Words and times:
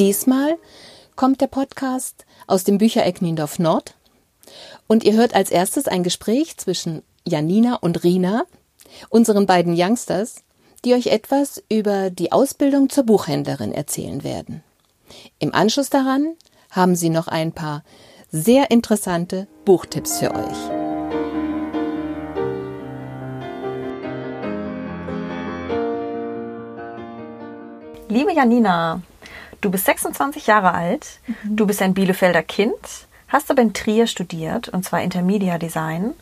Diesmal 0.00 0.56
kommt 1.14 1.42
der 1.42 1.46
Podcast 1.46 2.24
aus 2.46 2.64
dem 2.64 2.78
Büchereck 2.78 3.20
Niendorf 3.20 3.58
Nord 3.58 3.96
und 4.86 5.04
ihr 5.04 5.12
hört 5.12 5.34
als 5.34 5.50
erstes 5.50 5.88
ein 5.88 6.02
Gespräch 6.02 6.56
zwischen 6.56 7.02
Janina 7.26 7.74
und 7.74 8.02
Rina, 8.02 8.44
unseren 9.10 9.44
beiden 9.44 9.74
Youngsters, 9.76 10.36
die 10.86 10.94
euch 10.94 11.08
etwas 11.08 11.62
über 11.68 12.08
die 12.08 12.32
Ausbildung 12.32 12.88
zur 12.88 13.04
Buchhändlerin 13.04 13.72
erzählen 13.72 14.24
werden. 14.24 14.64
Im 15.38 15.54
Anschluss 15.54 15.90
daran 15.90 16.34
haben 16.70 16.96
sie 16.96 17.10
noch 17.10 17.28
ein 17.28 17.52
paar 17.52 17.84
sehr 18.32 18.70
interessante 18.70 19.48
Buchtipps 19.66 20.18
für 20.18 20.34
euch. 20.34 20.56
Liebe 28.08 28.32
Janina, 28.32 29.02
Du 29.60 29.70
bist 29.70 29.84
26 29.84 30.46
Jahre 30.46 30.72
alt, 30.72 31.20
mhm. 31.26 31.56
du 31.56 31.66
bist 31.66 31.82
ein 31.82 31.94
Bielefelder 31.94 32.42
Kind, 32.42 33.06
hast 33.28 33.50
aber 33.50 33.62
in 33.62 33.74
Trier 33.74 34.06
studiert, 34.06 34.68
und 34.68 34.84
zwar 34.84 35.02
Intermedia 35.02 35.58
Design. 35.58 36.14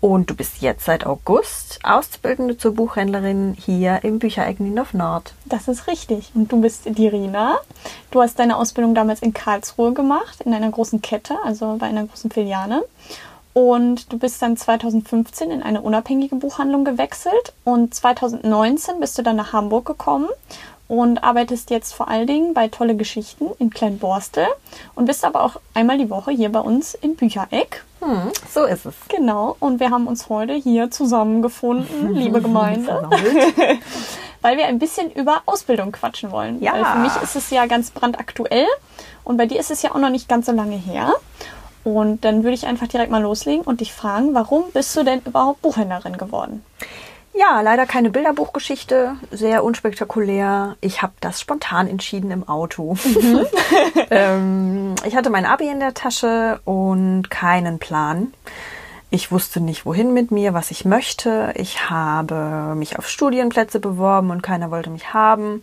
Und 0.00 0.30
du 0.30 0.34
bist 0.34 0.62
jetzt 0.62 0.86
seit 0.86 1.04
August 1.04 1.78
Auszubildende 1.82 2.56
zur 2.56 2.74
Buchhändlerin 2.74 3.54
hier 3.54 4.02
im 4.02 4.18
Büchereck 4.18 4.58
Niendorf 4.58 4.94
Nord. 4.94 5.34
Das 5.44 5.68
ist 5.68 5.88
richtig. 5.88 6.30
Und 6.34 6.50
du 6.50 6.62
bist 6.62 6.86
die 6.86 7.06
Rina. 7.06 7.58
Du 8.10 8.22
hast 8.22 8.38
deine 8.38 8.56
Ausbildung 8.56 8.94
damals 8.94 9.20
in 9.20 9.34
Karlsruhe 9.34 9.92
gemacht, 9.92 10.40
in 10.40 10.54
einer 10.54 10.70
großen 10.70 11.02
Kette, 11.02 11.36
also 11.44 11.76
bei 11.78 11.86
einer 11.86 12.06
großen 12.06 12.30
Filiale. 12.30 12.82
Und 13.52 14.10
du 14.12 14.18
bist 14.18 14.40
dann 14.40 14.56
2015 14.56 15.50
in 15.50 15.62
eine 15.62 15.82
unabhängige 15.82 16.36
Buchhandlung 16.36 16.84
gewechselt 16.84 17.52
und 17.64 17.94
2019 17.94 19.00
bist 19.00 19.18
du 19.18 19.22
dann 19.22 19.36
nach 19.36 19.52
Hamburg 19.52 19.86
gekommen 19.86 20.28
und 20.90 21.22
arbeitest 21.22 21.70
jetzt 21.70 21.94
vor 21.94 22.08
allen 22.08 22.26
Dingen 22.26 22.52
bei 22.52 22.66
Tolle 22.66 22.96
Geschichten 22.96 23.46
in 23.60 23.70
Kleinborstel 23.70 24.44
und 24.96 25.04
bist 25.04 25.24
aber 25.24 25.44
auch 25.44 25.54
einmal 25.72 25.98
die 25.98 26.10
Woche 26.10 26.32
hier 26.32 26.50
bei 26.50 26.58
uns 26.58 26.94
im 26.94 27.14
Büchereck. 27.14 27.84
Hm, 28.00 28.32
so 28.52 28.64
ist 28.64 28.86
es. 28.86 28.94
Genau, 29.08 29.56
und 29.60 29.78
wir 29.78 29.90
haben 29.90 30.08
uns 30.08 30.28
heute 30.28 30.54
hier 30.54 30.90
zusammengefunden, 30.90 32.12
liebe 32.14 32.42
Gemeinde, 32.42 33.08
weil 34.42 34.56
wir 34.56 34.66
ein 34.66 34.80
bisschen 34.80 35.12
über 35.12 35.42
Ausbildung 35.46 35.92
quatschen 35.92 36.32
wollen. 36.32 36.60
Ja. 36.60 36.72
Weil 36.72 36.84
für 36.84 36.98
mich 36.98 37.22
ist 37.22 37.36
es 37.36 37.50
ja 37.50 37.66
ganz 37.66 37.92
brandaktuell 37.92 38.66
und 39.22 39.36
bei 39.36 39.46
dir 39.46 39.60
ist 39.60 39.70
es 39.70 39.82
ja 39.82 39.92
auch 39.92 40.00
noch 40.00 40.10
nicht 40.10 40.28
ganz 40.28 40.46
so 40.46 40.52
lange 40.52 40.74
her. 40.74 41.12
Und 41.84 42.24
dann 42.24 42.42
würde 42.42 42.54
ich 42.54 42.66
einfach 42.66 42.88
direkt 42.88 43.12
mal 43.12 43.22
loslegen 43.22 43.62
und 43.62 43.80
dich 43.80 43.92
fragen, 43.92 44.34
warum 44.34 44.64
bist 44.72 44.96
du 44.96 45.04
denn 45.04 45.22
überhaupt 45.24 45.62
Buchhändlerin 45.62 46.18
geworden? 46.18 46.64
Ja, 47.32 47.60
leider 47.60 47.86
keine 47.86 48.10
Bilderbuchgeschichte, 48.10 49.16
sehr 49.30 49.62
unspektakulär. 49.62 50.76
Ich 50.80 51.00
habe 51.00 51.12
das 51.20 51.40
spontan 51.40 51.86
entschieden 51.86 52.30
im 52.30 52.48
Auto. 52.48 52.96
Mhm. 53.04 53.46
ähm, 54.10 54.94
ich 55.06 55.16
hatte 55.16 55.30
mein 55.30 55.46
Abi 55.46 55.68
in 55.68 55.80
der 55.80 55.94
Tasche 55.94 56.60
und 56.64 57.30
keinen 57.30 57.78
Plan. 57.78 58.34
Ich 59.10 59.32
wusste 59.32 59.60
nicht, 59.60 59.86
wohin 59.86 60.12
mit 60.12 60.30
mir, 60.30 60.54
was 60.54 60.70
ich 60.70 60.84
möchte. 60.84 61.52
Ich 61.56 61.88
habe 61.90 62.74
mich 62.76 62.98
auf 62.98 63.08
Studienplätze 63.08 63.80
beworben 63.80 64.30
und 64.30 64.42
keiner 64.42 64.70
wollte 64.70 64.90
mich 64.90 65.12
haben. 65.12 65.62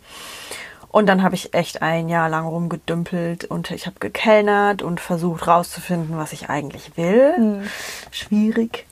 Und 0.89 1.07
dann 1.07 1.22
habe 1.22 1.35
ich 1.35 1.53
echt 1.53 1.81
ein 1.81 2.09
Jahr 2.09 2.29
lang 2.29 2.45
rumgedümpelt 2.45 3.45
und 3.45 3.72
ich 3.72 3.85
habe 3.85 4.00
gekellnert 4.00 4.81
und 4.81 5.00
versucht 5.00 5.47
rauszufinden, 5.47 6.17
was 6.17 6.33
ich 6.33 6.50
eigentlich 6.50 6.97
will. 6.97 7.38
Mhm. 7.38 7.63
Schwierig. 8.11 8.85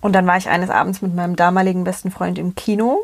Und 0.00 0.12
dann 0.12 0.26
war 0.26 0.36
ich 0.36 0.48
eines 0.48 0.70
Abends 0.70 1.02
mit 1.02 1.14
meinem 1.14 1.36
damaligen 1.36 1.84
besten 1.84 2.10
Freund 2.10 2.38
im 2.38 2.54
Kino 2.54 3.00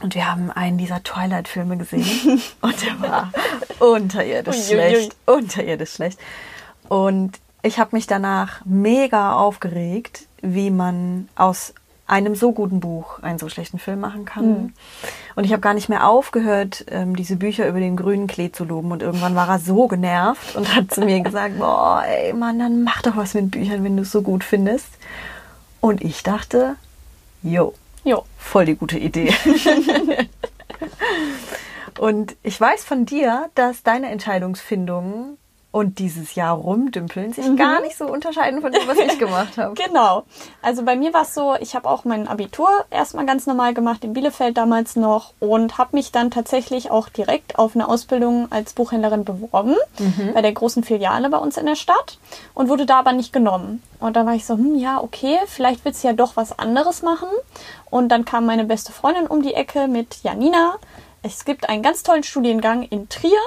und 0.00 0.14
wir 0.14 0.30
haben 0.30 0.50
einen 0.50 0.78
dieser 0.78 1.02
Twilight-Filme 1.02 1.76
gesehen 1.76 2.40
und 2.60 2.86
der 2.86 3.00
war 3.00 3.32
unterirdisch 3.80 4.56
ui, 4.56 4.62
schlecht, 4.62 5.16
ui, 5.26 5.34
unterirdisch 5.36 5.92
schlecht. 5.94 6.20
Und 6.88 7.38
ich 7.62 7.78
habe 7.78 7.96
mich 7.96 8.06
danach 8.06 8.60
mega 8.64 9.32
aufgeregt, 9.32 10.26
wie 10.40 10.70
man 10.70 11.28
aus 11.34 11.74
einem 12.06 12.36
so 12.36 12.52
guten 12.52 12.80
Buch 12.80 13.18
einen 13.22 13.38
so 13.38 13.48
schlechten 13.48 13.78
Film 13.78 14.00
machen 14.00 14.24
kann. 14.24 14.48
Mhm. 14.48 14.72
Und 15.34 15.44
ich 15.44 15.52
habe 15.52 15.60
gar 15.60 15.74
nicht 15.74 15.88
mehr 15.88 16.08
aufgehört, 16.08 16.86
ähm, 16.90 17.16
diese 17.16 17.36
Bücher 17.36 17.68
über 17.68 17.80
den 17.80 17.96
grünen 17.96 18.28
Klee 18.28 18.50
zu 18.50 18.64
loben. 18.64 18.92
Und 18.92 19.02
irgendwann 19.02 19.34
war 19.34 19.48
er 19.48 19.58
so 19.58 19.88
genervt 19.88 20.56
und 20.56 20.74
hat 20.74 20.94
zu 20.94 21.02
mir 21.02 21.20
gesagt, 21.20 21.58
boah, 21.58 22.04
ey 22.06 22.32
Mann, 22.32 22.58
dann 22.60 22.84
mach 22.84 23.02
doch 23.02 23.16
was 23.16 23.34
mit 23.34 23.50
Büchern, 23.50 23.84
wenn 23.84 23.96
du 23.96 24.02
es 24.02 24.12
so 24.12 24.22
gut 24.22 24.44
findest. 24.44 24.88
Und 25.80 26.02
ich 26.02 26.22
dachte, 26.22 26.76
jo, 27.42 27.74
jo. 28.04 28.24
voll 28.36 28.64
die 28.66 28.74
gute 28.74 28.98
Idee. 28.98 29.32
und 31.98 32.36
ich 32.42 32.60
weiß 32.60 32.84
von 32.84 33.06
dir, 33.06 33.50
dass 33.54 33.82
deine 33.82 34.10
Entscheidungsfindungen 34.10 35.38
und 35.78 36.00
dieses 36.00 36.34
Jahr 36.34 36.56
rumdümpeln 36.56 37.32
sich 37.32 37.46
mhm. 37.46 37.56
gar 37.56 37.80
nicht 37.80 37.96
so 37.96 38.06
unterscheiden 38.06 38.60
von 38.60 38.72
dem, 38.72 38.82
was 38.88 38.98
ich 38.98 39.16
gemacht 39.16 39.56
habe. 39.56 39.74
genau. 39.86 40.24
Also 40.60 40.84
bei 40.84 40.96
mir 40.96 41.14
war 41.14 41.22
es 41.22 41.34
so, 41.34 41.54
ich 41.60 41.76
habe 41.76 41.88
auch 41.88 42.04
mein 42.04 42.26
Abitur 42.26 42.68
erstmal 42.90 43.26
ganz 43.26 43.46
normal 43.46 43.74
gemacht, 43.74 44.02
in 44.02 44.12
Bielefeld 44.12 44.56
damals 44.56 44.96
noch 44.96 45.34
und 45.38 45.78
habe 45.78 45.94
mich 45.94 46.10
dann 46.10 46.32
tatsächlich 46.32 46.90
auch 46.90 47.08
direkt 47.08 47.60
auf 47.60 47.76
eine 47.76 47.88
Ausbildung 47.88 48.50
als 48.50 48.72
Buchhändlerin 48.72 49.24
beworben, 49.24 49.76
mhm. 50.00 50.32
bei 50.34 50.42
der 50.42 50.52
großen 50.52 50.82
Filiale 50.82 51.30
bei 51.30 51.38
uns 51.38 51.56
in 51.56 51.66
der 51.66 51.76
Stadt 51.76 52.18
und 52.54 52.68
wurde 52.68 52.84
da 52.84 52.98
aber 52.98 53.12
nicht 53.12 53.32
genommen. 53.32 53.80
Und 54.00 54.16
da 54.16 54.26
war 54.26 54.34
ich 54.34 54.46
so, 54.46 54.54
hm, 54.54 54.76
ja, 54.76 55.00
okay, 55.00 55.38
vielleicht 55.46 55.84
willst 55.84 56.02
du 56.02 56.08
ja 56.08 56.12
doch 56.12 56.36
was 56.36 56.58
anderes 56.58 57.02
machen. 57.02 57.28
Und 57.88 58.08
dann 58.08 58.24
kam 58.24 58.46
meine 58.46 58.64
beste 58.64 58.90
Freundin 58.90 59.28
um 59.28 59.42
die 59.42 59.54
Ecke 59.54 59.86
mit 59.86 60.24
Janina. 60.24 60.74
Es 61.22 61.44
gibt 61.44 61.68
einen 61.68 61.82
ganz 61.84 62.02
tollen 62.02 62.24
Studiengang 62.24 62.82
in 62.82 63.08
Trier 63.08 63.38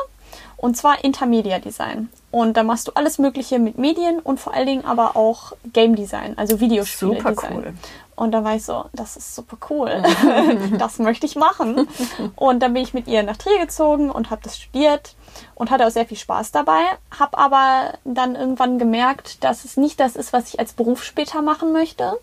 und 0.61 0.77
zwar 0.77 1.03
Intermedia 1.03 1.57
Design. 1.57 2.09
Und 2.29 2.55
da 2.55 2.63
machst 2.63 2.87
du 2.87 2.91
alles 2.93 3.17
Mögliche 3.17 3.57
mit 3.57 3.77
Medien 3.79 4.19
und 4.19 4.39
vor 4.39 4.53
allen 4.53 4.67
Dingen 4.67 4.85
aber 4.85 5.17
auch 5.17 5.53
Game 5.73 5.95
Design, 5.95 6.37
also 6.37 6.59
Videospiele 6.59 7.15
Super 7.17 7.31
Design. 7.31 7.53
Cool. 7.55 7.73
Und 8.15 8.31
da 8.31 8.43
war 8.43 8.55
ich 8.55 8.63
so, 8.63 8.85
das 8.93 9.17
ist 9.17 9.33
super 9.33 9.57
cool. 9.71 10.03
das 10.77 10.99
möchte 10.99 11.25
ich 11.25 11.35
machen. 11.35 11.87
Und 12.35 12.59
dann 12.59 12.73
bin 12.73 12.83
ich 12.83 12.93
mit 12.93 13.07
ihr 13.07 13.23
nach 13.23 13.37
Trier 13.37 13.59
gezogen 13.59 14.11
und 14.11 14.29
habe 14.29 14.43
das 14.43 14.59
studiert 14.59 15.15
und 15.55 15.71
hatte 15.71 15.87
auch 15.87 15.91
sehr 15.91 16.05
viel 16.05 16.17
Spaß 16.17 16.51
dabei. 16.51 16.81
Habe 17.17 17.39
aber 17.39 17.93
dann 18.03 18.35
irgendwann 18.35 18.77
gemerkt, 18.77 19.43
dass 19.43 19.65
es 19.65 19.75
nicht 19.75 19.99
das 19.99 20.15
ist, 20.15 20.31
was 20.31 20.49
ich 20.49 20.59
als 20.59 20.73
Beruf 20.73 21.03
später 21.03 21.41
machen 21.41 21.73
möchte. 21.73 22.19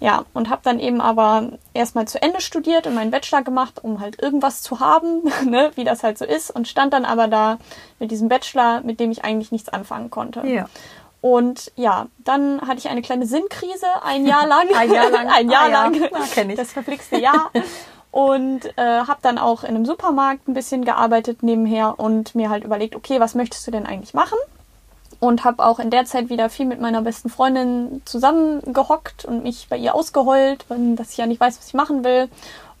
Ja, 0.00 0.24
und 0.32 0.48
habe 0.48 0.62
dann 0.64 0.80
eben 0.80 1.02
aber 1.02 1.50
erstmal 1.74 2.08
zu 2.08 2.20
Ende 2.22 2.40
studiert 2.40 2.86
und 2.86 2.94
meinen 2.94 3.10
Bachelor 3.10 3.42
gemacht, 3.42 3.84
um 3.84 4.00
halt 4.00 4.20
irgendwas 4.20 4.62
zu 4.62 4.80
haben, 4.80 5.22
ne, 5.44 5.70
wie 5.74 5.84
das 5.84 6.02
halt 6.02 6.16
so 6.16 6.24
ist. 6.24 6.50
Und 6.50 6.66
stand 6.66 6.94
dann 6.94 7.04
aber 7.04 7.28
da 7.28 7.58
mit 7.98 8.10
diesem 8.10 8.28
Bachelor, 8.28 8.80
mit 8.80 8.98
dem 8.98 9.10
ich 9.10 9.24
eigentlich 9.24 9.52
nichts 9.52 9.68
anfangen 9.68 10.10
konnte. 10.10 10.46
Ja. 10.46 10.68
Und 11.20 11.70
ja, 11.76 12.06
dann 12.18 12.62
hatte 12.62 12.78
ich 12.78 12.88
eine 12.88 13.02
kleine 13.02 13.26
Sinnkrise, 13.26 13.86
ein 14.02 14.24
Jahr 14.24 14.46
lang. 14.46 14.68
ein 14.74 14.90
Jahr 14.90 15.10
lang. 15.10 15.28
ein 15.34 15.50
Jahr 15.50 15.64
ah, 15.64 15.68
lang. 15.68 15.94
Ja. 15.94 16.08
Na, 16.10 16.42
ich. 16.48 16.56
Das 16.56 16.72
verflixte 16.72 17.18
Jahr. 17.18 17.50
und 18.10 18.64
äh, 18.78 19.00
habe 19.00 19.18
dann 19.20 19.36
auch 19.36 19.62
in 19.64 19.70
einem 19.70 19.84
Supermarkt 19.84 20.48
ein 20.48 20.54
bisschen 20.54 20.84
gearbeitet 20.84 21.42
nebenher 21.42 22.00
und 22.00 22.34
mir 22.34 22.48
halt 22.48 22.64
überlegt, 22.64 22.96
okay, 22.96 23.20
was 23.20 23.34
möchtest 23.34 23.66
du 23.66 23.70
denn 23.70 23.84
eigentlich 23.84 24.14
machen? 24.14 24.38
Und 25.20 25.44
habe 25.44 25.64
auch 25.64 25.78
in 25.78 25.90
der 25.90 26.06
Zeit 26.06 26.30
wieder 26.30 26.48
viel 26.48 26.66
mit 26.66 26.80
meiner 26.80 27.02
besten 27.02 27.28
Freundin 27.28 28.02
zusammengehockt 28.06 29.26
und 29.26 29.42
mich 29.42 29.68
bei 29.68 29.76
ihr 29.76 29.94
ausgeheult, 29.94 30.64
dass 30.68 31.12
ich 31.12 31.18
ja 31.18 31.26
nicht 31.26 31.40
weiß, 31.40 31.58
was 31.58 31.68
ich 31.68 31.74
machen 31.74 32.02
will. 32.04 32.28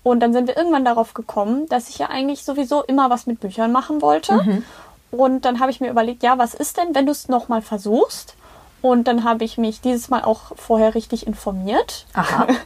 Und 0.02 0.20
dann 0.20 0.32
sind 0.32 0.48
wir 0.48 0.56
irgendwann 0.56 0.86
darauf 0.86 1.12
gekommen, 1.12 1.68
dass 1.68 1.90
ich 1.90 1.98
ja 1.98 2.08
eigentlich 2.08 2.42
sowieso 2.42 2.82
immer 2.82 3.10
was 3.10 3.26
mit 3.26 3.40
Büchern 3.40 3.70
machen 3.70 4.00
wollte. 4.00 4.34
Mhm. 4.42 4.64
Und 5.10 5.44
dann 5.44 5.60
habe 5.60 5.70
ich 5.70 5.80
mir 5.80 5.90
überlegt, 5.90 6.22
ja, 6.22 6.38
was 6.38 6.54
ist 6.54 6.78
denn, 6.78 6.94
wenn 6.94 7.04
du 7.04 7.12
es 7.12 7.28
nochmal 7.28 7.60
versuchst? 7.60 8.34
Und 8.80 9.08
dann 9.08 9.24
habe 9.24 9.44
ich 9.44 9.58
mich 9.58 9.82
dieses 9.82 10.08
Mal 10.08 10.22
auch 10.22 10.52
vorher 10.56 10.94
richtig 10.94 11.26
informiert. 11.26 12.06
Aha. 12.14 12.46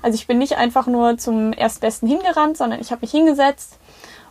Also 0.00 0.14
ich 0.14 0.26
bin 0.26 0.38
nicht 0.38 0.56
einfach 0.56 0.86
nur 0.86 1.18
zum 1.18 1.52
Erstbesten 1.52 2.08
hingerannt, 2.08 2.56
sondern 2.56 2.80
ich 2.80 2.92
habe 2.92 3.00
mich 3.02 3.10
hingesetzt, 3.10 3.76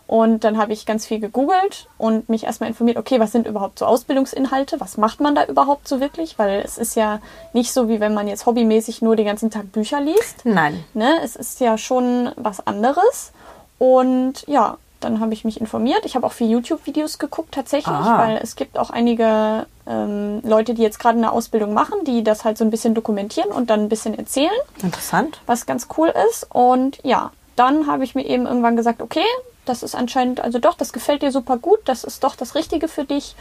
und 0.07 0.44
dann 0.45 0.57
habe 0.57 0.71
ich 0.74 0.86
ganz 0.86 1.06
viel 1.06 1.19
gegoogelt 1.19 1.88
und 1.98 2.30
mich 2.30 2.45
erstmal 2.45 2.69
informiert, 2.69 2.98
okay, 2.98 3.19
was 3.19 3.33
sind 3.33 3.45
überhaupt 3.45 3.80
so 3.80 3.86
Ausbildungsinhalte? 3.86 4.80
Was 4.80 4.98
macht 4.98 5.19
man 5.19 5.36
da 5.36 5.45
überhaupt 5.45 5.88
so 5.88 6.00
wirklich? 6.00 6.39
Weil 6.39 6.62
es 6.65 6.77
ist 6.77 6.95
ja 6.95 7.19
nicht 7.54 7.74
so, 7.74 7.89
wie 7.89 8.00
wenn 8.00 8.13
man 8.13 8.27
jetzt 8.27 8.45
hobbymäßig 8.45 9.01
nur 9.01 9.15
den 9.18 9.25
ganzen 9.25 9.51
Tag 9.51 9.71
Bücher 9.74 10.00
liest. 10.00 10.45
Nein. 10.45 10.83
Ne? 10.94 11.19
Es 11.24 11.36
ist 11.36 11.59
ja 11.59 11.77
schon 11.77 12.31
was 12.38 12.65
anderes. 12.65 13.31
Und 13.80 14.44
ja, 14.48 14.77
dann 15.01 15.19
habe 15.19 15.33
ich 15.33 15.45
mich 15.45 15.59
informiert. 15.62 16.06
Ich 16.06 16.15
habe 16.15 16.25
auch 16.25 16.31
viele 16.31 16.51
YouTube-Videos 16.51 17.19
geguckt 17.19 17.53
tatsächlich, 17.53 17.94
Ah. 17.95 18.18
weil 18.18 18.38
es 18.42 18.56
gibt 18.56 18.80
auch 18.80 18.89
einige 18.89 19.68
ähm, 19.86 20.42
Leute, 20.44 20.74
die 20.74 20.81
jetzt 20.81 21.00
gerade 21.00 21.18
eine 21.18 21.31
Ausbildung 21.31 21.74
machen, 21.74 22.03
die 22.06 22.24
das 22.24 22.45
halt 22.45 22.57
so 22.57 22.63
ein 22.63 22.71
bisschen 22.71 22.94
dokumentieren 22.95 23.51
und 23.51 23.69
dann 23.69 23.81
ein 23.81 23.89
bisschen 23.89 24.18
erzählen, 24.18 24.50
Interessant. 24.81 25.39
was 25.45 25.65
ganz 25.65 25.88
cool 25.98 26.12
ist. 26.30 26.48
Und 26.51 27.00
ja, 27.03 27.31
dann 27.56 27.88
habe 27.88 28.03
ich 28.03 28.15
mir 28.15 28.25
eben 28.25 28.45
irgendwann 28.48 28.75
gesagt, 28.75 29.01
okay, 29.01 29.25
das 29.69 29.83
ist 29.83 29.95
anscheinend, 29.95 30.41
also 30.41 30.59
doch, 30.59 30.75
das 30.75 30.93
gefällt 30.93 31.21
dir 31.21 31.31
super 31.31 31.57
gut, 31.57 31.79
das 31.85 32.03
ist 32.03 32.23
doch 32.23 32.35
das 32.35 32.55
Richtige 32.55 32.87
für 32.87 33.05
dich. 33.05 33.35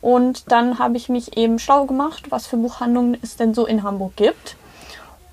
Und 0.00 0.52
dann 0.52 0.78
habe 0.78 0.96
ich 0.96 1.08
mich 1.08 1.36
eben 1.36 1.58
schlau 1.58 1.84
gemacht, 1.84 2.30
was 2.30 2.46
für 2.46 2.56
Buchhandlungen 2.56 3.16
es 3.22 3.36
denn 3.36 3.54
so 3.54 3.66
in 3.66 3.82
Hamburg 3.82 4.16
gibt. 4.16 4.56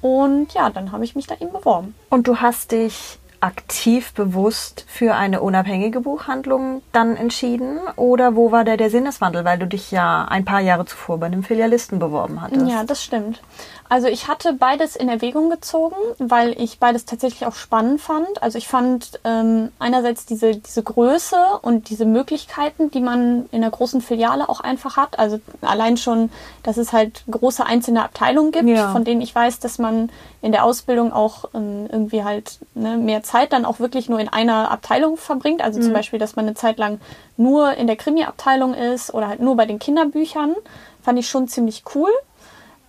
Und 0.01 0.53
ja, 0.53 0.69
dann 0.69 0.91
habe 0.91 1.03
ich 1.03 1.15
mich 1.15 1.27
da 1.27 1.35
eben 1.35 1.51
beworben. 1.51 1.95
Und 2.09 2.27
du 2.27 2.37
hast 2.37 2.71
dich 2.71 3.19
aktiv 3.45 4.13
bewusst 4.13 4.85
für 4.87 5.13
eine 5.13 5.41
unabhängige 5.41 6.01
Buchhandlung 6.01 6.81
dann 6.91 7.15
entschieden? 7.15 7.79
Oder 7.95 8.35
wo 8.35 8.51
war 8.51 8.63
da 8.63 8.75
der 8.75 8.89
Sinneswandel, 8.89 9.45
weil 9.45 9.59
du 9.59 9.67
dich 9.67 9.91
ja 9.91 10.25
ein 10.25 10.45
paar 10.45 10.61
Jahre 10.61 10.85
zuvor 10.85 11.19
bei 11.19 11.27
einem 11.27 11.43
Filialisten 11.43 11.99
beworben 11.99 12.41
hattest? 12.41 12.67
Ja, 12.67 12.83
das 12.83 13.03
stimmt. 13.03 13.41
Also 13.87 14.07
ich 14.07 14.27
hatte 14.27 14.53
beides 14.53 14.95
in 14.95 15.09
Erwägung 15.09 15.49
gezogen, 15.51 15.95
weil 16.17 16.59
ich 16.59 16.79
beides 16.79 17.05
tatsächlich 17.05 17.45
auch 17.45 17.53
spannend 17.53 18.01
fand. 18.01 18.41
Also 18.41 18.57
ich 18.57 18.67
fand 18.67 19.19
ähm, 19.23 19.71
einerseits 19.77 20.25
diese, 20.25 20.55
diese 20.55 20.81
Größe 20.81 21.37
und 21.61 21.89
diese 21.89 22.05
Möglichkeiten, 22.05 22.89
die 22.89 22.99
man 22.99 23.45
in 23.51 23.61
einer 23.61 23.69
großen 23.69 24.01
Filiale 24.01 24.49
auch 24.49 24.59
einfach 24.59 24.97
hat. 24.97 25.19
Also 25.19 25.39
allein 25.61 25.97
schon, 25.97 26.31
dass 26.63 26.77
es 26.77 26.93
halt 26.93 27.23
große 27.29 27.63
einzelne 27.65 28.03
Abteilungen 28.03 28.51
gibt, 28.51 28.67
Ja. 28.67 28.91
von 28.91 29.03
denen 29.03 29.21
ich 29.21 29.35
weiß, 29.35 29.59
dass 29.59 29.77
man 29.77 30.09
in 30.41 30.51
der 30.51 30.63
Ausbildung 30.63 31.13
auch 31.13 31.45
ähm, 31.53 31.87
irgendwie 31.91 32.23
halt 32.23 32.59
ne, 32.73 32.97
mehr 32.97 33.21
Zeit 33.23 33.53
dann 33.53 33.65
auch 33.65 33.79
wirklich 33.79 34.09
nur 34.09 34.19
in 34.19 34.29
einer 34.29 34.71
Abteilung 34.71 35.15
verbringt. 35.17 35.61
Also 35.61 35.79
zum 35.79 35.93
Beispiel, 35.93 36.17
dass 36.19 36.35
man 36.35 36.45
eine 36.45 36.55
Zeit 36.55 36.79
lang 36.79 36.99
nur 37.37 37.73
in 37.73 37.85
der 37.87 37.95
Krimi-Abteilung 37.95 38.73
ist 38.73 39.13
oder 39.13 39.27
halt 39.27 39.39
nur 39.41 39.55
bei 39.55 39.65
den 39.67 39.77
Kinderbüchern. 39.79 40.55
Fand 41.03 41.19
ich 41.19 41.29
schon 41.29 41.47
ziemlich 41.47 41.83
cool. 41.93 42.09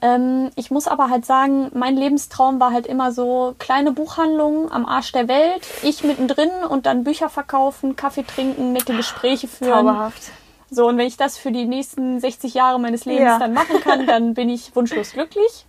Ähm, 0.03 0.51
ich 0.57 0.71
muss 0.71 0.89
aber 0.89 1.09
halt 1.09 1.25
sagen, 1.25 1.71
mein 1.75 1.97
Lebenstraum 1.97 2.61
war 2.61 2.73
halt 2.73 2.87
immer 2.87 3.13
so 3.13 3.55
kleine 3.59 3.93
Buchhandlungen 3.93 4.71
am 4.71 4.85
Arsch 4.85 5.13
der 5.13 5.27
Welt, 5.29 5.63
ich 5.83 6.05
mittendrin 6.05 6.51
und 6.69 6.87
dann 6.87 7.05
Bücher 7.05 7.31
verkaufen, 7.31 7.97
Kaffee 7.97 8.25
trinken, 8.25 8.73
nette 8.73 8.95
Gespräche 8.95 9.49
führen. 9.49 9.87
Zauberhaft. 9.87 10.23
So, 10.71 10.87
und 10.89 10.99
wenn 10.99 11.07
ich 11.07 11.17
das 11.17 11.39
für 11.39 11.53
die 11.53 11.65
nächsten 11.65 12.21
60 12.21 12.53
Jahre 12.55 12.79
meines 12.79 13.05
Lebens 13.05 13.23
Ja. 13.23 13.39
dann 13.39 13.55
machen 13.55 13.81
kann, 13.81 14.07
dann 14.07 14.35
bin 14.35 14.49
ich 14.51 14.75
wunschlos 14.75 15.13
glücklich. 15.13 15.65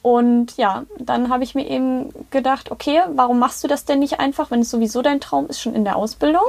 Und 0.00 0.56
ja, 0.56 0.84
dann 0.98 1.28
habe 1.28 1.42
ich 1.44 1.54
mir 1.54 1.68
eben 1.68 2.10
gedacht, 2.30 2.70
okay, 2.70 3.02
warum 3.08 3.38
machst 3.38 3.64
du 3.64 3.68
das 3.68 3.84
denn 3.84 3.98
nicht 3.98 4.20
einfach, 4.20 4.50
wenn 4.50 4.60
es 4.60 4.70
sowieso 4.70 5.02
dein 5.02 5.20
Traum 5.20 5.48
ist, 5.48 5.60
schon 5.60 5.74
in 5.74 5.84
der 5.84 5.96
Ausbildung? 5.96 6.44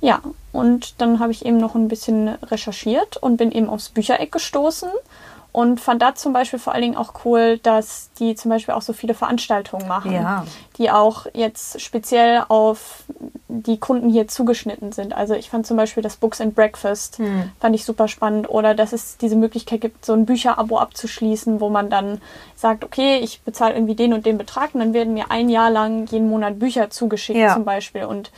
Ja, 0.00 0.20
und 0.52 1.00
dann 1.00 1.18
habe 1.18 1.32
ich 1.32 1.44
eben 1.44 1.58
noch 1.58 1.74
ein 1.74 1.88
bisschen 1.88 2.28
recherchiert 2.28 3.16
und 3.18 3.36
bin 3.36 3.52
eben 3.52 3.68
aufs 3.68 3.90
Büchereck 3.90 4.32
gestoßen 4.32 4.88
und 5.52 5.80
fand 5.80 6.00
da 6.00 6.14
zum 6.14 6.32
Beispiel 6.32 6.58
vor 6.58 6.72
allen 6.72 6.82
Dingen 6.82 6.96
auch 6.96 7.12
cool, 7.24 7.58
dass 7.58 8.10
die 8.18 8.34
zum 8.36 8.50
Beispiel 8.50 8.74
auch 8.74 8.82
so 8.82 8.92
viele 8.92 9.14
Veranstaltungen 9.14 9.88
machen, 9.88 10.12
Ja. 10.12 10.44
die 10.78 10.90
auch 10.90 11.26
jetzt 11.34 11.80
speziell 11.80 12.44
auf 12.48 13.04
die 13.48 13.78
Kunden 13.78 14.08
hier 14.10 14.28
zugeschnitten 14.28 14.92
sind. 14.92 15.12
Also 15.12 15.34
ich 15.34 15.50
fand 15.50 15.66
zum 15.66 15.76
Beispiel 15.76 16.02
das 16.04 16.16
Books 16.16 16.40
and 16.40 16.54
Breakfast, 16.54 17.18
Hm. 17.18 17.50
fand 17.58 17.74
ich 17.74 17.84
super 17.84 18.06
spannend. 18.06 18.48
Oder 18.48 18.74
dass 18.74 18.92
es 18.92 19.16
diese 19.16 19.34
Möglichkeit 19.36 19.80
gibt, 19.80 20.04
so 20.04 20.12
ein 20.12 20.24
Bücherabo 20.24 20.78
abzuschließen, 20.78 21.60
wo 21.60 21.68
man 21.68 21.90
dann 21.90 22.20
sagt, 22.54 22.84
okay, 22.84 23.18
ich 23.18 23.42
bezahle 23.42 23.74
irgendwie 23.74 23.96
den 23.96 24.12
und 24.14 24.26
den 24.26 24.38
Betrag 24.38 24.74
und 24.74 24.80
dann 24.80 24.94
werden 24.94 25.14
mir 25.14 25.30
ein 25.30 25.48
Jahr 25.48 25.70
lang 25.70 26.06
jeden 26.10 26.28
Monat 26.28 26.58
Bücher 26.60 26.90
zugeschickt 26.90 27.38
Ja. 27.40 27.54
zum 27.54 27.64
Beispiel. 27.64 28.04
Und 28.04 28.30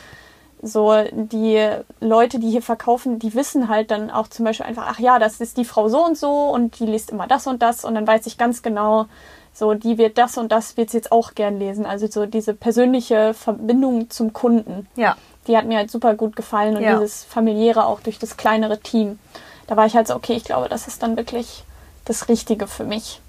so 0.62 0.94
die 1.12 1.68
Leute, 2.00 2.38
die 2.38 2.50
hier 2.50 2.62
verkaufen, 2.62 3.18
die 3.18 3.34
wissen 3.34 3.68
halt 3.68 3.90
dann 3.90 4.10
auch 4.10 4.28
zum 4.28 4.44
Beispiel 4.44 4.66
einfach, 4.66 4.86
ach 4.88 5.00
ja, 5.00 5.18
das 5.18 5.40
ist 5.40 5.56
die 5.56 5.64
Frau 5.64 5.88
so 5.88 6.04
und 6.04 6.16
so 6.16 6.30
und 6.50 6.78
die 6.78 6.86
liest 6.86 7.10
immer 7.10 7.26
das 7.26 7.46
und 7.48 7.62
das 7.62 7.84
und 7.84 7.94
dann 7.96 8.06
weiß 8.06 8.26
ich 8.26 8.38
ganz 8.38 8.62
genau, 8.62 9.06
so 9.52 9.74
die 9.74 9.98
wird 9.98 10.18
das 10.18 10.38
und 10.38 10.52
das 10.52 10.76
wird 10.76 10.90
sie 10.90 10.98
jetzt 10.98 11.10
auch 11.12 11.34
gern 11.34 11.58
lesen. 11.58 11.84
Also 11.84 12.06
so 12.06 12.26
diese 12.26 12.54
persönliche 12.54 13.34
Verbindung 13.34 14.08
zum 14.08 14.32
Kunden, 14.32 14.86
Ja. 14.94 15.16
die 15.48 15.56
hat 15.56 15.66
mir 15.66 15.78
halt 15.78 15.90
super 15.90 16.14
gut 16.14 16.36
gefallen 16.36 16.76
und 16.76 16.82
Ja. 16.82 16.94
dieses 16.94 17.24
familiäre 17.24 17.84
auch 17.86 18.00
durch 18.00 18.18
das 18.20 18.36
kleinere 18.36 18.78
Team. 18.78 19.18
Da 19.66 19.76
war 19.76 19.86
ich 19.86 19.96
halt 19.96 20.06
so, 20.06 20.14
okay, 20.14 20.34
ich 20.34 20.44
glaube, 20.44 20.68
das 20.68 20.86
ist 20.86 21.02
dann 21.02 21.16
wirklich 21.16 21.64
das 22.04 22.28
Richtige 22.28 22.66
für 22.68 22.84
mich. 22.84 23.20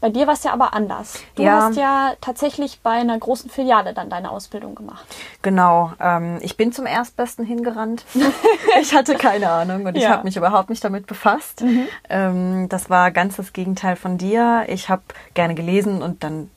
Bei 0.00 0.08
dir 0.08 0.26
war 0.26 0.34
es 0.34 0.44
ja 0.44 0.52
aber 0.52 0.72
anders. 0.72 1.14
Du 1.34 1.42
Ja. 1.42 1.62
hast 1.68 1.76
ja 1.76 2.12
tatsächlich 2.22 2.80
bei 2.82 2.92
einer 2.92 3.18
großen 3.18 3.50
Filiale 3.50 3.92
dann 3.92 4.08
deine 4.08 4.30
Ausbildung 4.30 4.74
gemacht. 4.74 5.04
Genau. 5.42 5.92
Ähm, 6.00 6.38
ich 6.40 6.56
bin 6.56 6.72
zum 6.72 6.86
Erstbesten 6.86 7.44
hingerannt. 7.44 8.04
ich 8.80 8.94
hatte 8.94 9.14
keine 9.16 9.50
Ahnung 9.50 9.84
und 9.84 9.96
ich 9.96 10.02
Ja. 10.02 10.08
Mhm. 10.08 10.12
habe 10.14 10.24
mich 10.24 10.36
überhaupt 10.36 10.70
nicht 10.70 10.82
damit 10.82 11.06
befasst. 11.06 11.62
Ähm, 12.08 12.68
das 12.70 12.88
war 12.88 13.10
ganz 13.10 13.36
das 13.36 13.52
Gegenteil 13.52 13.96
von 13.96 14.16
dir. 14.16 14.64
Ich 14.68 14.88
habe 14.88 15.02
gerne 15.34 15.54
gelesen 15.54 16.00
und 16.02 16.24
dann, 16.24 16.50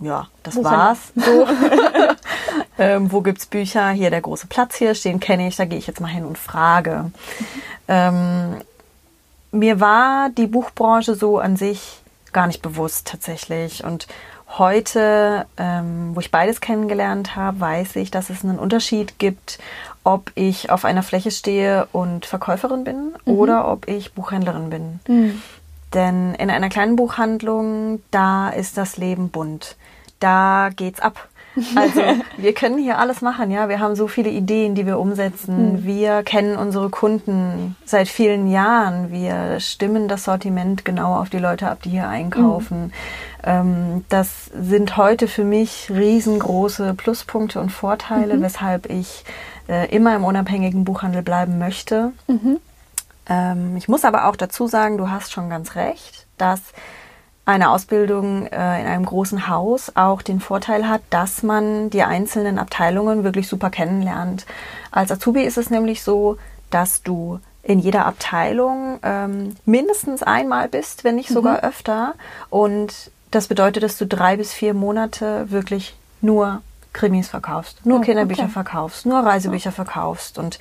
ja, 0.00 0.26
das 0.42 0.56
Buchhandlung. 0.56 0.80
war's. 0.80 0.98
So. 1.14 1.46
ähm, 2.78 3.12
wo 3.12 3.20
gibt's 3.20 3.46
Bücher? 3.46 3.90
Hier 3.90 4.10
der 4.10 4.20
große 4.22 4.46
Platz 4.48 4.74
hier 4.76 4.94
stehen, 4.96 5.20
kenne 5.20 5.46
ich. 5.46 5.56
Da 5.56 5.64
gehe 5.66 5.78
ich 5.78 5.86
jetzt 5.86 6.00
mal 6.00 6.08
hin 6.08 6.24
und 6.24 6.36
frage. 6.38 7.10
Ähm, 7.86 8.56
mir 9.52 9.80
war 9.80 10.30
die 10.30 10.46
Buchbranche 10.46 11.14
so 11.14 11.38
an 11.38 11.56
sich 11.56 12.00
gar 12.32 12.46
nicht 12.46 12.62
bewusst 12.62 13.06
tatsächlich. 13.06 13.84
Und 13.84 14.06
heute, 14.56 15.46
ähm, 15.56 16.12
wo 16.14 16.20
ich 16.20 16.30
beides 16.30 16.60
kennengelernt 16.60 17.36
habe, 17.36 17.60
weiß 17.60 17.96
ich, 17.96 18.10
dass 18.10 18.30
es 18.30 18.44
einen 18.44 18.58
Unterschied 18.58 19.18
gibt, 19.18 19.58
ob 20.04 20.30
ich 20.34 20.70
auf 20.70 20.84
einer 20.84 21.02
Fläche 21.02 21.30
stehe 21.30 21.86
und 21.92 22.24
Verkäuferin 22.24 22.84
bin 22.84 23.12
oder 23.26 23.68
ob 23.68 23.88
ich 23.88 24.14
Buchhändlerin 24.14 24.70
bin. 24.70 25.00
Denn 25.94 26.34
in 26.34 26.50
einer 26.50 26.68
kleinen 26.68 26.96
Buchhandlung, 26.96 28.02
da 28.10 28.50
ist 28.50 28.76
das 28.76 28.96
Leben 28.96 29.30
bunt. 29.30 29.76
Da 30.20 30.70
geht's 30.74 31.00
ab. 31.00 31.27
Also 31.74 32.00
wir 32.36 32.52
können 32.52 32.78
hier 32.78 32.98
alles 32.98 33.20
machen, 33.20 33.50
ja. 33.50 33.68
Wir 33.68 33.80
haben 33.80 33.96
so 33.96 34.08
viele 34.08 34.30
Ideen, 34.30 34.74
die 34.74 34.86
wir 34.86 34.98
umsetzen. 34.98 35.84
Wir 35.84 36.22
kennen 36.22 36.56
unsere 36.56 36.90
Kunden 36.90 37.76
seit 37.84 38.08
vielen 38.08 38.50
Jahren. 38.50 39.10
Wir 39.10 39.60
stimmen 39.60 40.08
das 40.08 40.24
Sortiment 40.24 40.84
genau 40.84 41.14
auf 41.14 41.30
die 41.30 41.38
Leute 41.38 41.68
ab, 41.68 41.82
die 41.82 41.90
hier 41.90 42.08
einkaufen. 42.08 42.92
Ähm, 43.44 44.04
das 44.08 44.46
sind 44.46 44.96
heute 44.96 45.28
für 45.28 45.44
mich 45.44 45.90
riesengroße 45.90 46.94
Pluspunkte 46.94 47.60
und 47.60 47.70
Vorteile, 47.70 48.40
weshalb 48.40 48.90
ich 48.90 49.24
äh, 49.68 49.94
immer 49.94 50.14
im 50.16 50.24
unabhängigen 50.24 50.84
Buchhandel 50.84 51.22
bleiben 51.22 51.58
möchte. 51.58 52.12
Ähm, 53.28 53.76
ich 53.76 53.88
muss 53.88 54.04
aber 54.04 54.26
auch 54.26 54.36
dazu 54.36 54.66
sagen, 54.66 54.98
du 54.98 55.10
hast 55.10 55.32
schon 55.32 55.50
ganz 55.50 55.76
recht, 55.76 56.26
dass 56.38 56.60
eine 57.48 57.70
Ausbildung 57.70 58.46
äh, 58.46 58.80
in 58.80 58.86
einem 58.86 59.06
großen 59.06 59.48
Haus 59.48 59.92
auch 59.94 60.20
den 60.20 60.38
Vorteil 60.38 60.86
hat, 60.86 61.00
dass 61.08 61.42
man 61.42 61.88
die 61.88 62.02
einzelnen 62.02 62.58
Abteilungen 62.58 63.24
wirklich 63.24 63.48
super 63.48 63.70
kennenlernt. 63.70 64.44
Als 64.90 65.10
Azubi 65.10 65.42
ist 65.42 65.56
es 65.56 65.70
nämlich 65.70 66.02
so, 66.02 66.36
dass 66.70 67.02
du 67.02 67.40
in 67.62 67.78
jeder 67.78 68.04
Abteilung 68.04 68.98
ähm, 69.02 69.56
mindestens 69.64 70.22
einmal 70.22 70.68
bist, 70.68 71.04
wenn 71.04 71.14
nicht 71.16 71.30
sogar 71.30 71.60
öfter. 71.64 72.14
Und 72.50 73.10
das 73.30 73.48
bedeutet, 73.48 73.82
dass 73.82 73.96
du 73.96 74.06
drei 74.06 74.36
bis 74.36 74.52
vier 74.52 74.74
Monate 74.74 75.50
wirklich 75.50 75.96
nur 76.20 76.60
Krimis 76.92 77.28
verkaufst, 77.28 77.84
nur 77.86 77.98
Oh, 77.98 78.02
Kinderbücher 78.02 78.44
okay. 78.44 78.52
verkaufst, 78.52 79.06
nur 79.06 79.20
Reisebücher 79.20 79.72
verkaufst 79.72 80.38
und 80.38 80.58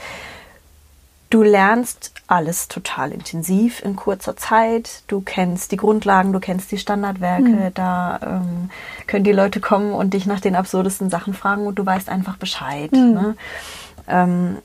Du 1.30 1.44
lernst 1.44 2.14
alles 2.28 2.70
total 2.70 3.12
intensiv 3.12 3.82
in 3.84 3.96
kurzer 3.96 4.38
Zeit. 4.38 5.04
Du 5.08 5.22
kennst 5.22 5.72
die 5.72 5.78
Grundlagen, 5.78 6.32
du 6.32 6.40
kennst 6.40 6.72
die 6.72 6.78
Standardwerke. 6.78 7.72
Da 7.74 8.20
ähm, 8.22 8.70
können 9.08 9.26
die 9.26 9.34
Leute 9.34 9.60
kommen 9.60 9.94
und 9.94 10.14
dich 10.14 10.26
nach 10.26 10.40
den 10.40 10.56
absurdesten 10.56 11.10
Sachen 11.10 11.34
fragen 11.34 11.68
und 11.68 11.76
du 11.76 11.86
weißt 11.86 12.10
einfach 12.10 12.38
Bescheid. 12.38 12.92
Ne? 12.92 13.36
Ähm, 14.08 14.58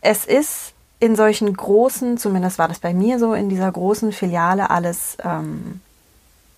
es 0.00 0.24
ist 0.24 0.72
in 1.00 1.16
solchen 1.16 1.52
großen, 1.52 2.16
zumindest 2.16 2.58
war 2.58 2.68
das 2.68 2.78
bei 2.78 2.94
mir 2.94 3.18
so, 3.18 3.34
in 3.34 3.48
dieser 3.48 3.70
großen 3.70 4.12
Filiale 4.12 4.70
alles 4.70 5.16
ähm, 5.22 5.80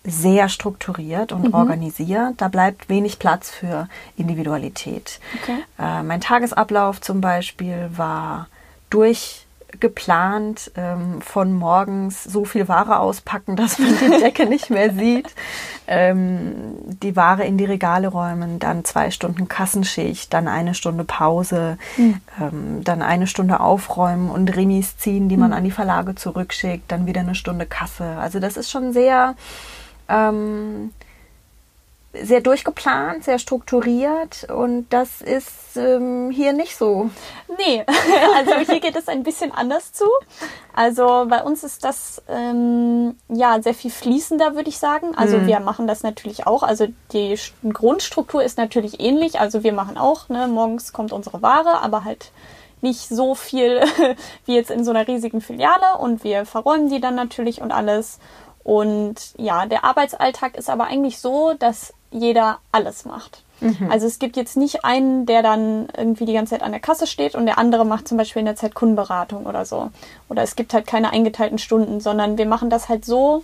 sehr 0.04 0.48
strukturiert 0.48 1.32
und 1.32 1.54
organisiert. 1.54 2.34
Da 2.36 2.48
bleibt 2.48 2.88
wenig 2.88 3.18
Platz 3.18 3.50
für 3.50 3.88
Individualität. 4.16 5.18
Okay. 5.42 5.64
Äh, 5.78 6.02
mein 6.02 6.20
Tagesablauf 6.20 7.00
zum 7.00 7.20
Beispiel 7.20 7.90
war 7.96 8.48
durchgeplant 8.94 10.70
ähm, 10.76 11.20
von 11.20 11.52
morgens 11.52 12.22
so 12.22 12.44
viel 12.44 12.68
Ware 12.68 13.00
auspacken, 13.00 13.56
dass 13.56 13.78
man 13.78 13.88
die 13.98 14.20
Decke 14.20 14.46
nicht 14.46 14.70
mehr 14.70 14.92
sieht, 14.92 15.34
ähm, 15.86 16.76
die 17.02 17.16
Ware 17.16 17.44
in 17.44 17.58
die 17.58 17.64
Regale 17.64 18.08
räumen, 18.08 18.58
dann 18.58 18.84
zwei 18.84 19.10
Stunden 19.10 19.48
Kassenschicht, 19.48 20.32
dann 20.32 20.48
eine 20.48 20.74
Stunde 20.74 21.04
Pause, 21.04 21.76
ähm, 21.98 22.84
dann 22.84 23.02
eine 23.02 23.26
Stunde 23.26 23.60
aufräumen 23.60 24.30
und 24.30 24.54
Remis 24.54 24.96
ziehen, 24.96 25.28
die 25.28 25.36
man 25.36 25.52
an 25.52 25.64
die 25.64 25.70
Verlage 25.70 26.14
zurückschickt, 26.14 26.90
dann 26.90 27.06
wieder 27.06 27.20
eine 27.20 27.34
Stunde 27.34 27.66
Kasse. 27.66 28.16
Also 28.18 28.38
das 28.38 28.56
ist 28.56 28.70
schon 28.70 28.92
sehr 28.92 29.34
ähm, 30.08 30.92
sehr 32.22 32.40
durchgeplant, 32.40 33.24
sehr 33.24 33.38
strukturiert 33.38 34.44
und 34.50 34.86
das 34.90 35.20
ist 35.20 35.76
ähm, 35.76 36.30
hier 36.30 36.52
nicht 36.52 36.76
so. 36.76 37.10
Nee, 37.58 37.84
also 38.36 38.54
hier 38.70 38.80
geht 38.80 38.96
es 38.96 39.08
ein 39.08 39.22
bisschen 39.22 39.52
anders 39.52 39.92
zu. 39.92 40.04
Also 40.72 41.26
bei 41.28 41.42
uns 41.42 41.64
ist 41.64 41.84
das 41.84 42.22
ähm, 42.28 43.16
ja 43.28 43.60
sehr 43.62 43.74
viel 43.74 43.90
fließender, 43.90 44.54
würde 44.54 44.68
ich 44.68 44.78
sagen. 44.78 45.14
Also 45.16 45.38
mhm. 45.38 45.46
wir 45.46 45.60
machen 45.60 45.86
das 45.86 46.02
natürlich 46.02 46.46
auch. 46.46 46.62
Also 46.62 46.86
die 47.12 47.38
Grundstruktur 47.72 48.42
ist 48.42 48.58
natürlich 48.58 49.00
ähnlich. 49.00 49.40
Also 49.40 49.62
wir 49.62 49.72
machen 49.72 49.98
auch, 49.98 50.28
ne, 50.28 50.46
morgens 50.46 50.92
kommt 50.92 51.12
unsere 51.12 51.42
Ware, 51.42 51.80
aber 51.80 52.04
halt 52.04 52.30
nicht 52.80 53.08
so 53.08 53.34
viel 53.34 53.80
wie 54.46 54.54
jetzt 54.54 54.70
in 54.70 54.84
so 54.84 54.90
einer 54.90 55.08
riesigen 55.08 55.40
Filiale 55.40 55.98
und 55.98 56.22
wir 56.22 56.44
verräumen 56.46 56.88
die 56.88 57.00
dann 57.00 57.16
natürlich 57.16 57.60
und 57.60 57.72
alles. 57.72 58.20
Und 58.64 59.34
ja, 59.36 59.66
der 59.66 59.84
Arbeitsalltag 59.84 60.56
ist 60.56 60.70
aber 60.70 60.84
eigentlich 60.84 61.18
so, 61.18 61.54
dass 61.58 61.92
jeder 62.10 62.58
alles 62.72 63.04
macht. 63.04 63.42
Mhm. 63.60 63.90
Also 63.90 64.06
es 64.06 64.18
gibt 64.18 64.36
jetzt 64.36 64.56
nicht 64.56 64.84
einen, 64.84 65.26
der 65.26 65.42
dann 65.42 65.88
irgendwie 65.96 66.24
die 66.24 66.32
ganze 66.32 66.50
Zeit 66.50 66.62
an 66.62 66.72
der 66.72 66.80
Kasse 66.80 67.06
steht 67.06 67.34
und 67.34 67.46
der 67.46 67.58
andere 67.58 67.84
macht 67.84 68.08
zum 68.08 68.18
Beispiel 68.18 68.40
in 68.40 68.46
der 68.46 68.56
Zeit 68.56 68.74
Kundenberatung 68.74 69.46
oder 69.46 69.64
so. 69.64 69.90
Oder 70.28 70.42
es 70.42 70.56
gibt 70.56 70.74
halt 70.74 70.86
keine 70.86 71.10
eingeteilten 71.10 71.58
Stunden, 71.58 72.00
sondern 72.00 72.38
wir 72.38 72.46
machen 72.46 72.70
das 72.70 72.88
halt 72.88 73.04
so, 73.04 73.42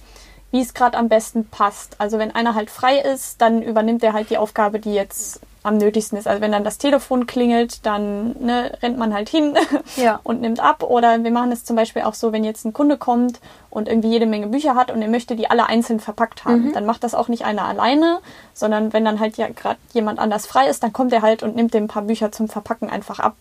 wie 0.50 0.60
es 0.60 0.74
gerade 0.74 0.98
am 0.98 1.08
besten 1.08 1.46
passt. 1.48 1.96
Also 2.00 2.18
wenn 2.18 2.34
einer 2.34 2.54
halt 2.54 2.70
frei 2.70 2.98
ist, 2.98 3.40
dann 3.40 3.62
übernimmt 3.62 4.02
er 4.02 4.14
halt 4.14 4.30
die 4.30 4.38
Aufgabe, 4.38 4.80
die 4.80 4.94
jetzt 4.94 5.40
am 5.62 5.76
nötigsten 5.76 6.18
ist. 6.18 6.26
Also 6.26 6.40
wenn 6.40 6.52
dann 6.52 6.64
das 6.64 6.78
Telefon 6.78 7.26
klingelt, 7.26 7.84
dann 7.84 8.34
ne, 8.40 8.72
rennt 8.82 8.98
man 8.98 9.12
halt 9.12 9.28
hin 9.28 9.56
ja. 9.96 10.20
und 10.24 10.40
nimmt 10.40 10.60
ab. 10.60 10.82
Oder 10.82 11.22
wir 11.22 11.30
machen 11.30 11.52
es 11.52 11.64
zum 11.64 11.76
Beispiel 11.76 12.02
auch 12.02 12.14
so, 12.14 12.32
wenn 12.32 12.44
jetzt 12.44 12.64
ein 12.64 12.72
Kunde 12.72 12.96
kommt 12.96 13.40
und 13.68 13.88
irgendwie 13.88 14.08
jede 14.08 14.26
Menge 14.26 14.46
Bücher 14.48 14.74
hat 14.74 14.90
und 14.90 15.02
er 15.02 15.08
möchte 15.08 15.36
die 15.36 15.50
alle 15.50 15.66
einzeln 15.66 16.00
verpackt 16.00 16.44
haben, 16.44 16.68
mhm. 16.68 16.72
dann 16.72 16.86
macht 16.86 17.04
das 17.04 17.14
auch 17.14 17.28
nicht 17.28 17.44
einer 17.44 17.64
alleine, 17.64 18.20
sondern 18.54 18.92
wenn 18.92 19.04
dann 19.04 19.20
halt 19.20 19.36
ja 19.36 19.48
gerade 19.48 19.78
jemand 19.92 20.18
anders 20.18 20.46
frei 20.46 20.68
ist, 20.68 20.82
dann 20.82 20.92
kommt 20.92 21.12
er 21.12 21.22
halt 21.22 21.42
und 21.42 21.56
nimmt 21.56 21.74
dem 21.74 21.84
ein 21.84 21.88
paar 21.88 22.02
Bücher 22.02 22.32
zum 22.32 22.48
Verpacken 22.48 22.88
einfach 22.88 23.18
ab. 23.18 23.36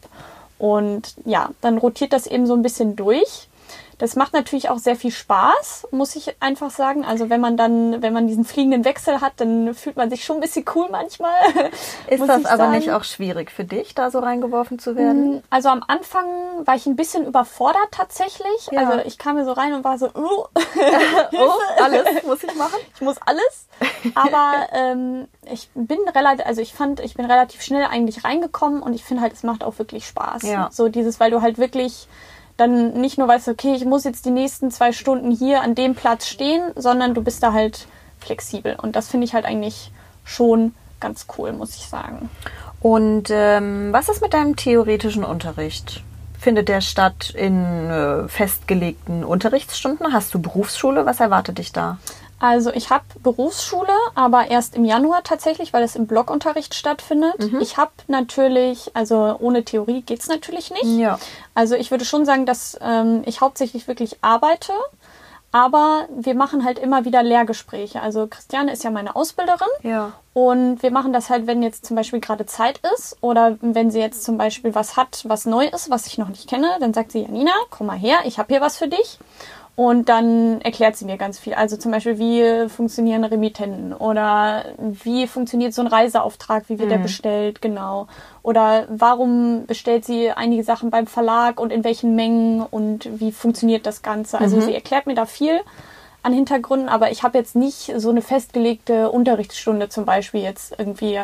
Und 0.57 1.15
ja, 1.25 1.49
dann 1.61 1.77
rotiert 1.77 2.11
das 2.11 2.27
eben 2.27 2.45
so 2.45 2.53
ein 2.53 2.61
bisschen 2.61 2.95
durch. 2.95 3.48
Das 3.99 4.15
macht 4.15 4.31
natürlich 4.31 4.69
auch 4.69 4.77
sehr 4.77 4.95
viel 4.95 5.11
Spaß, 5.11 5.89
muss 5.91 6.15
ich 6.15 6.41
einfach 6.41 6.71
sagen. 6.71 7.03
Also 7.03 7.29
wenn 7.29 7.41
man 7.41 7.57
dann, 7.57 8.01
wenn 8.01 8.13
man 8.13 8.27
diesen 8.27 8.45
fliegenden 8.45 8.85
Wechsel 8.85 9.19
hat, 9.19 9.33
dann 9.37 9.73
fühlt 9.73 9.97
man 9.97 10.09
sich 10.09 10.23
schon 10.23 10.37
ein 10.37 10.39
bisschen 10.39 10.63
cool 10.73 10.87
manchmal. 10.89 11.33
Ist 12.07 12.21
das 12.21 12.45
aber 12.45 12.57
sagen. 12.57 12.71
nicht 12.71 12.91
auch 12.91 13.03
schwierig 13.03 13.51
für 13.51 13.65
dich, 13.65 13.93
da 13.95 14.09
so 14.09 14.19
reingeworfen 14.19 14.79
zu 14.79 14.95
werden? 14.95 15.35
Mm, 15.35 15.41
also 15.49 15.67
am 15.67 15.83
Anfang 15.85 16.25
war 16.63 16.75
ich 16.77 16.85
ein 16.85 16.95
bisschen 16.95 17.25
überfordert 17.25 17.89
tatsächlich. 17.91 18.69
Ja. 18.71 18.87
Also 18.87 19.05
ich 19.05 19.17
kam 19.17 19.35
mir 19.35 19.43
so 19.43 19.51
rein 19.51 19.73
und 19.73 19.83
war 19.83 19.97
so, 19.97 20.05
uh, 20.07 20.09
oh, 21.33 21.51
alles 21.83 22.23
muss 22.25 22.41
ich 22.41 22.55
machen. 22.55 22.79
Ich 22.95 23.01
muss 23.01 23.17
alles. 23.25 23.67
Aber 24.15 24.67
ähm, 24.71 25.27
ich 25.51 25.69
bin 25.73 25.99
relativ, 26.15 26.45
also 26.45 26.61
ich 26.61 26.73
fand, 26.73 27.01
ich 27.01 27.15
bin 27.15 27.25
relativ 27.25 27.61
schnell 27.61 27.83
eigentlich 27.83 28.23
reingekommen 28.23 28.81
und 28.81 28.93
ich 28.93 29.03
finde 29.03 29.23
halt, 29.23 29.33
es 29.33 29.43
macht 29.43 29.61
auch 29.61 29.77
wirklich 29.77 30.07
Spaß. 30.07 30.43
Ja. 30.43 30.69
So 30.71 30.87
dieses, 30.87 31.19
weil 31.19 31.31
du 31.31 31.41
halt 31.41 31.57
wirklich 31.57 32.07
dann 32.59 32.99
nicht 32.99 33.17
nur 33.17 33.27
weißt, 33.27 33.47
okay, 33.47 33.73
ich 33.75 33.85
muss 33.85 34.03
jetzt 34.03 34.25
die 34.25 34.31
nächsten 34.31 34.71
zwei 34.71 34.91
Stunden 34.91 35.31
hier 35.31 35.61
an 35.61 35.75
dem 35.75 35.95
Platz 35.95 36.27
stehen, 36.27 36.71
sondern 36.75 37.13
du 37.13 37.21
bist 37.23 37.41
da 37.43 37.53
halt 37.53 37.87
flexibel. 38.19 38.75
Und 38.81 38.95
das 38.95 39.07
finde 39.07 39.25
ich 39.25 39.33
halt 39.33 39.45
eigentlich 39.45 39.91
schon 40.23 40.73
ganz 40.99 41.27
cool, 41.37 41.53
muss 41.53 41.75
ich 41.75 41.87
sagen. 41.87 42.29
Und 42.81 43.29
ähm, 43.29 43.91
was 43.91 44.09
ist 44.09 44.21
mit 44.21 44.33
deinem 44.33 44.55
theoretischen 44.55 45.23
Unterricht? 45.23 46.03
Findet 46.39 46.69
der 46.69 46.81
statt 46.81 47.31
in 47.35 47.89
äh, 47.89 48.27
festgelegten 48.29 49.25
Unterrichtsstunden? 49.25 50.13
Hast 50.13 50.33
du 50.33 50.41
Berufsschule? 50.41 51.05
Was 51.05 51.19
erwartet 51.19 51.57
dich 51.57 51.73
da? 51.73 51.97
Also 52.39 52.71
ich 52.71 52.89
habe 52.89 53.03
Berufsschule, 53.21 53.93
aber 54.15 54.49
erst 54.49 54.75
im 54.75 54.85
Januar 54.85 55.23
tatsächlich, 55.23 55.73
weil 55.73 55.83
es 55.83 55.95
im 55.95 56.07
Blockunterricht 56.07 56.73
stattfindet. 56.73 57.51
Mhm. 57.51 57.59
Ich 57.59 57.77
habe 57.77 57.91
natürlich, 58.07 58.91
also 58.95 59.35
ohne 59.39 59.65
Theorie 59.65 60.01
geht's 60.01 60.27
natürlich 60.27 60.71
nicht. 60.71 60.99
Ja. 60.99 61.19
Also 61.53 61.75
ich 61.75 61.91
würde 61.91 62.05
schon 62.05 62.25
sagen, 62.25 62.45
dass 62.45 62.77
ähm, 62.81 63.23
ich 63.25 63.41
hauptsächlich 63.41 63.87
wirklich 63.87 64.17
arbeite, 64.21 64.71
aber 65.51 66.07
wir 66.15 66.35
machen 66.35 66.63
halt 66.63 66.79
immer 66.79 67.05
wieder 67.05 67.23
Lehrgespräche. 67.23 68.01
Also 68.01 68.27
Christiane 68.27 68.71
ist 68.71 68.83
ja 68.83 68.91
meine 68.91 69.15
Ausbilderin. 69.15 69.67
Ja. 69.81 70.13
Und 70.33 70.83
wir 70.83 70.91
machen 70.91 71.11
das 71.11 71.29
halt, 71.29 71.47
wenn 71.47 71.63
jetzt 71.63 71.85
zum 71.85 71.95
Beispiel 71.95 72.19
gerade 72.19 72.45
Zeit 72.45 72.79
ist 72.93 73.17
oder 73.21 73.57
wenn 73.59 73.91
sie 73.91 73.99
jetzt 73.99 74.23
zum 74.23 74.37
Beispiel 74.37 74.75
was 74.75 74.95
hat, 74.95 75.23
was 75.27 75.45
neu 75.45 75.65
ist, 75.65 75.89
was 75.89 76.07
ich 76.07 76.17
noch 76.17 76.29
nicht 76.29 76.47
kenne, 76.47 76.77
dann 76.79 76.93
sagt 76.93 77.11
sie, 77.11 77.23
Janina, 77.23 77.51
komm 77.71 77.87
mal 77.87 77.97
her, 77.97 78.19
ich 78.25 78.37
habe 78.37 78.53
hier 78.53 78.61
was 78.61 78.77
für 78.77 78.87
dich. 78.87 79.17
Und 79.75 80.09
dann 80.09 80.59
erklärt 80.59 80.97
sie 80.97 81.05
mir 81.05 81.17
ganz 81.17 81.39
viel. 81.39 81.53
Also 81.53 81.77
zum 81.77 81.93
Beispiel, 81.93 82.19
wie 82.19 82.67
funktionieren 82.67 83.23
Remittenten 83.23 83.93
oder 83.93 84.65
wie 84.77 85.25
funktioniert 85.25 85.73
so 85.73 85.81
ein 85.81 85.87
Reiseauftrag, 85.87 86.65
wie 86.67 86.79
wird 86.79 86.89
mhm. 86.89 86.93
der 86.93 86.97
bestellt, 86.97 87.61
genau. 87.61 88.07
Oder 88.43 88.87
warum 88.89 89.65
bestellt 89.67 90.03
sie 90.03 90.31
einige 90.31 90.63
Sachen 90.63 90.89
beim 90.89 91.07
Verlag 91.07 91.61
und 91.61 91.71
in 91.71 91.85
welchen 91.85 92.15
Mengen 92.15 92.61
und 92.61 93.07
wie 93.21 93.31
funktioniert 93.31 93.85
das 93.85 94.01
Ganze. 94.01 94.39
Also 94.39 94.57
mhm. 94.57 94.61
sie 94.61 94.73
erklärt 94.73 95.07
mir 95.07 95.15
da 95.15 95.25
viel 95.25 95.61
an 96.23 96.33
Hintergründen, 96.33 96.89
aber 96.89 97.11
ich 97.11 97.23
habe 97.23 97.37
jetzt 97.37 97.55
nicht 97.55 97.93
so 97.95 98.09
eine 98.09 98.21
festgelegte 98.21 99.09
Unterrichtsstunde 99.09 99.87
zum 99.87 100.03
Beispiel 100.03 100.41
jetzt 100.41 100.75
irgendwie 100.77 101.17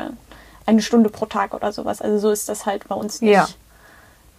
eine 0.65 0.81
Stunde 0.81 1.09
pro 1.09 1.25
Tag 1.25 1.53
oder 1.53 1.71
sowas. 1.71 2.01
Also 2.01 2.17
so 2.19 2.31
ist 2.31 2.47
das 2.47 2.65
halt 2.65 2.87
bei 2.87 2.95
uns 2.95 3.21
nicht. 3.21 3.33
Ja. 3.33 3.47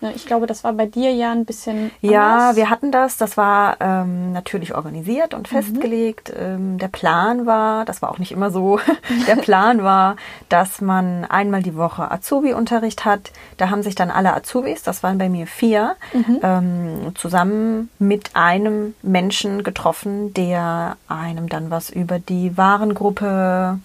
Ne, 0.03 0.13
ich 0.15 0.27
glaube, 0.27 0.47
das 0.47 0.63
war 0.63 0.75
bei 0.75 0.85
dir 0.85 1.11
ja 1.15 1.33
ein 1.33 1.47
bisschen. 1.47 1.77
Anders. 1.77 1.91
Ja, 2.01 2.57
wir 2.57 2.69
hatten 2.69 2.93
das. 2.93 3.17
Das 3.17 3.39
war 3.39 3.79
ähm, 3.81 4.33
natürlich 4.33 4.75
organisiert 4.75 5.33
und 5.33 5.51
mhm. 5.51 5.57
festgelegt. 5.57 6.29
Mhm. 6.29 6.45
Ähm, 6.45 6.79
der 6.79 6.89
Plan 6.89 7.47
war, 7.47 7.87
das 7.87 8.03
war 8.03 8.11
auch 8.11 8.19
nicht 8.19 8.33
immer 8.33 8.51
so, 8.51 8.79
der 9.27 9.37
Plan 9.37 9.83
war, 9.83 10.17
dass 10.51 10.83
man 10.83 11.25
einmal 11.25 11.63
die 11.63 11.77
Woche 11.77 12.11
Azubi-Unterricht 12.11 13.07
hat. 13.07 13.33
Da 13.57 13.71
haben 13.71 13.83
sich 13.83 13.95
dann 13.95 14.11
alle 14.11 14.35
Azubis, 14.35 14.83
das 14.83 15.03
waren 15.03 15.17
bei 15.17 15.31
mir 15.31 15.47
vier, 15.47 15.97
mhm. 16.13 16.41
ähm, 16.43 17.13
zusammen 17.15 17.89
mit 17.99 18.37
einem 18.37 18.95
Menschen 19.03 19.63
getroffen, 19.63 20.35
der 20.35 20.99
einem 21.09 21.49
dann 21.49 21.71
was 21.71 21.89
über 21.89 22.19
die 22.19 22.57
Warengruppe 22.59 23.79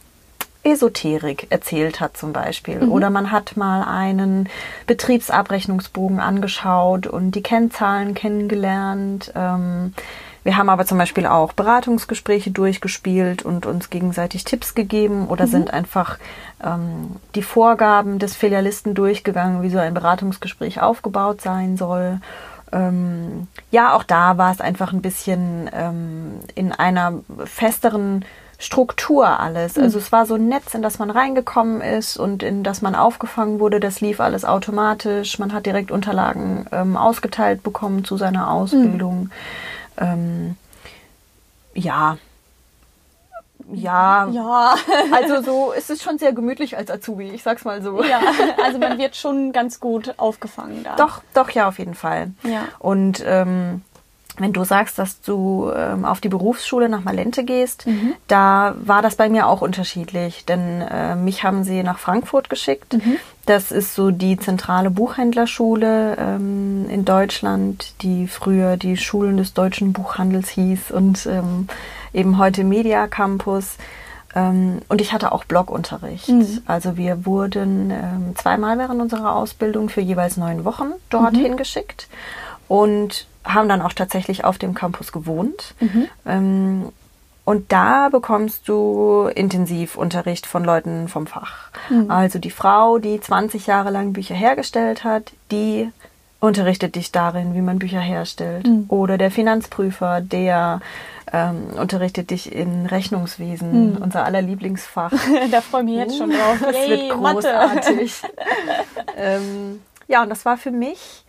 Esoterik 0.64 1.48
erzählt 1.50 2.00
hat 2.00 2.18
zum 2.18 2.34
Beispiel. 2.34 2.82
Mhm. 2.82 2.92
Oder 2.92 3.10
man 3.10 3.32
hat 3.32 3.58
mal 3.58 3.84
einen 3.84 4.48
Betriebsabrechnungsbogen 4.88 6.20
angeschaut 6.20 7.08
und 7.08 7.32
die 7.32 7.42
Kennzahlen 7.42 8.14
kennengelernt. 8.14 9.32
Ähm, 9.36 9.94
wir 10.44 10.58
haben 10.58 10.70
aber 10.70 10.86
zum 10.86 10.98
Beispiel 10.98 11.26
auch 11.26 11.54
Beratungsgespräche 11.54 12.52
durchgespielt 12.52 13.44
und 13.44 13.66
uns 13.66 13.90
gegenseitig 13.90 14.44
Tipps 14.44 14.74
gegeben 14.76 15.28
oder 15.28 15.46
mhm. 15.46 15.52
sind 15.52 15.74
einfach 15.74 16.18
ähm, 16.64 17.16
die 17.36 17.44
Vorgaben 17.44 18.20
des 18.20 18.36
Filialisten 18.36 18.94
durchgegangen, 18.94 19.62
wie 19.62 19.70
so 19.70 19.78
ein 19.78 19.94
Beratungsgespräch 19.94 20.82
aufgebaut 20.82 21.42
sein 21.42 21.78
soll. 21.78 22.20
Ähm, 22.72 23.48
ja, 23.70 23.94
auch 23.94 24.04
da 24.04 24.38
war 24.38 24.52
es 24.52 24.62
einfach 24.62 24.94
ein 24.94 25.02
bisschen 25.02 25.68
in 26.56 26.72
einer 26.72 27.14
festeren 27.46 28.24
Struktur 28.62 29.40
alles. 29.40 29.76
Also 29.76 29.98
mhm. 29.98 30.04
es 30.04 30.12
war 30.12 30.26
so 30.28 30.36
ein 30.36 30.48
Netz, 30.48 30.76
in 30.76 30.84
das 30.84 31.00
man 31.00 31.10
reingekommen 31.10 31.82
ist 31.82 32.18
und 32.18 32.44
in 32.44 32.64
das 32.64 32.84
man 32.84 32.94
aufgefangen 32.94 33.60
wurde. 33.60 33.80
Das 33.80 34.02
lief 34.02 34.20
alles 34.20 34.46
automatisch. 34.46 35.40
Man 35.40 35.52
hat 35.52 35.66
direkt 35.66 35.90
Unterlagen 35.90 36.68
ähm, 36.72 36.96
ausgeteilt 36.96 37.64
bekommen 37.64 38.06
zu 38.06 38.18
seiner 38.18 38.52
Ausbildung. 38.52 39.24
Mhm. 39.24 39.32
Ähm, 39.98 40.56
ja. 41.74 42.18
Ja. 43.74 44.28
Ja. 44.28 44.76
also 45.12 45.42
so 45.42 45.72
ist 45.72 45.90
es 45.90 46.04
schon 46.04 46.20
sehr 46.20 46.32
gemütlich 46.32 46.78
als 46.78 46.92
Azubi, 46.92 47.30
ich 47.30 47.42
sag's 47.42 47.66
mal 47.66 47.82
so. 47.82 48.04
Ja, 48.04 48.20
also 48.64 48.78
man 48.78 49.00
wird 49.00 49.16
schon 49.16 49.54
ganz 49.54 49.80
gut 49.80 50.14
aufgefangen 50.18 50.84
da. 50.84 50.98
Doch, 50.98 51.24
doch, 51.34 51.50
ja, 51.50 51.68
auf 51.68 51.80
jeden 51.80 51.96
Fall. 51.96 52.32
Ja. 52.44 52.66
Und 52.78 53.24
ähm, 53.26 53.82
wenn 54.38 54.54
du 54.54 54.64
sagst, 54.64 54.98
dass 54.98 55.22
du 55.22 55.72
ähm, 55.76 56.06
auf 56.06 56.22
die 56.22 56.30
Berufsschule 56.30 56.90
nach 56.90 57.04
Malente 57.04 57.44
gehst, 57.44 57.86
mhm. 57.86 58.14
da 58.28 58.76
war 58.84 59.02
das 59.02 59.16
bei 59.16 59.30
mir 59.30 59.48
auch 59.48 59.62
unterschiedlich, 59.62 60.46
denn 60.46 60.82
äh, 60.82 61.16
mich 61.16 61.44
haben 61.44 61.64
sie 61.64 61.84
nach 61.84 62.00
Frankfurt 62.00 62.50
geschickt. 62.50 62.94
Mhm. 62.94 63.18
Das 63.46 63.72
ist 63.72 63.96
so 63.96 64.12
die 64.12 64.38
zentrale 64.38 64.92
Buchhändlerschule 64.92 66.16
ähm, 66.18 66.86
in 66.90 67.06
Deutschland, 67.06 67.94
die 68.02 68.28
früher 68.28 68.78
die 68.78 68.98
Schulen 68.98 69.38
des 69.38 69.54
deutschen 69.54 69.94
Buchhandels 69.94 70.50
hieß 70.50 70.92
und 70.92 71.26
ähm, 71.26 71.68
eben 72.14 72.38
heute 72.38 72.64
Media 72.64 73.08
Campus. 73.08 73.78
Ähm, 74.36 74.80
und 74.88 75.02
ich 75.02 75.12
hatte 75.12 75.32
auch 75.32 75.44
Blogunterricht. 75.44 76.30
Mhm. 76.30 76.62
Also 76.66 76.98
wir 76.98 77.26
wurden 77.26 77.92
ähm, 77.92 78.36
zweimal 78.36 78.78
während 78.78 79.02
unserer 79.02 79.36
Ausbildung 79.36 79.90
für 79.90 80.02
jeweils 80.02 80.38
neun 80.38 80.64
Wochen 80.64 80.92
dorthin 81.10 81.54
mhm. 81.54 81.58
geschickt. 81.58 82.08
Und 82.68 83.28
haben 83.44 83.70
dann 83.70 83.82
auch 83.82 83.94
tatsächlich 83.94 84.44
auf 84.46 84.58
dem 84.58 84.74
Campus 84.74 85.12
gewohnt. 85.12 85.74
Mhm. 85.80 86.08
Ähm, 86.26 86.90
und 87.44 87.72
da 87.72 88.10
bekommst 88.10 88.68
du 88.68 89.30
Intensivunterricht 89.34 90.46
von 90.46 90.64
Leuten 90.64 91.08
vom 91.08 91.26
Fach. 91.28 91.70
Mhm. 91.90 92.10
Also 92.12 92.40
die 92.40 92.52
Frau, 92.52 93.00
die 93.00 93.20
20 93.20 93.68
Jahre 93.68 93.90
lang 93.90 94.14
Bücher 94.14 94.36
hergestellt 94.36 95.04
hat, 95.04 95.32
die 95.50 95.90
unterrichtet 96.40 96.96
dich 96.96 97.12
darin, 97.12 97.54
wie 97.56 97.62
man 97.62 97.80
Bücher 97.80 98.00
herstellt. 98.00 98.68
Mhm. 98.68 98.86
Oder 98.90 99.18
der 99.18 99.32
Finanzprüfer, 99.32 100.22
der 100.22 100.82
ähm, 101.34 101.68
unterrichtet 101.80 102.30
dich 102.30 102.54
in 102.54 102.86
Rechnungswesen, 102.86 103.96
Hm. 103.96 104.02
unser 104.02 104.26
aller 104.26 104.42
Lieblingsfach. 104.42 105.12
da 105.52 105.62
freue 105.62 105.82
ich 105.82 105.86
mich 105.86 105.96
jetzt 105.96 106.18
schon 106.18 106.30
drauf. 106.30 106.58
Das 106.62 106.76
Yay, 106.76 106.90
wird 106.90 107.12
großartig. 107.12 108.22
ähm, 109.18 109.82
ja, 110.08 110.24
und 110.24 110.30
das 110.30 110.46
war 110.46 110.58
für 110.58 110.72
mich 110.72 111.24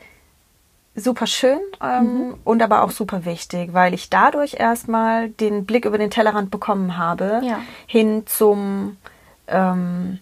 super 0.95 1.27
schön 1.27 1.59
ähm, 1.83 2.05
Mhm. 2.05 2.35
und 2.45 2.63
aber 2.63 2.83
auch 2.83 2.91
super 2.91 3.25
wichtig, 3.25 3.73
weil 3.73 3.95
ich 3.95 4.11
dadurch 4.11 4.55
erstmal 4.61 5.31
den 5.31 5.65
Blick 5.65 5.85
über 5.87 5.97
den 5.99 6.11
Tellerrand 6.11 6.51
bekommen 6.51 6.97
habe 6.99 7.41
Ja. 7.43 7.61
hin 7.87 8.25
zum 8.27 8.97
ähm, 9.49 10.19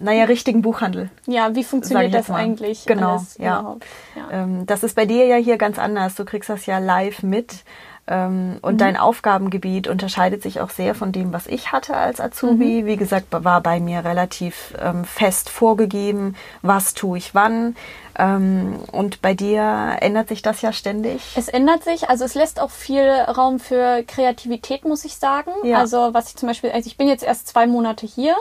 naja, 0.00 0.24
richtigen 0.26 0.62
Buchhandel. 0.62 1.10
Ja, 1.26 1.54
wie 1.56 1.64
funktioniert 1.64 2.14
das 2.14 2.28
mal. 2.28 2.36
eigentlich 2.36 2.86
Genau, 2.86 3.20
ja. 3.38 3.58
überhaupt? 3.60 3.84
Ja. 4.14 4.42
Ähm, 4.42 4.64
das 4.66 4.84
ist 4.84 4.94
bei 4.94 5.06
dir 5.06 5.26
ja 5.26 5.36
hier 5.36 5.58
ganz 5.58 5.78
anders. 5.78 6.14
Du 6.14 6.24
kriegst 6.24 6.48
das 6.48 6.66
ja 6.66 6.78
live 6.78 7.22
mit. 7.24 7.64
Ähm, 8.10 8.56
und 8.62 8.74
Mhm. 8.74 8.78
dein 8.78 8.96
Aufgabengebiet 8.96 9.86
unterscheidet 9.88 10.40
sich 10.42 10.60
auch 10.60 10.70
sehr 10.70 10.94
von 10.94 11.12
dem, 11.12 11.32
was 11.32 11.46
ich 11.46 11.72
hatte 11.72 11.94
als 11.94 12.20
Azubi. 12.20 12.82
Mhm. 12.82 12.86
Wie 12.86 12.96
gesagt, 12.96 13.26
war 13.30 13.60
bei 13.60 13.80
mir 13.80 14.02
relativ 14.04 14.72
ähm, 14.80 15.04
fest 15.04 15.50
vorgegeben, 15.50 16.34
was 16.62 16.94
tue 16.94 17.18
ich 17.18 17.34
wann. 17.34 17.76
Ähm, 18.18 18.80
und 18.90 19.22
bei 19.22 19.34
dir 19.34 19.96
ändert 20.00 20.28
sich 20.28 20.42
das 20.42 20.60
ja 20.60 20.72
ständig. 20.72 21.22
Es 21.36 21.48
ändert 21.48 21.84
sich, 21.84 22.10
also 22.10 22.24
es 22.24 22.34
lässt 22.34 22.60
auch 22.60 22.70
viel 22.70 23.08
Raum 23.08 23.60
für 23.60 24.02
Kreativität, 24.02 24.84
muss 24.84 25.04
ich 25.04 25.16
sagen. 25.16 25.52
Ja. 25.62 25.78
Also 25.78 26.10
was 26.12 26.30
ich 26.30 26.36
zum 26.36 26.48
Beispiel, 26.48 26.70
also 26.70 26.88
ich 26.88 26.96
bin 26.96 27.06
jetzt 27.08 27.22
erst 27.22 27.46
zwei 27.46 27.66
Monate 27.66 28.06
hier, 28.06 28.34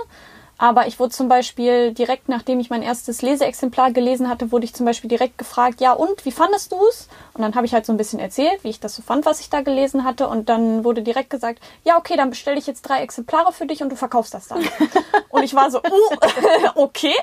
aber 0.58 0.88
ich 0.88 1.00
wurde 1.00 1.12
zum 1.12 1.28
Beispiel 1.28 1.94
direkt, 1.94 2.30
nachdem 2.30 2.60
ich 2.60 2.70
mein 2.70 2.82
erstes 2.82 3.22
Leseexemplar 3.22 3.92
gelesen 3.92 4.28
hatte, 4.30 4.52
wurde 4.52 4.66
ich 4.66 4.74
zum 4.74 4.86
Beispiel 4.86 5.08
direkt 5.10 5.38
gefragt, 5.38 5.82
ja 5.82 5.94
und, 5.94 6.26
wie 6.26 6.32
fandest 6.32 6.72
du 6.72 6.78
es? 6.90 7.08
Und 7.34 7.44
dann 7.44 7.54
habe 7.56 7.66
ich 7.66 7.74
halt 7.74 7.86
so 7.86 7.94
ein 7.94 7.98
bisschen 7.98 8.20
erzählt, 8.20 8.64
wie 8.64 8.70
ich 8.70 8.80
das 8.80 8.96
so 8.96 9.02
fand, 9.04 9.26
was 9.26 9.40
ich 9.40 9.50
da 9.50 9.62
gelesen 9.62 10.04
hatte. 10.04 10.28
Und 10.28 10.50
dann 10.50 10.84
wurde 10.84 11.04
direkt 11.04 11.30
gesagt, 11.30 11.60
ja 11.84 11.98
okay, 11.98 12.16
dann 12.18 12.30
bestelle 12.32 12.58
ich 12.58 12.66
jetzt 12.66 12.82
drei 12.82 13.02
Exemplare 13.02 13.54
für 13.54 13.66
dich 13.68 13.84
und 13.84 13.90
du 13.90 13.96
verkaufst 13.96 14.34
das 14.34 14.48
dann. 14.48 14.60
und 15.30 15.44
ich 15.44 15.54
war 15.54 15.70
so, 15.70 15.80
uh, 15.80 16.16
okay. 16.76 17.14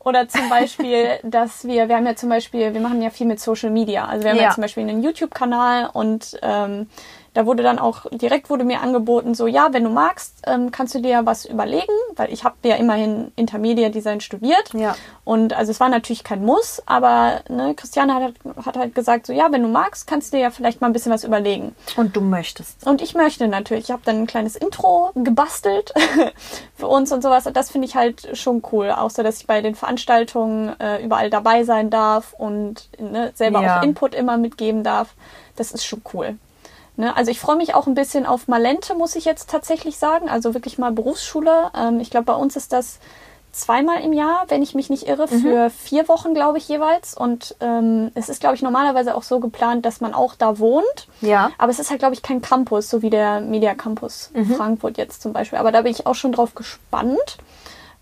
Oder 0.00 0.28
zum 0.28 0.48
Beispiel, 0.50 1.18
dass 1.22 1.64
wir, 1.64 1.88
wir 1.88 1.96
haben 1.96 2.06
ja 2.06 2.14
zum 2.16 2.28
Beispiel, 2.28 2.74
wir 2.74 2.80
machen 2.80 3.00
ja 3.00 3.10
viel 3.10 3.26
mit 3.26 3.40
Social 3.40 3.70
Media. 3.70 4.04
Also 4.04 4.24
wir 4.24 4.30
haben 4.32 4.36
ja, 4.36 4.44
Ja. 4.44 4.50
zum 4.54 4.62
Beispiel 4.62 4.82
einen 4.82 5.02
YouTube-Kanal 5.02 5.88
und 5.92 6.38
ähm, 6.42 6.88
da 7.34 7.46
wurde 7.46 7.62
dann 7.62 7.78
auch 7.78 8.06
direkt 8.12 8.48
wurde 8.48 8.64
mir 8.64 8.80
angeboten, 8.80 9.34
so 9.34 9.46
ja, 9.46 9.68
wenn 9.72 9.84
du 9.84 9.90
magst, 9.90 10.42
ähm, 10.46 10.70
kannst 10.70 10.94
du 10.94 11.00
dir 11.00 11.10
ja 11.10 11.26
was 11.26 11.44
überlegen, 11.44 11.92
weil 12.16 12.32
ich 12.32 12.44
habe 12.44 12.54
ja 12.64 12.76
immerhin 12.76 13.32
Intermedia 13.36 13.88
Design 13.88 14.20
studiert. 14.20 14.72
Ja. 14.72 14.96
Und 15.24 15.52
also 15.52 15.72
es 15.72 15.80
war 15.80 15.88
natürlich 15.88 16.22
kein 16.24 16.44
Muss, 16.44 16.80
aber 16.86 17.40
ne, 17.48 17.74
Christiane 17.74 18.14
hat, 18.14 18.34
hat 18.64 18.76
halt 18.76 18.94
gesagt, 18.94 19.26
so 19.26 19.32
ja, 19.32 19.50
wenn 19.50 19.62
du 19.62 19.68
magst, 19.68 20.06
kannst 20.06 20.32
du 20.32 20.36
dir 20.36 20.44
ja 20.44 20.50
vielleicht 20.50 20.80
mal 20.80 20.86
ein 20.86 20.92
bisschen 20.92 21.12
was 21.12 21.24
überlegen. 21.24 21.74
Und 21.96 22.14
du 22.16 22.20
möchtest. 22.20 22.86
Und 22.86 23.02
ich 23.02 23.14
möchte 23.14 23.48
natürlich. 23.48 23.84
Ich 23.84 23.90
habe 23.90 24.02
dann 24.04 24.16
ein 24.18 24.26
kleines 24.26 24.54
Intro 24.54 25.10
gebastelt 25.14 25.92
für 26.76 26.86
uns 26.86 27.10
und 27.12 27.22
sowas. 27.22 27.46
Und 27.46 27.56
das 27.56 27.70
finde 27.70 27.88
ich 27.88 27.96
halt 27.96 28.36
schon 28.36 28.62
cool. 28.72 28.90
Auch 28.92 29.10
so, 29.10 29.22
dass 29.24 29.38
ich 29.40 29.46
bei 29.46 29.60
den 29.60 29.74
Veranstaltungen 29.74 30.78
äh, 30.78 31.02
überall 31.04 31.30
dabei 31.30 31.64
sein 31.64 31.90
darf 31.90 32.32
und 32.32 32.88
ne, 32.98 33.32
selber 33.34 33.62
Ja. 33.62 33.78
auch 33.78 33.82
Input 33.82 34.14
immer 34.14 34.36
mitgeben 34.36 34.84
darf. 34.84 35.14
Das 35.56 35.72
ist 35.72 35.84
schon 35.84 36.02
cool. 36.12 36.38
Ne? 36.96 37.16
Also 37.16 37.30
ich 37.30 37.40
freue 37.40 37.56
mich 37.56 37.74
auch 37.74 37.86
ein 37.86 37.94
bisschen 37.94 38.26
auf 38.26 38.48
Malente, 38.48 38.94
muss 38.94 39.16
ich 39.16 39.24
jetzt 39.24 39.50
tatsächlich 39.50 39.98
sagen. 39.98 40.28
Also 40.28 40.54
wirklich 40.54 40.78
mal 40.78 40.92
Berufsschule. 40.92 41.70
Ähm, 41.76 42.00
ich 42.00 42.10
glaube, 42.10 42.26
bei 42.26 42.34
uns 42.34 42.56
ist 42.56 42.72
das 42.72 42.98
zweimal 43.52 44.02
im 44.02 44.12
Jahr, 44.12 44.44
wenn 44.48 44.62
ich 44.62 44.74
mich 44.74 44.90
nicht 44.90 45.06
irre, 45.06 45.28
für 45.28 45.70
vier 45.70 46.08
Wochen, 46.08 46.34
glaube 46.34 46.58
ich, 46.58 46.68
jeweils. 46.68 47.14
Und 47.14 47.54
ähm, 47.60 48.10
es 48.14 48.28
ist, 48.28 48.40
glaube 48.40 48.56
ich, 48.56 48.62
normalerweise 48.62 49.14
auch 49.14 49.22
so 49.22 49.38
geplant, 49.38 49.86
dass 49.86 50.00
man 50.00 50.12
auch 50.12 50.34
da 50.34 50.58
wohnt. 50.58 51.08
Ja. 51.20 51.50
Aber 51.56 51.70
es 51.70 51.78
ist 51.78 51.90
halt, 51.90 52.00
glaube 52.00 52.14
ich, 52.14 52.22
kein 52.22 52.42
Campus, 52.42 52.90
so 52.90 53.02
wie 53.02 53.10
der 53.10 53.40
Media 53.40 53.74
Campus 53.74 54.30
Frankfurt 54.56 54.98
jetzt 54.98 55.22
zum 55.22 55.32
Beispiel. 55.32 55.58
Aber 55.58 55.70
da 55.70 55.82
bin 55.82 55.92
ich 55.92 56.06
auch 56.06 56.16
schon 56.16 56.32
drauf 56.32 56.54
gespannt, 56.54 57.38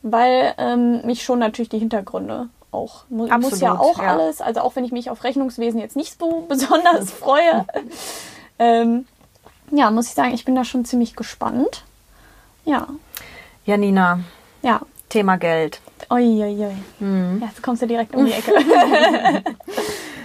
weil 0.03 0.55
ähm, 0.57 1.05
mich 1.05 1.23
schon 1.23 1.39
natürlich 1.39 1.69
die 1.69 1.79
Hintergründe 1.79 2.49
auch 2.73 3.05
mu 3.11 3.25
muss 3.25 3.31
Absolut, 3.31 3.61
ja 3.61 3.79
auch 3.79 3.99
ja. 3.99 4.13
alles. 4.13 4.41
Also 4.41 4.61
auch 4.61 4.75
wenn 4.77 4.85
ich 4.85 4.93
mich 4.93 5.11
auf 5.11 5.25
Rechnungswesen 5.25 5.79
jetzt 5.79 5.97
nicht 5.97 6.19
so 6.19 6.45
besonders 6.49 7.11
freue, 7.11 7.67
ähm, 8.63 9.07
ja, 9.71 9.91
muss 9.91 10.07
ich 10.09 10.15
sagen, 10.15 10.35
ich 10.35 10.45
bin 10.45 10.55
da 10.55 10.65
schon 10.65 10.85
ziemlich 10.85 11.17
gespannt. 11.17 11.85
Ja, 12.65 12.87
Janina, 13.65 14.21
ja. 14.63 14.81
Thema 15.09 15.37
Geld. 15.37 15.81
Uiuiui. 16.11 16.75
Mhm. 17.01 17.39
Ja, 17.41 17.49
jetzt 17.49 17.63
kommst 17.63 17.83
du 17.83 17.87
direkt 17.87 18.15
um 18.15 18.25
die 18.27 18.33
Ecke. 18.33 18.53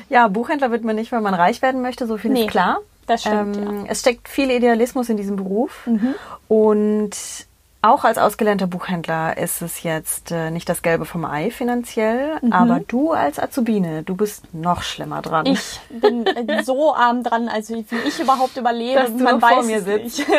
Ja, 0.09 0.29
Buchhändler 0.29 0.71
wird 0.71 0.85
man 0.85 0.95
nicht, 0.95 1.11
weil 1.11 1.19
man 1.19 1.33
reich 1.33 1.61
werden 1.61 1.81
möchte, 1.81 2.07
so 2.07 2.15
viel 2.17 2.31
Nee, 2.31 2.45
ist 2.45 2.51
klar. 2.51 2.77
das 3.07 3.21
stimmt, 3.23 3.57
Ähm, 3.57 3.85
Es 3.89 3.99
steckt 3.99 4.29
viel 4.29 4.49
Idealismus 4.51 5.09
in 5.09 5.17
diesem 5.17 5.35
Beruf. 5.35 5.85
Und 6.47 7.11
auch 7.87 8.03
als 8.03 8.17
ausgelernter 8.17 8.67
Buchhändler 8.67 9.37
ist 9.37 9.61
es 9.61 9.83
jetzt 9.83 10.31
äh, 10.31 10.51
nicht 10.51 10.67
das 10.69 10.81
Gelbe 10.81 11.05
vom 11.05 11.25
Ei 11.25 11.49
finanziell, 11.51 12.37
aber 12.51 12.81
du 12.81 13.11
als 13.13 13.39
Azubine, 13.39 14.03
du 14.03 14.15
bist 14.15 14.53
noch 14.53 14.81
schlimmer 14.81 15.21
dran. 15.21 15.45
Ich 15.45 15.79
bin 15.89 16.25
äh, 16.25 16.63
so 16.63 16.93
arm 16.93 17.23
dran, 17.23 17.47
also 17.49 17.75
wie 17.75 17.85
ich 18.07 18.19
überhaupt 18.19 18.57
überlebe, 18.57 18.99
Dass 18.99 19.11
du 19.15 19.23
man 19.23 19.39
noch 19.39 19.47
vor 19.49 19.59
weiß 19.59 19.65
mir 19.65 19.81
sitzt. 19.81 20.23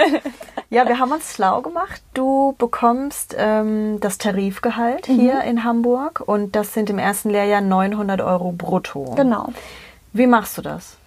Ja, 0.70 0.87
wir 0.87 0.98
haben 0.98 1.12
uns 1.12 1.32
schlau 1.34 1.62
gemacht. 1.62 2.02
Du 2.12 2.54
bekommst 2.58 3.34
ähm, 3.38 4.00
das 4.00 4.18
Tarifgehalt 4.18 5.08
Mhm. 5.08 5.14
hier 5.18 5.40
in 5.44 5.64
Hamburg 5.64 6.22
und 6.26 6.54
das 6.56 6.74
sind 6.74 6.90
im 6.90 6.98
ersten 6.98 7.30
Lehrjahr 7.30 7.62
900 7.62 8.20
Euro 8.20 8.52
brutto. 8.52 9.14
Genau. 9.16 9.48
Wie 10.12 10.26
machst 10.26 10.58
du 10.58 10.62
das? 10.62 10.97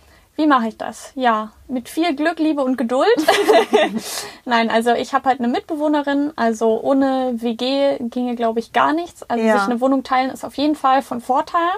Wie 0.42 0.48
mache 0.48 0.70
ich 0.70 0.78
das? 0.78 1.12
Ja, 1.14 1.52
mit 1.68 1.88
viel 1.88 2.16
Glück, 2.16 2.40
Liebe 2.40 2.64
und 2.64 2.76
Geduld. 2.76 3.06
Nein, 4.46 4.72
also 4.72 4.92
ich 4.92 5.14
habe 5.14 5.30
halt 5.30 5.38
eine 5.40 5.48
Mitbewohnerin, 5.48 6.34
also 6.36 6.82
ohne 6.82 7.34
WG 7.36 8.00
ginge, 8.00 8.36
glaube 8.36 8.60
ich, 8.60 8.74
gar 8.74 8.92
nichts. 8.92 9.22
Also 9.30 9.46
Ja. 9.46 9.60
sich 9.60 9.70
eine 9.70 9.80
Wohnung 9.82 10.02
teilen 10.04 10.32
ist 10.32 10.44
auf 10.44 10.56
jeden 10.58 10.74
Fall 10.76 11.04
von 11.04 11.22
Vorteil, 11.22 11.70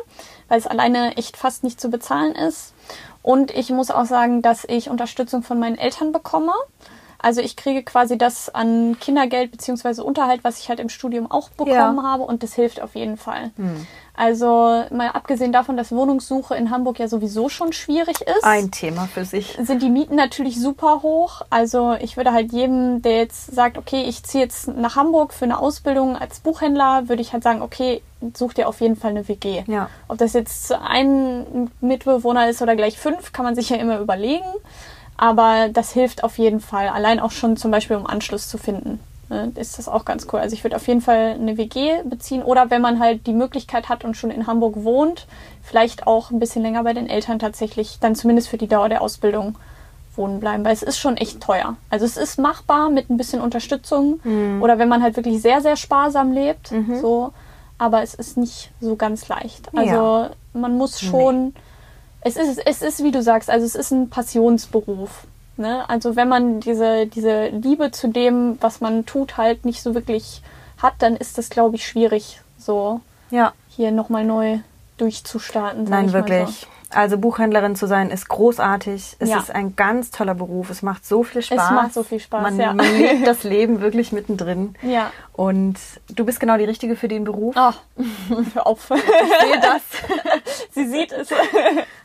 weil 0.47 0.60
es 0.60 0.65
alleine 0.65 1.17
echt 1.17 1.36
fast 1.36 1.65
nicht 1.65 1.82
zu 1.82 1.89
bezahlen 1.89 2.36
ist. 2.36 2.73
Und 3.21 3.52
ich 3.52 3.69
muss 3.69 3.91
auch 3.91 4.06
sagen, 4.06 4.41
dass 4.41 4.63
ich 4.63 4.89
Unterstützung 4.89 5.43
von 5.43 5.60
meinen 5.60 5.78
Eltern 5.78 6.13
bekomme. 6.13 6.54
Also 7.23 7.41
ich 7.41 7.55
kriege 7.55 7.81
quasi 7.83 8.17
das 8.17 8.53
an 8.53 8.97
Kindergeld 8.99 9.49
beziehungsweise 9.49 10.03
Unterhalt, 10.03 10.43
was 10.43 10.59
ich 10.59 10.67
halt 10.69 10.79
im 10.79 10.89
Studium 10.89 11.31
auch 11.31 11.49
bekommen 11.49 11.97
Ja. 11.97 12.03
habe 12.03 12.23
und 12.23 12.43
das 12.43 12.53
hilft 12.53 12.81
auf 12.81 12.95
jeden 12.95 13.17
Fall. 13.17 13.51
Also 14.15 14.83
mal 14.91 15.07
abgesehen 15.13 15.51
davon, 15.51 15.75
dass 15.75 15.91
Wohnungssuche 15.91 16.53
in 16.55 16.69
Hamburg 16.69 16.99
ja 16.99 17.07
sowieso 17.07 17.49
schon 17.49 17.73
schwierig 17.73 18.21
ist, 18.21 18.43
Ein 18.43 18.69
Thema 18.69 19.07
für 19.07 19.25
sich. 19.25 19.57
sind 19.59 19.81
die 19.81 19.89
Mieten 19.89 20.15
natürlich 20.15 20.59
super 20.62 21.01
hoch. 21.01 21.41
Also 21.49 21.93
ich 21.93 22.15
würde 22.17 22.31
halt 22.33 22.51
jedem, 22.53 23.01
der 23.01 23.17
jetzt 23.17 23.55
sagt, 23.55 23.77
okay, 23.77 24.03
ich 24.03 24.21
ziehe 24.23 24.43
jetzt 24.43 24.67
nach 24.67 24.95
Hamburg 24.97 25.33
für 25.33 25.45
eine 25.45 25.57
Ausbildung 25.57 26.15
als 26.15 26.41
Buchhändler, 26.41 27.07
würde 27.09 27.21
ich 27.23 27.33
halt 27.33 27.41
sagen, 27.43 27.62
okay, 27.63 28.03
such 28.36 28.53
dir 28.53 28.67
auf 28.67 28.81
jeden 28.81 28.95
Fall 28.97 29.12
eine 29.12 29.27
WG. 29.27 29.63
Ja. 29.65 29.89
Ob 30.07 30.17
das 30.19 30.33
jetzt 30.33 30.71
ein 30.73 31.71
Mitbewohner 31.81 32.49
ist 32.49 32.62
oder 32.62 32.75
gleich 32.75 32.99
fünf, 32.99 33.31
kann 33.33 33.45
man 33.45 33.55
sich 33.55 33.69
ja 33.69 33.77
immer 33.77 33.99
überlegen. 33.99 34.45
Aber 35.17 35.69
das 35.71 35.91
hilft 35.91 36.23
auf 36.23 36.38
jeden 36.38 36.60
Fall. 36.60 36.88
Allein 36.89 37.19
auch 37.19 37.32
schon 37.32 37.56
zum 37.58 37.71
Beispiel, 37.71 37.95
um 37.95 38.06
Anschluss 38.08 38.47
zu 38.49 38.58
finden. 38.58 38.99
ne, 39.30 39.52
Ist 39.56 39.78
das 39.78 39.88
auch 39.88 40.06
ganz 40.06 40.28
cool. 40.32 40.39
Also 40.39 40.54
ich 40.54 40.63
würde 40.63 40.76
auf 40.76 40.88
jeden 40.88 41.02
Fall 41.02 41.36
eine 41.39 41.58
WG 41.58 42.02
beziehen 42.04 42.43
oder 42.43 42.69
wenn 42.69 42.82
man 42.82 42.99
halt 42.99 43.26
die 43.28 43.34
Möglichkeit 43.34 43.89
hat 43.89 44.04
und 44.04 44.15
schon 44.17 44.32
in 44.32 44.47
Hamburg 44.47 44.84
wohnt, 44.84 45.28
vielleicht 45.62 46.08
auch 46.08 46.32
ein 46.32 46.39
bisschen 46.39 46.63
länger 46.63 46.84
bei 46.84 46.93
den 46.93 47.08
Eltern 47.08 47.39
tatsächlich, 47.39 47.97
dann 48.02 48.15
zumindest 48.15 48.49
für 48.49 48.58
die 48.58 48.67
Dauer 48.67 48.89
der 48.89 49.02
Ausbildung 49.02 49.56
wohnen 50.15 50.39
bleiben, 50.39 50.63
weil 50.65 50.73
es 50.73 50.84
ist 50.84 50.99
schon 50.99 51.17
echt 51.17 51.41
teuer. 51.41 51.76
Also 51.89 52.06
es 52.06 52.17
ist 52.17 52.38
machbar 52.38 52.89
mit 52.89 53.10
ein 53.10 53.17
bisschen 53.17 53.41
Unterstützung 53.41 54.19
oder 54.62 54.78
wenn 54.78 54.88
man 54.88 55.02
halt 55.02 55.15
wirklich 55.15 55.41
sehr, 55.41 55.62
sehr 55.62 55.76
sparsam 55.76 56.32
lebt, 56.34 56.71
so, 57.02 57.34
aber 57.80 58.04
es 58.04 58.13
ist 58.13 58.38
nicht 58.38 58.71
so 58.80 58.95
ganz 58.95 59.28
leicht. 59.28 59.69
Also 59.76 59.95
Ja. 59.95 60.30
man 60.54 60.78
muss 60.78 60.99
schon, 61.02 61.56
es 62.23 62.38
ist, 62.38 62.62
es 62.65 62.81
ist, 62.81 63.03
wie 63.03 63.12
du 63.12 63.21
sagst, 63.21 63.49
also 63.49 63.65
es 63.65 63.75
ist 63.75 63.91
ein 63.91 64.09
Passionsberuf. 64.09 65.25
Ne? 65.57 65.88
Also 65.89 66.15
wenn 66.15 66.29
man 66.29 66.59
diese, 66.62 67.05
diese 67.05 67.47
Liebe 67.47 67.91
zu 67.91 68.07
dem, 68.07 68.57
was 68.62 68.81
man 68.81 69.05
tut, 69.05 69.38
halt 69.38 69.65
nicht 69.65 69.81
so 69.81 69.93
wirklich 69.93 70.41
hat, 70.81 70.93
dann 70.99 71.15
ist 71.15 71.38
das, 71.38 71.49
glaube 71.49 71.75
ich, 71.75 71.86
schwierig, 71.86 72.41
so 72.57 73.01
Ja. 73.29 73.53
hier 73.69 73.91
nochmal 73.91 74.23
neu 74.25 74.59
durchzustarten. 74.97 75.83
Nein, 75.86 76.12
wirklich. 76.12 76.67
Also 76.95 77.17
Buchhändlerin 77.17 77.75
zu 77.75 77.88
sein 77.88 78.10
ist 78.10 78.29
großartig. 78.29 79.15
Es 79.19 79.29
Ja. 79.29 79.38
ist 79.39 79.51
ein 79.51 79.75
ganz 79.75 80.12
toller 80.12 80.36
Beruf. 80.36 80.69
Es 80.69 80.82
macht 80.82 81.06
so 81.06 81.23
viel 81.23 81.41
Spaß. 81.41 81.71
macht 81.71 81.93
so 81.93 82.03
viel 82.03 82.19
Spaß, 82.19 82.41
Man, 82.43 82.60
ja. 82.60 82.73
man 82.73 82.86
lebt 82.97 83.25
das 83.27 83.43
Leben 83.43 83.82
wirklich 83.82 84.12
mittendrin. 84.12 84.75
Ja. 84.82 85.12
Und 85.34 85.79
du 86.10 86.25
bist 86.25 86.39
genau 86.39 86.58
die 86.58 86.63
Richtige 86.65 86.95
für 86.95 87.08
den 87.08 87.23
Beruf. 87.23 87.56
Oh, 87.58 87.71
hör 88.53 88.67
auf. 88.67 88.91
Ich 88.91 89.01
sehe 89.01 89.60
das. 89.62 89.82
Sie 90.71 90.86
sieht 90.88 91.12
es. 91.12 91.29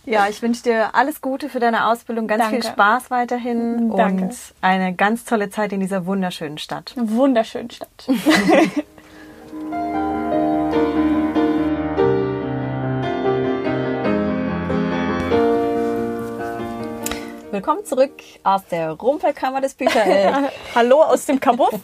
Ja, 0.05 0.27
ich 0.29 0.40
wünsche 0.40 0.62
dir 0.62 0.94
alles 0.94 1.20
Gute 1.20 1.48
für 1.51 1.61
deine 1.61 1.87
Ausbildung, 1.88 2.27
ganz 2.27 2.44
viel 2.46 2.61
Danke. 2.61 2.68
Spaß 2.68 3.11
weiterhin 3.11 3.90
Danke. 3.94 4.24
und 4.24 4.35
eine 4.62 4.94
ganz 4.94 5.24
tolle 5.27 5.51
Zeit 5.51 5.72
in 5.74 5.81
dieser 5.81 6.07
wunderschönen 6.07 6.57
Stadt. 6.59 6.94
Wunderschöne 6.96 7.70
Stadt. 7.70 8.09
Willkommen 17.59 17.85
zurück 17.85 18.12
aus 18.44 18.64
der 18.71 18.92
Rumpelkammer 18.92 19.61
des 19.61 19.75
Bücherelf, 19.75 20.53
Hallo 20.77 21.03
aus 21.03 21.27
dem 21.27 21.40
Kabuff. 21.40 21.75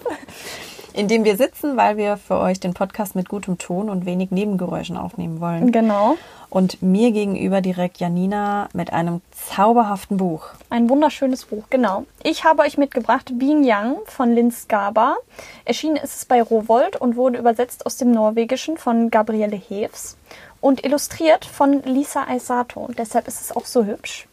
in 0.92 1.08
dem 1.08 1.24
wir 1.24 1.36
sitzen, 1.36 1.76
weil 1.76 1.96
wir 1.96 2.16
für 2.16 2.38
euch 2.38 2.60
den 2.60 2.74
Podcast 2.74 3.16
mit 3.16 3.28
gutem 3.28 3.58
Ton 3.58 3.90
und 3.90 4.06
wenig 4.06 4.30
Nebengeräuschen 4.30 4.96
aufnehmen 4.96 5.40
wollen. 5.40 5.72
genau. 5.72 6.16
Und 6.48 6.80
mir 6.80 7.10
gegenüber 7.10 7.60
direkt 7.60 7.98
Janina 7.98 8.68
mit 8.72 8.92
einem 8.92 9.20
zauberhaften 9.32 10.16
Buch. 10.16 10.50
Ein 10.70 10.88
wunderschönes 10.88 11.46
Buch, 11.46 11.64
genau. 11.70 12.04
Ich 12.22 12.44
habe 12.44 12.62
euch 12.62 12.78
mitgebracht 12.78 13.32
Being 13.36 13.64
Young 13.64 13.96
von 14.04 14.32
Lynn 14.32 14.52
Skaba. 14.52 15.16
Erschienen 15.64 15.96
ist 15.96 16.14
es 16.14 16.24
bei 16.24 16.40
Rowold 16.40 17.00
und 17.00 17.16
wurde 17.16 17.38
übersetzt 17.38 17.84
aus 17.84 17.96
dem 17.96 18.12
Norwegischen 18.12 18.78
von 18.78 19.10
Gabriele 19.10 19.56
Heves 19.56 20.16
und 20.60 20.84
illustriert 20.84 21.44
von 21.44 21.82
Lisa 21.82 22.28
Aisato. 22.28 22.90
Deshalb 22.96 23.26
ist 23.26 23.40
es 23.40 23.50
auch 23.50 23.66
so 23.66 23.84
hübsch. 23.84 24.28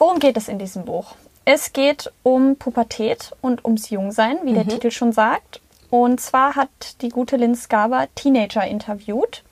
Worum 0.00 0.18
geht 0.18 0.38
es 0.38 0.48
in 0.48 0.58
diesem 0.58 0.86
Buch? 0.86 1.14
Es 1.44 1.74
geht 1.74 2.10
um 2.22 2.56
Pubertät 2.56 3.32
und 3.42 3.66
ums 3.66 3.90
Jungsein, 3.90 4.38
wie 4.44 4.54
der 4.54 4.66
Titel 4.66 4.90
schon 4.90 5.12
sagt. 5.12 5.60
Und 5.90 6.22
zwar 6.22 6.56
hat 6.56 6.70
die 7.02 7.10
gute 7.10 7.36
Lynn 7.36 7.54
Skaba 7.54 8.06
Teenager 8.14 8.66
interviewt 8.66 9.44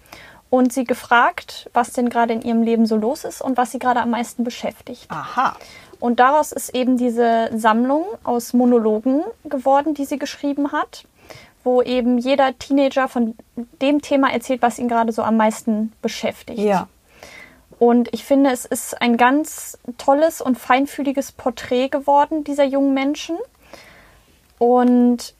und 0.48 0.72
sie 0.72 0.84
gefragt, 0.84 1.68
was 1.74 1.92
denn 1.92 2.08
gerade 2.08 2.32
in 2.32 2.40
ihrem 2.40 2.62
Leben 2.62 2.86
so 2.86 2.96
los 2.96 3.24
ist 3.24 3.42
und 3.42 3.58
was 3.58 3.72
sie 3.72 3.78
gerade 3.78 4.00
am 4.00 4.08
meisten 4.08 4.42
beschäftigt. 4.42 5.04
Aha. 5.10 5.54
Und 6.00 6.18
daraus 6.18 6.52
ist 6.52 6.74
eben 6.74 6.96
diese 6.96 7.50
Sammlung 7.54 8.06
aus 8.24 8.54
Monologen 8.54 9.24
geworden, 9.44 9.92
die 9.92 10.06
sie 10.06 10.18
geschrieben 10.18 10.72
hat, 10.72 11.04
wo 11.62 11.82
eben 11.82 12.16
jeder 12.16 12.58
Teenager 12.58 13.08
von 13.08 13.34
dem 13.82 14.00
Thema 14.00 14.32
erzählt, 14.32 14.62
was 14.62 14.78
ihn 14.78 14.88
gerade 14.88 15.12
so 15.12 15.22
am 15.22 15.36
meisten 15.36 15.92
beschäftigt. 16.00 16.60
Ja. 16.60 16.88
Und 17.78 18.08
ich 18.12 18.24
finde, 18.24 18.50
es 18.50 18.64
ist 18.64 19.00
ein 19.00 19.16
ganz 19.16 19.78
tolles 19.98 20.40
und 20.40 20.58
feinfühliges 20.58 21.32
Porträt 21.32 21.88
geworden 21.88 22.42
dieser 22.44 22.64
jungen 22.64 22.92
Menschen. 22.94 23.36
Und 24.58 25.34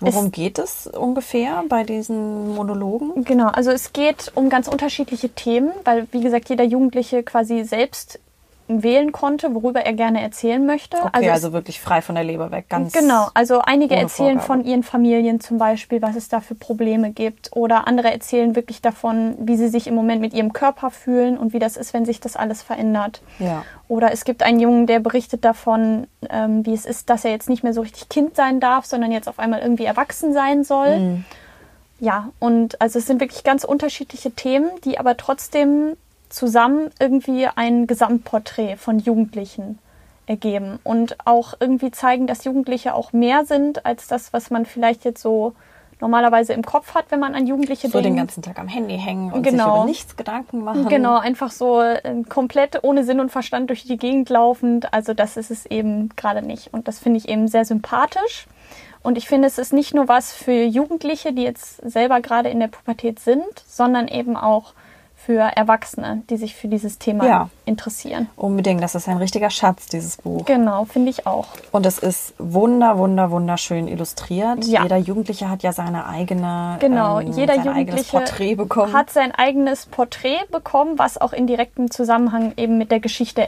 Worum 0.00 0.26
Es- 0.26 0.32
geht 0.32 0.58
es 0.58 0.86
ungefähr 0.86 1.62
bei 1.68 1.84
diesen 1.84 2.54
Monologen? 2.54 3.24
Genau, 3.24 3.48
also 3.48 3.70
es 3.70 3.92
geht 3.92 4.32
um 4.34 4.48
ganz 4.48 4.66
unterschiedliche 4.68 5.28
Themen, 5.30 5.72
weil 5.84 6.08
wie 6.10 6.20
gesagt 6.20 6.48
jeder 6.48 6.64
Jugendliche 6.64 7.22
quasi 7.22 7.64
selbst 7.64 8.18
wählen 8.66 9.12
konnte, 9.12 9.54
worüber 9.54 9.80
er 9.80 9.92
gerne 9.92 10.22
erzählen 10.22 10.64
möchte. 10.64 10.96
Okay, 10.96 11.28
also, 11.30 11.48
es- 11.48 11.52
wirklich 11.52 11.80
frei 11.80 12.00
von 12.00 12.14
der 12.14 12.24
Leber 12.24 12.50
weg. 12.50 12.66
Ganz 12.70 12.92
Genau, 12.94 13.28
also 13.34 13.60
einige 13.60 13.94
erzählen 13.94 14.40
Vorgabe. 14.40 14.62
von 14.62 14.64
ihren 14.64 14.82
Familien 14.82 15.38
zum 15.40 15.58
Beispiel, 15.58 16.00
was 16.00 16.16
es 16.16 16.28
da 16.30 16.40
für 16.40 16.54
Probleme 16.54 17.10
gibt. 17.10 17.50
Oder 17.54 17.86
andere 17.86 18.10
erzählen 18.10 18.56
wirklich 18.56 18.80
davon, 18.80 19.34
wie 19.38 19.56
sie 19.56 19.68
sich 19.68 19.86
im 19.86 19.94
Moment 19.94 20.22
mit 20.22 20.32
ihrem 20.32 20.54
Körper 20.54 20.90
fühlen 20.90 21.36
und 21.36 21.52
wie 21.52 21.58
das 21.58 21.76
ist, 21.76 21.92
wenn 21.92 22.06
sich 22.06 22.20
das 22.20 22.36
alles 22.36 22.62
verändert. 22.62 23.20
Ja. 23.38 23.64
Oder 23.86 24.12
es 24.12 24.24
gibt 24.24 24.42
einen 24.42 24.60
Jungen, 24.60 24.86
der 24.86 25.00
berichtet 25.00 25.44
davon, 25.44 26.06
ähm, 26.30 26.64
wie 26.64 26.72
es 26.72 26.86
ist, 26.86 27.10
dass 27.10 27.24
er 27.26 27.32
jetzt 27.32 27.50
nicht 27.50 27.64
mehr 27.64 27.74
so 27.74 27.82
richtig 27.82 28.08
Kind 28.08 28.34
sein 28.34 28.60
darf, 28.60 28.86
sondern 28.86 29.12
jetzt 29.12 29.28
auf 29.28 29.38
einmal 29.38 29.60
irgendwie 29.60 29.84
erwachsen 29.84 30.32
sein 30.32 30.64
soll. 30.64 30.98
Mhm. 30.98 31.24
Ja, 32.00 32.30
und 32.40 32.80
also 32.80 32.98
es 32.98 33.06
sind 33.06 33.20
wirklich 33.20 33.44
ganz 33.44 33.62
unterschiedliche 33.62 34.30
Themen, 34.30 34.70
die 34.84 34.98
aber 34.98 35.16
trotzdem 35.18 35.96
zusammen 36.34 36.90
irgendwie 36.98 37.46
ein 37.54 37.86
Gesamtporträt 37.86 38.76
von 38.76 38.98
Jugendlichen 38.98 39.78
ergeben 40.26 40.78
und 40.84 41.16
auch 41.26 41.54
irgendwie 41.60 41.90
zeigen, 41.90 42.26
dass 42.26 42.44
Jugendliche 42.44 42.94
auch 42.94 43.12
mehr 43.12 43.44
sind 43.44 43.84
als 43.84 44.06
das, 44.06 44.32
was 44.32 44.50
man 44.50 44.64
vielleicht 44.66 45.04
jetzt 45.04 45.20
so 45.20 45.52
normalerweise 46.00 46.52
im 46.54 46.62
Kopf 46.64 46.94
hat, 46.94 47.06
wenn 47.10 47.20
man 47.20 47.34
an 47.34 47.46
Jugendliche 47.46 47.88
So 47.88 47.98
den 47.98 48.02
denkt. 48.04 48.18
ganzen 48.18 48.42
Tag 48.42 48.58
am 48.58 48.66
Handy 48.68 48.98
hängen 48.98 49.32
und 49.32 49.44
sich 49.44 49.52
Genau. 49.52 49.76
über 49.76 49.84
nichts 49.84 50.16
Gedanken 50.16 50.64
machen. 50.64 50.88
Genau, 50.88 51.18
einfach 51.18 51.50
so 51.50 51.80
äh, 51.80 52.00
komplett 52.28 52.82
ohne 52.82 53.04
Sinn 53.04 53.20
und 53.20 53.30
Verstand 53.30 53.70
durch 53.70 53.84
die 53.84 53.96
Gegend 53.96 54.28
laufend. 54.28 54.92
Also 54.92 55.14
das 55.14 55.36
ist 55.36 55.50
es 55.50 55.66
eben 55.66 56.08
gerade 56.16 56.42
nicht. 56.42 56.72
Und 56.74 56.88
das 56.88 56.98
finde 56.98 57.18
ich 57.18 57.28
eben 57.28 57.46
sehr 57.48 57.64
sympathisch. 57.64 58.46
Und 59.02 59.18
ich 59.18 59.28
finde, 59.28 59.46
es 59.46 59.58
ist 59.58 59.72
nicht 59.74 59.94
nur 59.94 60.08
was 60.08 60.32
für 60.32 60.64
Jugendliche, 60.64 61.32
die 61.32 61.42
jetzt 61.42 61.76
selber 61.88 62.20
gerade 62.20 62.48
in 62.48 62.60
der 62.60 62.68
Pubertät 62.68 63.18
sind, 63.20 63.44
sondern 63.66 64.08
eben 64.08 64.36
auch 64.36 64.72
für 65.26 65.40
Erwachsene, 65.40 66.22
die 66.28 66.36
sich 66.36 66.54
für 66.54 66.68
dieses 66.68 66.98
Thema 66.98 67.26
Ja. 67.26 67.48
interessieren. 67.64 68.28
Unbedingt, 68.36 68.82
das 68.82 68.94
ist 68.94 69.08
ein 69.08 69.16
richtiger 69.16 69.50
Schatz, 69.50 69.86
dieses 69.86 70.18
Buch. 70.18 70.44
Genau, 70.44 70.84
finde 70.84 71.10
ich 71.10 71.26
auch. 71.26 71.46
Und 71.72 71.86
es 71.86 71.98
ist 71.98 72.34
wunder, 72.38 72.98
wunder, 72.98 73.30
wunderschön 73.30 73.88
illustriert. 73.88 74.64
Ja. 74.66 74.82
Jeder 74.82 74.96
Jugendliche 74.98 75.48
hat 75.48 75.62
ja 75.62 75.72
seine 75.72 76.06
eigene, 76.06 76.76
Genau, 76.80 77.20
ähm, 77.20 77.32
jeder 77.32 77.56
Jugendliche 77.56 78.10
Porträt 78.18 78.54
bekommen. 78.56 78.92
hat 78.92 79.10
sein 79.10 79.32
eigenes 79.32 79.86
Porträt 79.86 80.44
bekommen, 80.50 80.98
was 80.98 81.18
auch 81.20 81.32
in 81.32 81.46
direktem 81.46 81.90
Zusammenhang 81.90 82.52
eben 82.56 82.76
mit 82.78 82.90
der 82.90 83.00
Geschichte 83.00 83.46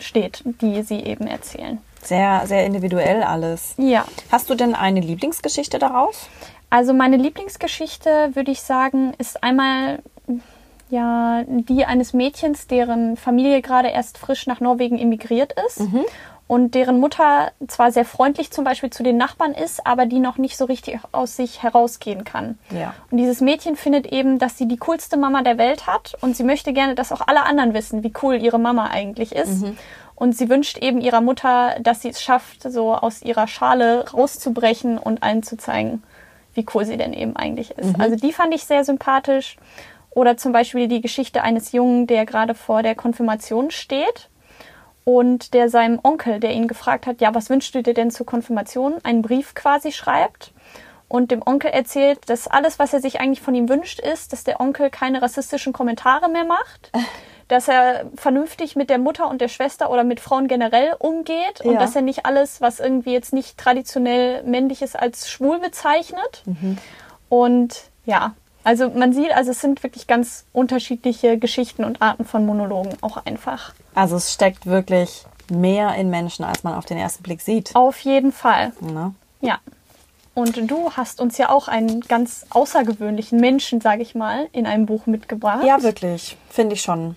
steht, 0.00 0.42
die 0.60 0.82
sie 0.82 1.00
eben 1.00 1.26
erzählen. 1.26 1.78
sehr, 2.02 2.42
sehr 2.46 2.66
individuell 2.66 3.22
alles. 3.22 3.74
Ja. 3.76 4.04
Hast 4.32 4.50
du 4.50 4.56
denn 4.56 4.74
eine 4.74 4.98
Lieblingsgeschichte 5.00 5.78
daraus? 5.78 6.28
Also 6.68 6.92
meine 6.94 7.16
Lieblingsgeschichte, 7.18 8.30
würde 8.34 8.50
ich 8.50 8.62
sagen, 8.62 9.12
ist 9.18 9.42
einmal 9.44 10.00
ja 10.92 11.42
die 11.46 11.84
eines 11.84 12.12
Mädchens, 12.12 12.68
deren 12.68 13.16
Familie 13.16 13.62
gerade 13.62 13.88
erst 13.88 14.18
frisch 14.18 14.46
nach 14.46 14.60
Norwegen 14.60 14.98
emigriert 14.98 15.54
ist. 15.66 15.80
Und 16.48 16.74
deren 16.74 17.00
Mutter 17.00 17.50
zwar 17.66 17.92
sehr 17.92 18.04
freundlich 18.04 18.50
zum 18.50 18.64
Beispiel 18.64 18.90
zu 18.90 19.02
den 19.02 19.16
Nachbarn 19.16 19.52
ist, 19.54 19.86
aber 19.86 20.04
die 20.04 20.18
noch 20.18 20.36
nicht 20.36 20.58
so 20.58 20.66
richtig 20.66 20.98
aus 21.10 21.34
sich 21.34 21.62
herausgehen 21.62 22.24
kann. 22.24 22.58
Ja. 22.70 22.92
Und 23.10 23.16
dieses 23.16 23.40
Mädchen 23.40 23.74
findet 23.74 24.06
eben, 24.12 24.38
dass 24.38 24.58
sie 24.58 24.68
die 24.68 24.76
coolste 24.76 25.16
Mama 25.16 25.42
der 25.42 25.56
Welt 25.56 25.86
hat 25.86 26.12
und 26.20 26.36
sie 26.36 26.44
möchte 26.44 26.74
gerne, 26.74 26.94
dass 26.94 27.10
auch 27.10 27.22
alle 27.26 27.44
anderen 27.44 27.72
wissen, 27.72 28.02
wie 28.02 28.12
cool 28.22 28.34
ihre 28.34 28.58
Mama 28.58 28.88
eigentlich 28.88 29.32
ist. 29.34 29.64
Und 30.14 30.36
sie 30.36 30.50
wünscht 30.50 30.76
eben 30.76 31.00
ihrer 31.00 31.22
Mutter, 31.22 31.76
dass 31.80 32.02
sie 32.02 32.10
es 32.10 32.20
schafft, 32.20 32.70
so 32.70 32.94
aus 32.94 33.22
ihrer 33.22 33.46
Schale 33.46 34.10
rauszubrechen 34.10 34.98
und 34.98 35.22
allen 35.22 35.42
zu 35.42 35.56
zeigen, 35.56 36.02
wie 36.52 36.66
cool 36.74 36.84
sie 36.84 36.98
denn 36.98 37.14
eben 37.14 37.34
eigentlich 37.34 37.70
ist. 37.78 37.98
Also 37.98 38.16
die 38.16 38.32
fand 38.32 38.54
ich 38.54 38.64
sehr 38.64 38.84
sympathisch. 38.84 39.56
Oder 40.14 40.36
zum 40.36 40.52
Beispiel 40.52 40.88
die 40.88 41.00
Geschichte 41.00 41.42
eines 41.42 41.72
Jungen, 41.72 42.06
der 42.06 42.26
gerade 42.26 42.54
vor 42.54 42.82
der 42.82 42.94
Konfirmation 42.94 43.70
steht 43.70 44.28
und 45.04 45.54
der 45.54 45.68
seinem 45.68 45.98
Onkel, 46.02 46.38
der 46.38 46.52
ihn 46.52 46.68
gefragt 46.68 47.06
hat, 47.06 47.20
ja, 47.20 47.34
was 47.34 47.50
wünschst 47.50 47.74
du 47.74 47.82
dir 47.82 47.94
denn 47.94 48.10
zur 48.10 48.26
Konfirmation, 48.26 48.94
einen 49.02 49.22
Brief 49.22 49.54
quasi 49.54 49.90
schreibt 49.90 50.52
und 51.08 51.30
dem 51.30 51.42
Onkel 51.44 51.70
erzählt, 51.70 52.20
dass 52.28 52.46
alles, 52.46 52.78
was 52.78 52.92
er 52.92 53.00
sich 53.00 53.20
eigentlich 53.20 53.40
von 53.40 53.54
ihm 53.54 53.68
wünscht, 53.68 54.00
ist, 54.00 54.32
dass 54.32 54.44
der 54.44 54.60
Onkel 54.60 54.90
keine 54.90 55.20
rassistischen 55.22 55.72
Kommentare 55.72 56.28
mehr 56.28 56.44
macht, 56.44 56.90
dass 57.48 57.68
er 57.68 58.06
vernünftig 58.14 58.76
mit 58.76 58.88
der 58.90 58.98
Mutter 58.98 59.28
und 59.28 59.40
der 59.40 59.48
Schwester 59.48 59.90
oder 59.90 60.04
mit 60.04 60.20
Frauen 60.20 60.46
generell 60.46 60.94
umgeht 60.98 61.60
und 61.64 61.72
Ja. 61.74 61.80
dass 61.80 61.96
er 61.96 62.02
nicht 62.02 62.24
alles, 62.24 62.60
was 62.60 62.80
irgendwie 62.80 63.12
jetzt 63.12 63.32
nicht 63.32 63.58
traditionell 63.58 64.42
männlich 64.44 64.80
ist, 64.82 64.98
als 64.98 65.28
schwul 65.30 65.58
bezeichnet. 65.58 66.44
Und 67.28 67.82
ja, 68.06 68.34
also 68.64 68.90
man 68.90 69.12
sieht, 69.12 69.32
also 69.32 69.50
es 69.50 69.60
sind 69.60 69.82
wirklich 69.82 70.06
ganz 70.06 70.44
unterschiedliche 70.52 71.38
Geschichten 71.38 71.84
und 71.84 72.02
Arten 72.02 72.24
von 72.24 72.46
Monologen 72.46 72.96
auch 73.00 73.24
einfach. 73.24 73.74
Also 73.94 74.16
es 74.16 74.32
steckt 74.32 74.66
wirklich 74.66 75.24
mehr 75.50 75.94
in 75.96 76.10
Menschen, 76.10 76.44
als 76.44 76.64
man 76.64 76.74
auf 76.74 76.86
den 76.86 76.98
ersten 76.98 77.22
Blick 77.22 77.40
sieht. 77.40 77.74
Auf 77.74 77.98
jeden 78.00 78.32
Fall. 78.32 78.72
Ne? 78.80 79.14
Ja. 79.40 79.58
Und 80.34 80.70
du 80.70 80.92
hast 80.92 81.20
uns 81.20 81.36
ja 81.36 81.50
auch 81.50 81.68
einen 81.68 82.00
ganz 82.00 82.46
außergewöhnlichen 82.50 83.38
Menschen, 83.38 83.82
sage 83.82 84.00
ich 84.00 84.14
mal, 84.14 84.48
in 84.52 84.66
einem 84.66 84.86
Buch 84.86 85.04
mitgebracht. 85.06 85.64
Ja, 85.64 85.82
wirklich. 85.82 86.38
Finde 86.48 86.74
ich 86.74 86.82
schon. 86.82 87.16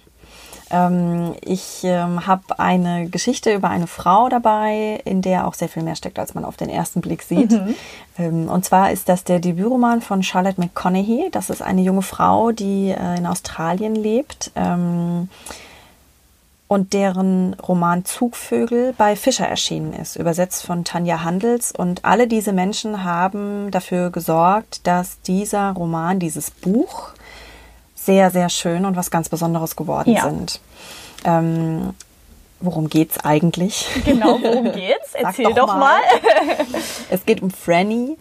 Ähm, 0.72 1.36
ich 1.42 1.82
ähm, 1.84 2.26
habe 2.26 2.60
eine 2.60 3.08
Geschichte 3.10 3.54
über 3.54 3.70
eine 3.70 3.88
Frau 3.88 4.30
dabei, 4.30 5.02
in 5.06 5.22
der 5.22 5.48
auch 5.48 5.54
sehr 5.54 5.70
viel 5.70 5.84
mehr 5.84 5.96
steckt, 5.96 6.20
als 6.20 6.34
man 6.34 6.46
auf 6.46 6.58
den 6.58 6.70
ersten 6.70 7.02
Blick 7.02 7.24
sieht. 7.24 7.54
Ähm, 8.18 8.48
und 8.48 8.64
zwar 8.64 8.92
ist 8.92 9.10
das 9.10 9.26
der 9.26 9.40
Debütroman 9.40 10.02
von 10.02 10.24
Charlotte 10.24 10.60
McConaughey. 10.60 11.30
Das 11.32 11.50
ist 11.50 11.62
eine 11.62 11.82
junge 11.82 12.02
Frau, 12.02 12.54
die 12.54 12.92
äh, 12.92 13.18
in 13.18 13.26
Australien 13.26 13.94
lebt. 13.94 14.52
Und 16.68 16.94
deren 16.94 17.54
Roman 17.56 18.06
Zugvögel 18.06 18.94
bei 18.98 19.16
Fischer 19.16 19.48
erschienen 19.48 19.94
ist, 19.94 20.16
übersetzt 20.16 20.64
von 20.64 20.84
Tanja 20.84 21.24
Handels. 21.24 21.72
Und 21.72 22.04
alle 22.06 22.28
diese 22.28 22.54
Menschen 22.54 23.04
haben 23.04 23.70
dafür 23.70 24.10
gesorgt, 24.10 24.88
dass 24.88 25.22
dieser 25.22 25.74
Roman, 25.74 26.20
dieses 26.20 26.50
Buch, 26.50 27.12
sehr, 28.06 28.32
sehr 28.32 28.50
schön 28.50 28.86
und 28.86 28.96
was 28.96 29.12
ganz 29.12 29.30
Besonderes 29.30 29.76
geworden 29.76 30.14
Ja. 30.14 30.24
sind. 30.24 30.60
Ähm, 31.26 31.94
worum 32.60 32.88
geht's 32.90 33.20
eigentlich? 33.24 33.86
Genau, 34.06 34.40
worum 34.42 34.72
geht's? 34.72 35.14
Erzähl 35.14 35.46
doch 35.54 35.68
doch, 35.68 35.68
mal. 35.68 35.80
mal. 35.80 36.02
Es 37.10 37.26
geht 37.26 37.42
um 37.42 37.52
Franny. 37.52 38.18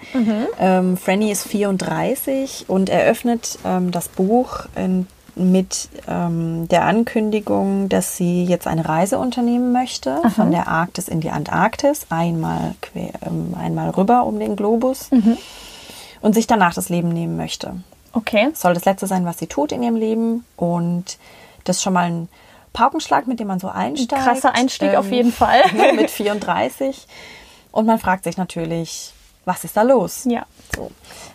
Ähm, 0.58 0.96
Franny 0.96 1.30
ist 1.30 1.46
34 1.48 2.64
und 2.68 2.88
eröffnet 2.90 3.58
ähm, 3.64 3.90
das 3.90 4.08
Buch 4.08 4.66
in, 4.76 5.06
mit 5.36 5.88
ähm, 6.08 6.68
der 6.68 6.84
Ankündigung, 6.84 7.88
dass 7.88 8.16
sie 8.16 8.44
jetzt 8.44 8.66
eine 8.66 8.88
Reise 8.88 9.18
unternehmen 9.18 9.72
möchte 9.72 10.20
von 10.34 10.50
der 10.50 10.68
Arktis 10.68 11.08
in 11.08 11.20
die 11.20 11.30
Antarktis, 11.30 12.06
einmal, 12.10 12.74
quer, 12.82 13.10
ähm, 13.26 13.54
einmal 13.58 13.90
rüber 13.90 14.24
um 14.26 14.38
den 14.38 14.54
Globus 14.56 15.10
und 16.20 16.34
sich 16.34 16.46
danach 16.46 16.74
das 16.74 16.88
Leben 16.88 17.08
nehmen 17.08 17.36
möchte. 17.36 17.74
Okay. 18.14 18.50
Soll 18.54 18.74
das 18.74 18.84
Letzte 18.84 19.06
sein, 19.06 19.26
was 19.26 19.38
sie 19.38 19.46
tut 19.46 19.72
in 19.72 19.82
ihrem 19.82 19.96
Leben 19.96 20.44
und 20.56 21.18
das 21.64 21.76
ist 21.76 21.82
schon 21.82 21.92
mal 21.92 22.06
ein 22.06 22.28
Paukenschlag, 22.72 23.26
mit 23.26 23.40
dem 23.40 23.48
man 23.48 23.60
so 23.60 23.68
einsteigt. 23.68 24.22
Krasser 24.22 24.54
Einstieg 24.54 24.94
auf 24.96 25.10
jeden 25.10 25.32
Fall. 25.32 25.62
ne, 25.74 25.92
mit 25.94 26.10
34. 26.10 27.06
Und 27.72 27.86
man 27.86 27.98
fragt 27.98 28.24
sich 28.24 28.36
natürlich, 28.36 29.12
was 29.44 29.64
ist 29.64 29.76
da 29.76 29.82
los? 29.82 30.24
Ja. 30.26 30.44
So. 30.74 30.90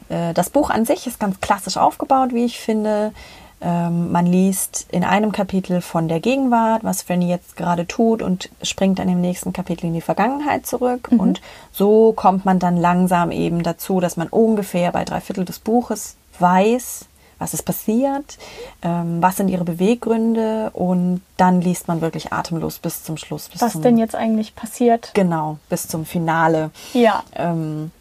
Äh, 0.09 0.33
Das 0.33 0.49
Buch 0.49 0.69
an 0.69 0.85
sich 0.85 1.07
ist 1.07 1.19
ganz 1.19 1.39
klassisch 1.41 1.77
aufgebaut, 1.77 2.33
wie 2.33 2.45
ich 2.45 2.59
finde. 2.59 3.13
Ähm, 3.61 4.11
Man 4.11 4.25
liest 4.25 4.87
in 4.91 5.03
einem 5.03 5.31
Kapitel 5.31 5.81
von 5.81 6.07
der 6.07 6.19
Gegenwart, 6.19 6.83
was 6.83 7.01
Franny 7.03 7.29
jetzt 7.29 7.57
gerade 7.57 7.87
tut 7.87 8.21
und 8.21 8.49
springt 8.61 8.99
dann 8.99 9.09
im 9.09 9.19
nächsten 9.21 9.51
Kapitel 9.53 9.87
in 9.87 9.93
die 9.93 10.01
Vergangenheit 10.01 10.65
zurück. 10.65 11.09
Und 11.11 11.41
so 11.71 12.13
kommt 12.13 12.45
man 12.45 12.59
dann 12.59 12.77
langsam 12.77 13.31
eben 13.31 13.63
dazu, 13.63 13.99
dass 13.99 14.15
man 14.17 14.27
ungefähr 14.27 14.91
bei 14.91 15.03
drei 15.03 15.19
Viertel 15.21 15.43
des 15.45 15.59
Buches 15.59 16.15
weiß, 16.39 17.05
was 17.39 17.53
ist 17.53 17.63
passiert, 17.63 18.37
ähm, 18.81 19.21
was 19.21 19.37
sind 19.37 19.47
ihre 19.47 19.63
Beweggründe 19.63 20.71
und 20.73 21.21
dann 21.37 21.61
liest 21.61 21.87
man 21.87 22.01
wirklich 22.01 22.33
atemlos 22.33 22.79
bis 22.79 23.03
zum 23.03 23.17
Schluss. 23.17 23.49
Bis 23.49 23.61
Was 23.61 23.73
zum, 23.73 23.81
denn 23.81 23.97
jetzt 23.97 24.15
eigentlich 24.15 24.55
passiert? 24.55 25.11
Genau, 25.13 25.57
bis 25.69 25.87
zum 25.87 26.05
Finale. 26.05 26.71
Ja. 26.93 27.23
Ähm, 27.33 27.91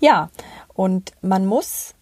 ja, 0.00 0.30
und 0.74 1.12
man 1.22 1.46
muss 1.46 1.94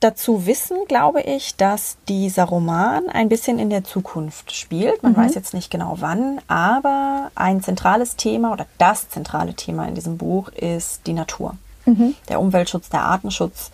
dazu 0.00 0.46
wissen, 0.46 0.76
glaube 0.86 1.22
ich, 1.22 1.56
dass 1.56 1.96
dieser 2.08 2.44
Roman 2.44 3.08
ein 3.08 3.28
bisschen 3.28 3.58
in 3.58 3.68
der 3.68 3.84
Zukunft 3.84 4.52
spielt. 4.52 5.02
Man 5.02 5.16
weiß 5.16 5.34
jetzt 5.34 5.54
nicht 5.54 5.70
genau 5.70 5.96
wann, 5.98 6.40
aber 6.46 7.32
ein 7.34 7.62
zentrales 7.62 8.14
Thema 8.14 8.52
oder 8.52 8.66
das 8.78 9.08
zentrale 9.08 9.54
Thema 9.54 9.88
in 9.88 9.94
diesem 9.94 10.16
Buch 10.16 10.50
ist 10.50 11.06
die 11.06 11.14
Natur. 11.14 11.56
Der 12.28 12.40
Umweltschutz, 12.40 12.90
der 12.90 13.02
Artenschutz. 13.02 13.70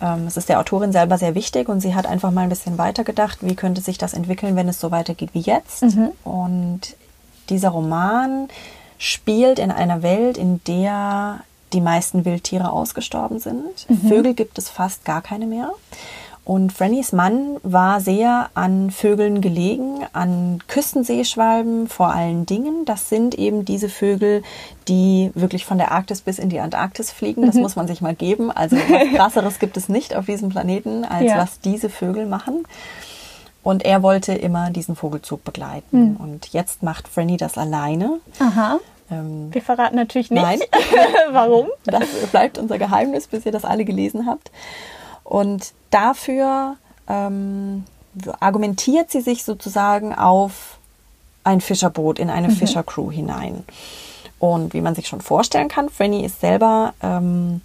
Ähm, 0.00 0.26
Es 0.26 0.36
ist 0.36 0.48
der 0.48 0.60
Autorin 0.60 0.92
selber 0.92 1.18
sehr 1.18 1.34
wichtig 1.34 1.68
und 1.68 1.80
sie 1.80 1.94
hat 1.94 2.06
einfach 2.06 2.30
mal 2.30 2.42
ein 2.42 2.48
bisschen 2.48 2.78
weitergedacht, 2.78 3.38
wie 3.42 3.54
könnte 3.54 3.80
sich 3.80 3.98
das 3.98 4.12
entwickeln, 4.14 4.56
wenn 4.56 4.68
es 4.68 4.80
so 4.80 4.90
weitergeht 4.90 5.30
wie 5.32 5.40
jetzt. 5.40 5.84
Und 6.24 6.80
dieser 7.48 7.70
Roman 7.70 8.48
spielt 8.98 9.58
in 9.58 9.70
einer 9.70 10.02
Welt, 10.02 10.36
in 10.38 10.60
der 10.66 11.40
die 11.72 11.80
meisten 11.80 12.24
Wildtiere 12.24 12.70
ausgestorben 12.70 13.40
sind. 13.40 13.86
Vögel 14.08 14.34
gibt 14.34 14.58
es 14.58 14.68
fast 14.70 15.04
gar 15.04 15.20
keine 15.22 15.46
mehr. 15.46 15.70
Und 16.46 16.74
Frannys 16.74 17.12
Mann 17.12 17.56
war 17.62 18.00
sehr 18.00 18.50
an 18.52 18.90
Vögeln 18.90 19.40
gelegen, 19.40 20.04
an 20.12 20.58
Küstenseeschwalben 20.68 21.88
vor 21.88 22.08
allen 22.12 22.44
Dingen. 22.44 22.84
Das 22.84 23.08
sind 23.08 23.34
eben 23.36 23.64
diese 23.64 23.88
Vögel, 23.88 24.42
die 24.86 25.30
wirklich 25.34 25.64
von 25.64 25.78
der 25.78 25.92
Arktis 25.92 26.20
bis 26.20 26.38
in 26.38 26.50
die 26.50 26.60
Antarktis 26.60 27.10
fliegen. 27.10 27.46
Das 27.46 27.54
muss 27.54 27.76
man 27.76 27.86
sich 27.86 28.02
mal 28.02 28.14
geben. 28.14 28.50
Also 28.50 28.76
was 28.76 29.08
krasseres 29.16 29.58
gibt 29.58 29.76
es 29.78 29.88
nicht 29.88 30.14
auf 30.14 30.26
diesem 30.26 30.50
Planeten, 30.50 31.04
als 31.06 31.24
Ja. 31.24 31.38
was 31.38 31.60
diese 31.60 31.88
Vögel 31.88 32.26
machen. 32.26 32.64
Und 33.62 33.82
er 33.82 34.02
wollte 34.02 34.34
immer 34.34 34.68
diesen 34.70 34.94
Vogelzug 34.96 35.42
begleiten. 35.44 36.16
Und 36.18 36.52
jetzt 36.52 36.82
macht 36.82 37.08
Franny 37.08 37.38
das 37.38 37.56
alleine. 37.56 38.18
Aha. 38.38 38.78
Ähm, 39.10 39.48
Wir 39.50 39.62
verraten 39.62 39.96
natürlich 39.96 40.30
nicht, 40.30 40.42
Nein. 40.42 40.60
warum. 41.32 41.68
das 41.86 42.06
bleibt 42.30 42.58
unser 42.58 42.76
Geheimnis, 42.76 43.28
bis 43.28 43.46
ihr 43.46 43.52
das 43.52 43.64
alle 43.64 43.86
gelesen 43.86 44.26
habt. 44.26 44.50
Und 45.24 45.72
dafür 45.90 46.76
ähm, 47.08 47.84
argumentiert 48.40 49.10
sie 49.10 49.20
sich 49.20 49.44
sozusagen 49.44 50.14
auf 50.14 50.78
ein 51.42 51.60
Fischerboot, 51.60 52.18
in 52.18 52.30
eine 52.30 52.50
Fischercrew 52.50 53.10
hinein. 53.10 53.64
Und 54.38 54.74
wie 54.74 54.80
man 54.80 54.94
sich 54.94 55.08
schon 55.08 55.20
vorstellen 55.20 55.68
kann, 55.68 55.88
Franny 55.88 56.24
ist 56.24 56.40
selber 56.40 56.94
ähm, 57.02 57.60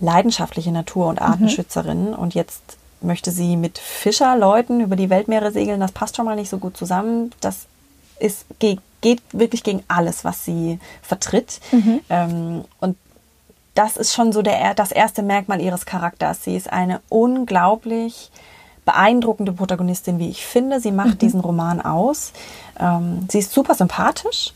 leidenschaftliche 0.00 0.72
Natur- 0.72 1.08
und 1.08 1.20
Artenschützerin 1.20 2.14
und 2.14 2.34
jetzt 2.34 2.62
möchte 3.00 3.30
sie 3.30 3.56
mit 3.56 3.78
Fischerleuten 3.78 4.80
über 4.80 4.96
die 4.96 5.10
Weltmeere 5.10 5.50
segeln. 5.50 5.80
Das 5.80 5.92
passt 5.92 6.16
schon 6.16 6.24
mal 6.24 6.36
nicht 6.36 6.48
so 6.48 6.58
gut 6.58 6.76
zusammen. 6.76 7.32
Das 7.40 7.66
ist, 8.18 8.44
geht, 8.58 8.80
geht 9.00 9.20
wirklich 9.32 9.64
gegen 9.64 9.82
alles, 9.88 10.24
was 10.24 10.44
sie 10.44 10.78
vertritt. 11.02 11.60
Ähm, 12.08 12.64
und 12.80 12.96
das 13.74 13.96
ist 13.96 14.12
schon 14.12 14.32
so 14.32 14.42
der, 14.42 14.74
das 14.74 14.92
erste 14.92 15.22
Merkmal 15.22 15.60
ihres 15.60 15.86
Charakters. 15.86 16.44
Sie 16.44 16.56
ist 16.56 16.72
eine 16.72 17.00
unglaublich 17.08 18.30
beeindruckende 18.84 19.52
Protagonistin, 19.52 20.18
wie 20.18 20.28
ich 20.28 20.44
finde. 20.44 20.80
Sie 20.80 20.92
macht 20.92 21.22
diesen 21.22 21.40
Roman 21.40 21.80
aus. 21.80 22.32
Ähm, 22.78 23.26
sie 23.30 23.38
ist 23.38 23.52
super 23.52 23.74
sympathisch, 23.74 24.52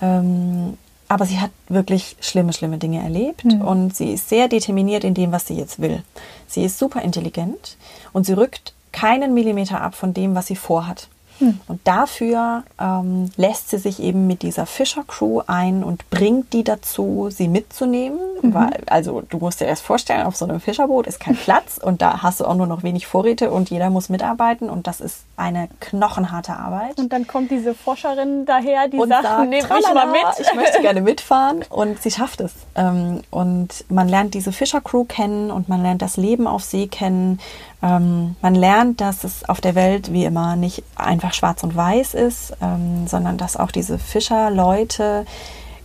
ähm, 0.00 0.78
aber 1.08 1.26
sie 1.26 1.40
hat 1.40 1.50
wirklich 1.68 2.16
schlimme, 2.20 2.52
schlimme 2.52 2.78
Dinge 2.78 3.02
erlebt 3.02 3.44
und 3.44 3.94
sie 3.94 4.14
ist 4.14 4.28
sehr 4.28 4.48
determiniert 4.48 5.04
in 5.04 5.14
dem, 5.14 5.32
was 5.32 5.46
sie 5.46 5.54
jetzt 5.54 5.80
will. 5.80 6.02
Sie 6.46 6.64
ist 6.64 6.78
super 6.78 7.02
intelligent 7.02 7.76
und 8.12 8.24
sie 8.24 8.32
rückt 8.32 8.72
keinen 8.92 9.34
Millimeter 9.34 9.80
ab 9.80 9.94
von 9.94 10.14
dem, 10.14 10.34
was 10.34 10.46
sie 10.46 10.56
vorhat. 10.56 11.08
Und 11.40 11.80
dafür 11.84 12.62
ähm, 12.80 13.30
lässt 13.36 13.70
sie 13.70 13.78
sich 13.78 14.00
eben 14.00 14.26
mit 14.26 14.42
dieser 14.42 14.66
Fischer-Crew 14.66 15.42
ein 15.46 15.82
und 15.82 16.08
bringt 16.10 16.52
die 16.52 16.64
dazu, 16.64 17.28
sie 17.30 17.48
mitzunehmen. 17.48 18.18
Weil, 18.42 18.82
also 18.86 19.22
du 19.28 19.38
musst 19.38 19.60
dir 19.60 19.64
erst 19.66 19.82
vorstellen, 19.82 20.26
auf 20.26 20.36
so 20.36 20.44
einem 20.44 20.60
Fischerboot 20.60 21.06
ist 21.06 21.18
kein 21.18 21.36
Platz 21.44 21.78
und 21.82 22.02
da 22.02 22.22
hast 22.22 22.40
du 22.40 22.44
auch 22.44 22.54
nur 22.54 22.66
noch 22.66 22.82
wenig 22.82 23.06
Vorräte 23.06 23.50
und 23.50 23.70
jeder 23.70 23.90
muss 23.90 24.08
mitarbeiten 24.08 24.68
und 24.68 24.86
das 24.86 25.00
ist 25.00 25.24
eine 25.36 25.68
knochenharte 25.80 26.54
Arbeit. 26.54 26.98
Und 26.98 27.12
dann 27.12 27.26
kommt 27.26 27.50
diese 27.50 27.74
Forscherin 27.74 28.44
daher, 28.44 28.88
die 28.88 28.98
und 28.98 29.08
sagt, 29.08 29.22
sagt, 29.24 29.48
nehmt 29.48 29.68
mich 29.70 29.84
"Tralala, 29.84 30.06
mal 30.06 30.12
mit. 30.12 30.40
ich 30.46 30.54
möchte 30.54 30.80
gerne 30.82 31.00
mitfahren 31.02 31.64
und 31.70 32.00
sie 32.02 32.10
schafft 32.10 32.40
es. 32.40 32.52
Ähm, 32.74 33.22
und 33.30 33.84
man 33.88 34.08
lernt 34.08 34.34
diese 34.34 34.52
Fischercrew 34.52 35.04
kennen 35.04 35.50
und 35.50 35.68
man 35.68 35.82
lernt 35.82 36.02
das 36.02 36.16
Leben 36.16 36.46
auf 36.46 36.62
See 36.62 36.86
kennen. 36.86 37.40
Ähm, 37.84 38.36
man 38.40 38.54
lernt, 38.54 39.02
dass 39.02 39.24
es 39.24 39.46
auf 39.46 39.60
der 39.60 39.74
Welt 39.74 40.10
wie 40.10 40.24
immer 40.24 40.56
nicht 40.56 40.82
einfach 40.96 41.34
schwarz 41.34 41.62
und 41.62 41.76
weiß 41.76 42.14
ist, 42.14 42.54
ähm, 42.62 43.06
sondern 43.06 43.36
dass 43.36 43.58
auch 43.58 43.70
diese 43.70 43.98
Fischerleute 43.98 45.26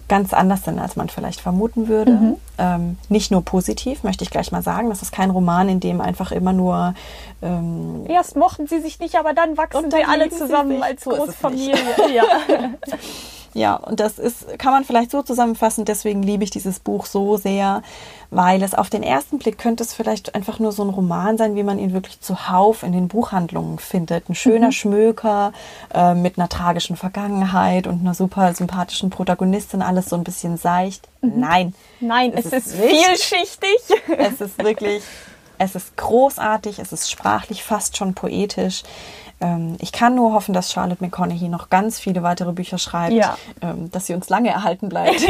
ganz 0.07 0.33
anders 0.33 0.63
sind, 0.63 0.79
als 0.79 0.95
man 0.95 1.09
vielleicht 1.09 1.41
vermuten 1.41 1.88
würde. 1.89 2.13
Mhm. 2.13 2.35
Ähm, 2.57 2.97
nicht 3.09 3.31
nur 3.31 3.43
positiv, 3.43 4.03
möchte 4.03 4.23
ich 4.23 4.29
gleich 4.31 4.51
mal 4.51 4.63
sagen. 4.63 4.89
Das 4.89 5.01
ist 5.01 5.12
kein 5.12 5.29
Roman, 5.29 5.67
in 5.67 5.81
dem 5.81 5.99
einfach 5.99 6.31
immer 6.31 6.53
nur 6.53 6.95
ähm, 7.41 8.05
Erst 8.07 8.38
mochten 8.38 8.65
sie 8.65 8.79
sich 8.79 8.99
nicht, 8.99 9.15
aber 9.15 9.33
dann 9.33 9.57
wachsen 9.57 9.89
dann 9.89 9.99
sie 9.99 10.05
alle 10.05 10.29
sie 10.31 10.38
zusammen 10.38 10.71
sich. 10.71 10.83
als 10.83 11.03
So 11.03 11.12
Großfamilie. 11.12 11.75
Ja. 12.13 12.23
Ja, 13.53 13.75
und 13.75 13.99
das 13.99 14.19
ist, 14.19 14.59
kann 14.59 14.73
man 14.73 14.83
vielleicht 14.83 15.12
so 15.12 15.21
zusammenfassen, 15.23 15.85
deswegen 15.85 16.21
liebe 16.21 16.43
ich 16.43 16.51
dieses 16.51 16.79
Buch 16.79 17.05
so 17.05 17.38
sehr, 17.38 17.81
weil 18.29 18.62
es 18.62 18.75
auf 18.75 18.89
den 18.89 19.01
ersten 19.01 19.39
Blick 19.39 19.57
könnte 19.57 19.83
es 19.83 19.93
vielleicht 19.93 20.35
einfach 20.35 20.59
nur 20.59 20.71
so 20.71 20.83
ein 20.83 20.89
Roman 20.89 21.38
sein, 21.38 21.55
wie 21.55 21.63
man 21.63 21.79
ihn 21.79 21.93
wirklich 21.93 22.21
zuhauf 22.21 22.83
in 22.83 22.91
den 22.91 23.07
Buchhandlungen 23.07 23.79
findet. 23.79 24.29
Ein 24.29 24.35
schöner 24.35 24.71
Schmöker 24.71 25.51
äh, 25.93 26.13
mit 26.13 26.38
einer 26.38 26.49
tragischen 26.49 26.95
Vergangenheit 26.95 27.88
und 27.88 28.01
einer 28.01 28.13
super 28.13 28.53
sympathischen 28.53 29.09
Protagonistin, 29.09 29.81
alles 29.81 30.07
so 30.07 30.15
ein 30.15 30.23
bisschen 30.23 30.57
seicht. 30.57 31.07
Nein. 31.21 31.73
Nein, 31.99 32.33
es, 32.35 32.45
ist, 32.45 32.77
nicht. 32.77 32.89
vielschichtig. 32.89 33.79
Es 34.17 34.41
ist 34.41 34.63
wirklich, 34.63 35.03
es 35.57 35.75
ist 35.75 35.97
großartig, 35.97 36.79
es 36.79 36.93
ist 36.93 37.09
sprachlich 37.09 37.63
fast 37.63 37.97
schon 37.97 38.13
poetisch. 38.13 38.83
Ähm, 39.41 39.78
ich 39.80 39.91
kann 39.91 40.15
nur 40.15 40.34
hoffen, 40.34 40.54
dass 40.54 40.71
Charlotte 40.71 41.04
McConaughey 41.04 41.47
noch 41.47 41.69
ganz 41.69 41.99
viele 41.99 42.23
weitere 42.23 42.52
Bücher 42.52 42.78
schreibt, 42.78 43.13
Ja. 43.13 43.38
ähm, 43.62 43.89
dass 43.91 44.06
sie 44.06 44.13
uns 44.13 44.30
lange 44.30 44.49
erhalten 44.49 44.89
bleibt. 44.89 45.21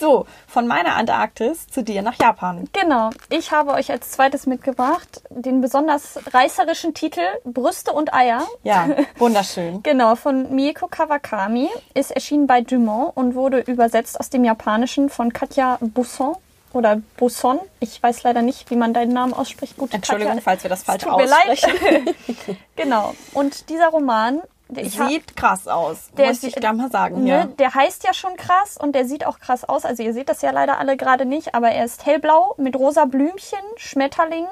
so, 0.00 0.26
von 0.46 0.66
meiner 0.66 0.96
Antarktis 0.96 1.66
zu 1.68 1.82
dir 1.82 2.02
nach 2.02 2.14
Japan. 2.20 2.68
Genau. 2.72 3.10
Ich 3.30 3.52
habe 3.52 3.72
euch 3.72 3.90
als 3.90 4.10
zweites 4.10 4.46
mitgebracht 4.46 5.22
den 5.30 5.60
besonders 5.60 6.18
reißerischen 6.32 6.92
Titel 6.94 7.22
Brüste 7.44 7.92
und 7.92 8.12
Eier. 8.12 8.46
Ja, 8.62 8.88
wunderschön. 9.18 9.82
Genau, 9.82 10.14
von 10.16 10.54
Mieko 10.54 10.88
Kawakami. 10.88 11.68
Ist 11.94 12.10
erschienen 12.10 12.46
bei 12.46 12.60
Dumont 12.60 13.16
und 13.16 13.34
wurde 13.34 13.60
übersetzt 13.60 14.18
aus 14.20 14.28
dem 14.28 14.44
Japanischen 14.44 15.08
von 15.08 15.32
Katja 15.32 15.78
Busson 15.80 16.34
oder 16.74 17.00
Busson. 17.16 17.58
Ich 17.80 18.02
weiß 18.02 18.22
leider 18.22 18.42
nicht, 18.42 18.70
wie 18.70 18.76
man 18.76 18.94
deinen 18.94 19.12
Namen 19.12 19.32
ausspricht. 19.34 19.76
Gut, 19.76 19.92
Entschuldigung, 19.92 20.34
Katja, 20.34 20.42
falls 20.44 20.62
wir 20.62 20.70
das 20.70 20.82
falsch 20.82 21.02
tut 21.02 21.16
mir 21.16 21.24
aussprechen. 21.24 22.04
leid. 22.04 22.56
genau. 22.76 23.14
Und 23.34 23.68
dieser 23.68 23.88
Roman, 23.88 24.40
der, 24.68 24.86
Sieht 24.86 25.36
krass 25.36 25.68
aus, 25.68 26.10
Der 26.16 26.28
muss 26.28 26.42
ich 26.42 26.54
da 26.54 26.72
mal 26.72 26.90
sagen. 26.90 27.24
Ne, 27.24 27.28
Ja. 27.28 27.44
Der 27.44 27.74
heißt 27.74 28.04
ja 28.04 28.14
schon 28.14 28.36
krass 28.36 28.78
und 28.78 28.94
der 28.94 29.04
sieht 29.04 29.26
auch 29.26 29.38
krass 29.38 29.64
aus. 29.64 29.84
Also 29.84 30.02
ihr 30.02 30.14
seht 30.14 30.30
das 30.30 30.40
ja 30.40 30.50
leider 30.50 30.78
alle 30.78 30.96
gerade 30.96 31.26
nicht, 31.26 31.54
aber 31.54 31.70
er 31.70 31.84
ist 31.84 32.06
hellblau 32.06 32.54
mit 32.56 32.74
rosa 32.76 33.04
Blümchen, 33.04 33.58
Schmetterlingen. 33.76 34.50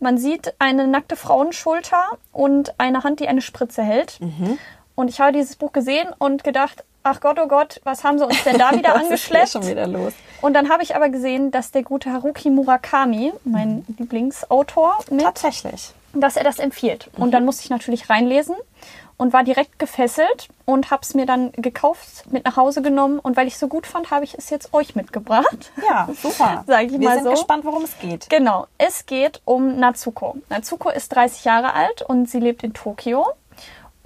Man 0.00 0.18
sieht 0.18 0.54
eine 0.58 0.88
nackte 0.88 1.14
Frauenschulter 1.14 2.18
und 2.32 2.74
eine 2.78 3.04
Hand, 3.04 3.20
die 3.20 3.28
eine 3.28 3.40
Spritze 3.40 3.82
hält. 3.82 4.20
Mhm. 4.20 4.58
Und 4.96 5.08
ich 5.08 5.20
habe 5.20 5.32
dieses 5.32 5.54
Buch 5.56 5.72
gesehen 5.72 6.08
und 6.18 6.42
gedacht, 6.42 6.84
ach 7.06 7.20
Gott, 7.20 7.38
oh 7.42 7.46
Gott, 7.46 7.80
was 7.84 8.04
haben 8.04 8.18
sie 8.18 8.26
uns 8.26 8.42
denn 8.44 8.58
da 8.58 8.70
wieder 8.76 8.90
Was 8.90 8.96
ist 8.96 9.04
angeschleppt? 9.04 9.48
schon 9.50 9.66
wieder 9.66 9.86
los? 9.86 10.12
Und 10.42 10.54
dann 10.54 10.68
habe 10.68 10.82
ich 10.82 10.94
aber 10.96 11.08
gesehen, 11.08 11.50
dass 11.50 11.70
der 11.70 11.82
gute 11.82 12.12
Haruki 12.12 12.50
Murakami, 12.50 13.32
mein 13.44 13.84
Lieblingsautor, 13.98 14.98
mit 15.10 15.22
Tatsächlich. 15.22 15.92
dass 16.12 16.36
er 16.36 16.44
das 16.44 16.58
empfiehlt. 16.58 17.10
Und 17.16 17.32
dann 17.32 17.44
musste 17.44 17.64
ich 17.64 17.70
natürlich 17.70 18.10
reinlesen 18.10 18.54
und 19.18 19.32
war 19.32 19.44
direkt 19.44 19.78
gefesselt 19.78 20.48
und 20.66 20.90
habe 20.90 21.00
es 21.02 21.14
mir 21.14 21.24
dann 21.24 21.52
gekauft, 21.52 22.24
mit 22.30 22.44
nach 22.44 22.56
Hause 22.56 22.82
genommen 22.82 23.18
und 23.18 23.36
weil 23.36 23.46
ich 23.46 23.56
so 23.56 23.66
gut 23.66 23.86
fand, 23.86 24.10
habe 24.10 24.24
ich 24.24 24.34
es 24.36 24.50
jetzt 24.50 24.74
euch 24.74 24.94
mitgebracht. 24.94 25.72
Ja, 25.88 26.08
super. 26.20 26.64
Sag 26.66 26.82
ich 26.84 26.92
Wir 26.92 26.98
mal 26.98 27.14
sind 27.14 27.24
so. 27.24 27.30
gespannt, 27.30 27.64
worum 27.64 27.84
es 27.84 27.98
geht. 27.98 28.28
Genau, 28.28 28.66
es 28.76 29.06
geht 29.06 29.40
um 29.46 29.78
Natsuko. 29.78 30.36
Natsuko 30.50 30.90
ist 30.90 31.14
30 31.14 31.44
Jahre 31.44 31.72
alt 31.72 32.02
und 32.02 32.28
sie 32.28 32.40
lebt 32.40 32.62
in 32.62 32.74
Tokio. 32.74 33.26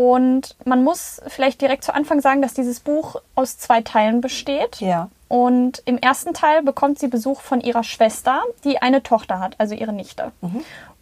Und 0.00 0.56
man 0.64 0.82
muss 0.82 1.20
vielleicht 1.26 1.60
direkt 1.60 1.84
zu 1.84 1.92
Anfang 1.92 2.22
sagen, 2.22 2.40
dass 2.40 2.54
dieses 2.54 2.80
Buch 2.80 3.16
aus 3.34 3.58
zwei 3.58 3.82
Teilen 3.82 4.22
besteht. 4.22 4.80
Ja. 4.80 5.10
Und 5.28 5.82
im 5.84 5.98
ersten 5.98 6.32
Teil 6.32 6.62
bekommt 6.62 6.98
sie 6.98 7.08
Besuch 7.08 7.42
von 7.42 7.60
ihrer 7.60 7.84
Schwester, 7.84 8.40
die 8.64 8.80
eine 8.80 9.02
Tochter 9.02 9.40
hat, 9.40 9.56
also 9.58 9.74
ihre 9.74 9.92
Nichte. 9.92 10.32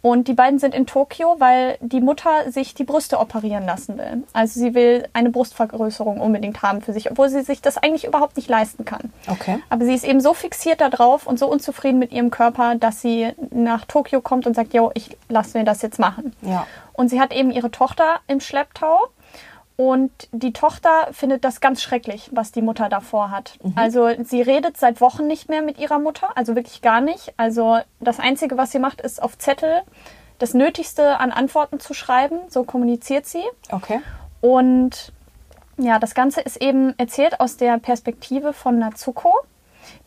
Und 0.01 0.27
die 0.27 0.33
beiden 0.33 0.59
sind 0.59 0.75
in 0.75 0.85
Tokio, 0.85 1.37
weil 1.39 1.77
die 1.79 2.01
Mutter 2.01 2.51
sich 2.51 2.73
die 2.73 2.83
Brüste 2.83 3.19
operieren 3.19 3.65
lassen 3.65 3.97
will. 3.97 4.23
Also 4.33 4.59
sie 4.59 4.73
will 4.73 5.07
eine 5.13 5.29
Brustvergrößerung 5.29 6.19
unbedingt 6.19 6.61
haben 6.61 6.81
für 6.81 6.91
sich, 6.91 7.09
obwohl 7.09 7.29
sie 7.29 7.41
sich 7.41 7.61
das 7.61 7.77
eigentlich 7.77 8.05
überhaupt 8.05 8.35
nicht 8.35 8.49
leisten 8.49 8.83
kann. 8.83 9.13
Okay. 9.27 9.59
Aber 9.69 9.85
sie 9.85 9.93
ist 9.93 10.03
eben 10.03 10.19
so 10.19 10.33
fixiert 10.33 10.81
darauf 10.81 11.25
und 11.25 11.39
so 11.39 11.49
unzufrieden 11.49 11.99
mit 11.99 12.11
ihrem 12.11 12.31
Körper, 12.31 12.75
dass 12.75 13.01
sie 13.01 13.29
nach 13.51 13.85
Tokio 13.85 14.19
kommt 14.19 14.45
und 14.45 14.55
sagt, 14.55 14.73
jo, 14.73 14.91
ich 14.93 15.17
lasse 15.29 15.57
mir 15.57 15.63
das 15.63 15.81
jetzt 15.81 15.99
machen. 15.99 16.33
Ja. 16.41 16.67
Und 16.99 17.07
sie 17.07 17.21
hat 17.21 17.33
eben 17.33 17.49
ihre 17.49 17.71
Tochter 17.71 18.19
im 18.27 18.41
Schlepptau. 18.41 19.07
Und 19.77 20.11
die 20.33 20.51
Tochter 20.51 21.07
findet 21.13 21.45
das 21.45 21.61
ganz 21.61 21.81
schrecklich, 21.81 22.29
was 22.33 22.51
die 22.51 22.61
Mutter 22.61 22.89
davor 22.89 23.31
hat. 23.31 23.57
Also 23.75 24.09
sie 24.25 24.41
redet 24.41 24.75
seit 24.75 24.99
Wochen 24.99 25.25
nicht 25.25 25.47
mehr 25.47 25.61
mit 25.61 25.79
ihrer 25.79 25.99
Mutter, 25.99 26.35
also 26.35 26.57
wirklich 26.57 26.81
gar 26.81 26.99
nicht. 26.99 27.33
Also 27.37 27.77
das 28.01 28.19
Einzige, 28.19 28.57
was 28.57 28.73
sie 28.73 28.79
macht, 28.79 28.99
ist 28.99 29.23
auf 29.23 29.37
Zettel 29.37 29.83
das 30.39 30.53
Nötigste 30.53 31.21
an 31.21 31.31
Antworten 31.31 31.79
zu 31.79 31.93
schreiben. 31.93 32.39
So 32.49 32.65
kommuniziert 32.65 33.25
sie. 33.25 33.43
Okay. 33.71 34.01
Und 34.41 35.13
ja, 35.77 35.99
das 35.99 36.13
Ganze 36.13 36.41
ist 36.41 36.57
eben 36.61 36.93
erzählt 36.97 37.39
aus 37.39 37.55
der 37.55 37.77
Perspektive 37.77 38.51
von 38.51 38.77
Natsuko, 38.77 39.33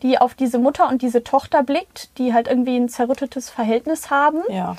die 0.03 0.19
auf 0.19 0.35
diese 0.35 0.59
Mutter 0.59 0.87
und 0.89 1.01
diese 1.01 1.23
Tochter 1.23 1.63
blickt, 1.63 2.15
die 2.19 2.35
halt 2.35 2.47
irgendwie 2.47 2.77
ein 2.77 2.87
zerrüttetes 2.87 3.49
Verhältnis 3.49 4.11
haben. 4.11 4.43
Ja. 4.49 4.75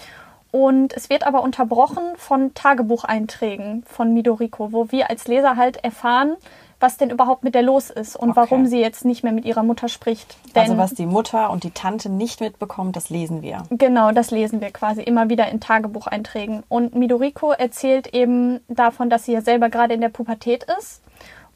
Und 0.54 0.92
es 0.96 1.10
wird 1.10 1.26
aber 1.26 1.42
unterbrochen 1.42 2.04
von 2.16 2.54
Tagebucheinträgen 2.54 3.82
von 3.88 4.14
Midoriko, 4.14 4.70
wo 4.72 4.92
wir 4.92 5.10
als 5.10 5.26
Leser 5.26 5.56
halt 5.56 5.82
erfahren, 5.82 6.36
was 6.78 6.96
denn 6.96 7.10
überhaupt 7.10 7.42
mit 7.42 7.56
der 7.56 7.62
los 7.62 7.90
ist 7.90 8.14
und 8.14 8.30
Okay. 8.30 8.36
warum 8.40 8.66
sie 8.66 8.78
jetzt 8.80 9.04
nicht 9.04 9.24
mehr 9.24 9.32
mit 9.32 9.44
ihrer 9.46 9.64
Mutter 9.64 9.88
spricht. 9.88 10.36
Also 10.54 10.72
Denn- 10.74 10.78
was 10.80 10.94
die 10.94 11.06
Mutter 11.06 11.50
und 11.50 11.64
die 11.64 11.72
Tante 11.72 12.08
nicht 12.08 12.40
mitbekommt, 12.40 12.94
das 12.94 13.10
lesen 13.10 13.42
wir. 13.42 13.64
Genau, 13.70 14.12
das 14.12 14.30
lesen 14.30 14.60
wir 14.60 14.70
quasi 14.70 15.02
immer 15.02 15.28
wieder 15.28 15.48
in 15.48 15.58
Tagebucheinträgen. 15.60 16.62
Und 16.68 16.94
Midoriko 16.94 17.50
erzählt 17.50 18.14
eben 18.14 18.60
davon, 18.68 19.10
dass 19.10 19.24
sie 19.24 19.32
ja 19.32 19.40
selber 19.40 19.70
gerade 19.70 19.94
in 19.94 20.02
der 20.02 20.08
Pubertät 20.08 20.66
ist 20.78 21.00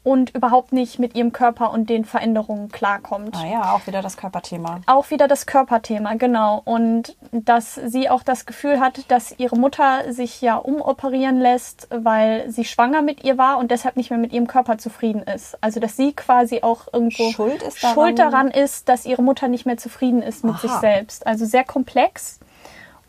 und 0.03 0.33
überhaupt 0.35 0.71
nicht 0.73 0.99
mit 0.99 1.15
ihrem 1.15 1.31
Körper 1.33 1.71
und 1.71 1.89
den 1.89 2.05
Veränderungen 2.05 2.69
klarkommt. 2.69 3.35
Ah 3.35 3.45
ja, 3.45 3.73
auch 3.73 3.85
wieder 3.87 4.01
das 4.01 4.17
Körperthema. 4.17 4.81
Auch 4.85 5.09
wieder 5.09 5.27
das 5.27 5.45
Körperthema, 5.45 6.13
genau. 6.15 6.61
Und 6.65 7.15
dass 7.31 7.75
sie 7.75 8.09
auch 8.09 8.23
das 8.23 8.45
Gefühl 8.45 8.79
hat, 8.79 9.09
dass 9.11 9.33
ihre 9.37 9.57
Mutter 9.57 10.11
sich 10.13 10.41
ja 10.41 10.55
umoperieren 10.55 11.39
lässt, 11.39 11.87
weil 11.91 12.49
sie 12.49 12.65
schwanger 12.65 13.01
mit 13.01 13.23
ihr 13.23 13.37
war 13.37 13.57
und 13.57 13.71
deshalb 13.71 13.97
nicht 13.97 14.09
mehr 14.09 14.19
mit 14.19 14.33
ihrem 14.33 14.47
Körper 14.47 14.77
zufrieden 14.77 15.23
ist. 15.23 15.57
Also 15.61 15.79
dass 15.79 15.95
sie 15.97 16.13
quasi 16.13 16.61
auch 16.61 16.87
irgendwo 16.93 17.31
Schuld 17.31 17.61
ist 17.63 17.83
daran- 17.83 17.93
schuld 17.93 18.19
daran 18.19 18.47
ist, 18.51 18.89
dass 18.89 19.05
ihre 19.05 19.21
Mutter 19.21 19.47
nicht 19.47 19.65
mehr 19.65 19.77
zufrieden 19.77 20.21
ist 20.21 20.43
mit 20.43 20.55
Aha. 20.55 20.61
sich 20.61 20.71
selbst. 20.71 21.27
Also 21.27 21.45
sehr 21.45 21.63
komplex. 21.63 22.39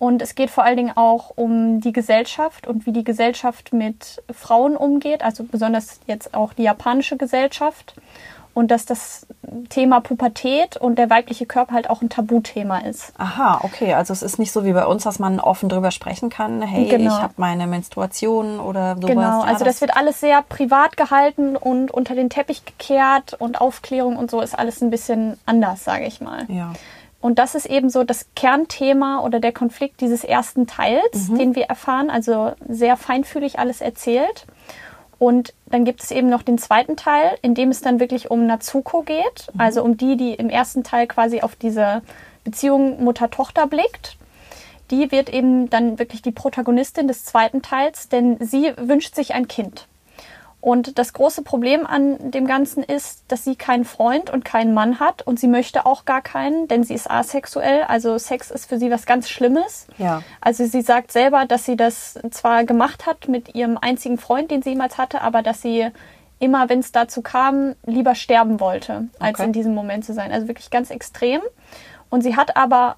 Und 0.01 0.23
es 0.23 0.35
geht 0.35 0.49
vor 0.49 0.65
allen 0.65 0.79
Dingen 0.79 0.97
auch 0.97 1.33
um 1.37 1.83
die 1.83 1.93
Gesellschaft 1.93 2.67
und 2.67 2.87
wie 2.87 2.93
die 2.93 3.05
Gesellschaft 3.05 3.75
mit 3.75 4.23
Frauen 4.33 4.75
umgeht, 4.75 5.23
also 5.23 5.45
besonders 5.45 6.01
jetzt 6.07 6.33
auch 6.33 6.55
die 6.55 6.63
japanische 6.63 7.19
Gesellschaft. 7.19 7.95
Und 8.55 8.71
dass 8.71 8.87
das 8.87 9.27
Thema 9.69 10.01
Pubertät 10.01 10.79
und 10.79 10.97
der 10.99 11.11
weibliche 11.11 11.45
Körper 11.45 11.75
halt 11.75 11.91
auch 11.91 12.01
ein 12.01 12.09
Tabuthema 12.09 12.79
ist. 12.79 13.13
Aha, 13.19 13.61
okay. 13.63 13.93
Also 13.93 14.15
es 14.15 14.23
ist 14.23 14.39
nicht 14.39 14.53
so 14.53 14.65
wie 14.65 14.73
bei 14.73 14.87
uns, 14.87 15.05
dass 15.05 15.19
man 15.19 15.39
offen 15.39 15.69
drüber 15.69 15.91
sprechen 15.91 16.31
kann. 16.31 16.63
Hey, 16.63 16.89
Genau. 16.89 17.15
ich 17.15 17.23
habe 17.23 17.35
meine 17.37 17.67
Menstruation 17.67 18.59
oder 18.59 18.97
sowas. 18.97 19.07
Genau, 19.07 19.43
also 19.43 19.67
das, 19.67 19.83
wird 19.83 19.97
alles 19.97 20.19
sehr 20.19 20.43
privat 20.43 20.97
gehalten 20.97 21.57
und 21.57 21.91
unter 21.91 22.15
den 22.15 22.31
Teppich 22.31 22.65
gekehrt 22.65 23.35
und 23.39 23.61
Aufklärung 23.61 24.17
und 24.17 24.31
so 24.31 24.41
ist 24.41 24.59
alles 24.59 24.81
ein 24.81 24.91
bisschen 24.91 25.39
anders, 25.45 25.85
sage 25.85 26.07
ich 26.07 26.23
mal. 26.23 26.47
Ja. 26.49 26.73
Und 27.21 27.39
das 27.39 27.55
ist 27.55 27.67
eben 27.67 27.91
so 27.91 28.03
das 28.03 28.27
Kernthema 28.35 29.21
oder 29.21 29.41
der 29.41 29.53
Konflikt 29.53 30.01
dieses 30.01 30.25
ersten 30.25 30.67
Teils, 30.67 31.29
den 31.39 31.55
wir 31.55 31.65
erfahren. 31.65 32.09
Also 32.09 32.53
sehr 32.67 32.97
feinfühlig 32.97 33.59
alles 33.59 33.81
erzählt. 33.81 34.47
Und 35.19 35.53
dann 35.67 35.85
gibt 35.85 36.03
es 36.03 36.11
eben 36.11 36.31
noch 36.31 36.43
den 36.43 36.57
zweiten 36.57 36.97
Teil, 36.97 37.37
in 37.43 37.55
dem 37.55 37.69
es 37.69 37.83
dann 37.83 38.01
wirklich 38.01 38.31
um 38.31 38.47
Natsuko 38.47 39.03
geht. 39.03 39.49
Also 39.59 39.85
um 39.85 39.99
die, 39.99 40.17
die 40.17 40.33
im 40.33 40.49
ersten 40.49 40.83
Teil 40.83 41.07
quasi 41.07 41.43
auf 41.43 41.57
diese 41.57 42.01
Beziehung 42.43 43.05
Mutter-Tochter 43.05 43.67
blickt. 43.67 44.17
Die 44.91 45.13
wird 45.13 45.29
eben 45.29 45.69
dann 45.69 45.99
wirklich 45.99 46.23
die 46.23 46.33
Protagonistin 46.33 47.07
des 47.07 47.27
zweiten 47.27 47.61
Teils, 47.61 48.09
denn 48.09 48.39
sie 48.41 48.73
wünscht 48.79 49.15
sich 49.15 49.35
ein 49.35 49.47
Kind. 49.47 49.87
Und 50.61 50.99
das 50.99 51.15
große 51.15 51.43
Problem 51.43 51.87
an 51.87 52.31
dem 52.31 52.47
Ganzen 52.47 52.83
ist, 52.83 53.25
dass 53.29 53.45
sie 53.45 53.57
keinen 53.57 53.85
Freund 53.87 54.29
und 54.29 54.45
keinen 54.45 54.75
Mann 54.75 55.01
hat 55.01 55.23
und 55.27 55.41
sie 55.41 55.49
möchte 55.49 55.87
auch 55.87 56.05
gar 56.05 56.21
keinen, 56.21 56.69
denn 56.69 56.85
sie 56.85 56.93
ist 56.95 57.11
asexuell. 57.11 57.85
Also 57.85 58.19
Sex 58.19 58.51
ist 58.51 58.67
für 58.69 58.79
sie 58.79 58.91
was 58.91 59.07
ganz 59.07 59.31
Schlimmes. 59.31 59.87
Ja. 59.97 60.23
Also 60.41 60.67
sie 60.67 60.83
sagt 60.83 61.13
selber, 61.13 61.47
dass 61.47 61.65
sie 61.65 61.77
das 61.77 62.19
zwar 62.31 62.65
gemacht 62.65 63.07
hat 63.07 63.27
mit 63.27 63.55
ihrem 63.55 63.79
einzigen 63.79 64.19
Freund, 64.19 64.51
den 64.51 64.61
sie 64.61 64.71
jemals 64.71 64.99
hatte, 64.99 65.23
aber 65.23 65.41
dass 65.43 65.63
sie 65.63 65.89
immer, 66.41 66.69
wenn 66.69 66.81
es 66.81 66.93
dazu 66.93 67.23
kam, 67.23 67.75
lieber 67.87 68.15
sterben 68.15 68.61
wollte, 68.61 69.09
als 69.19 69.39
Okay. 69.39 69.45
in 69.45 69.53
diesem 69.53 69.75
Moment 69.75 70.05
zu 70.05 70.13
sein. 70.13 70.31
Also 70.31 70.47
wirklich 70.49 70.71
ganz 70.71 70.91
extrem. 70.91 71.41
Und 72.11 72.23
sie 72.23 72.37
hat 72.37 72.57
aber 72.57 72.97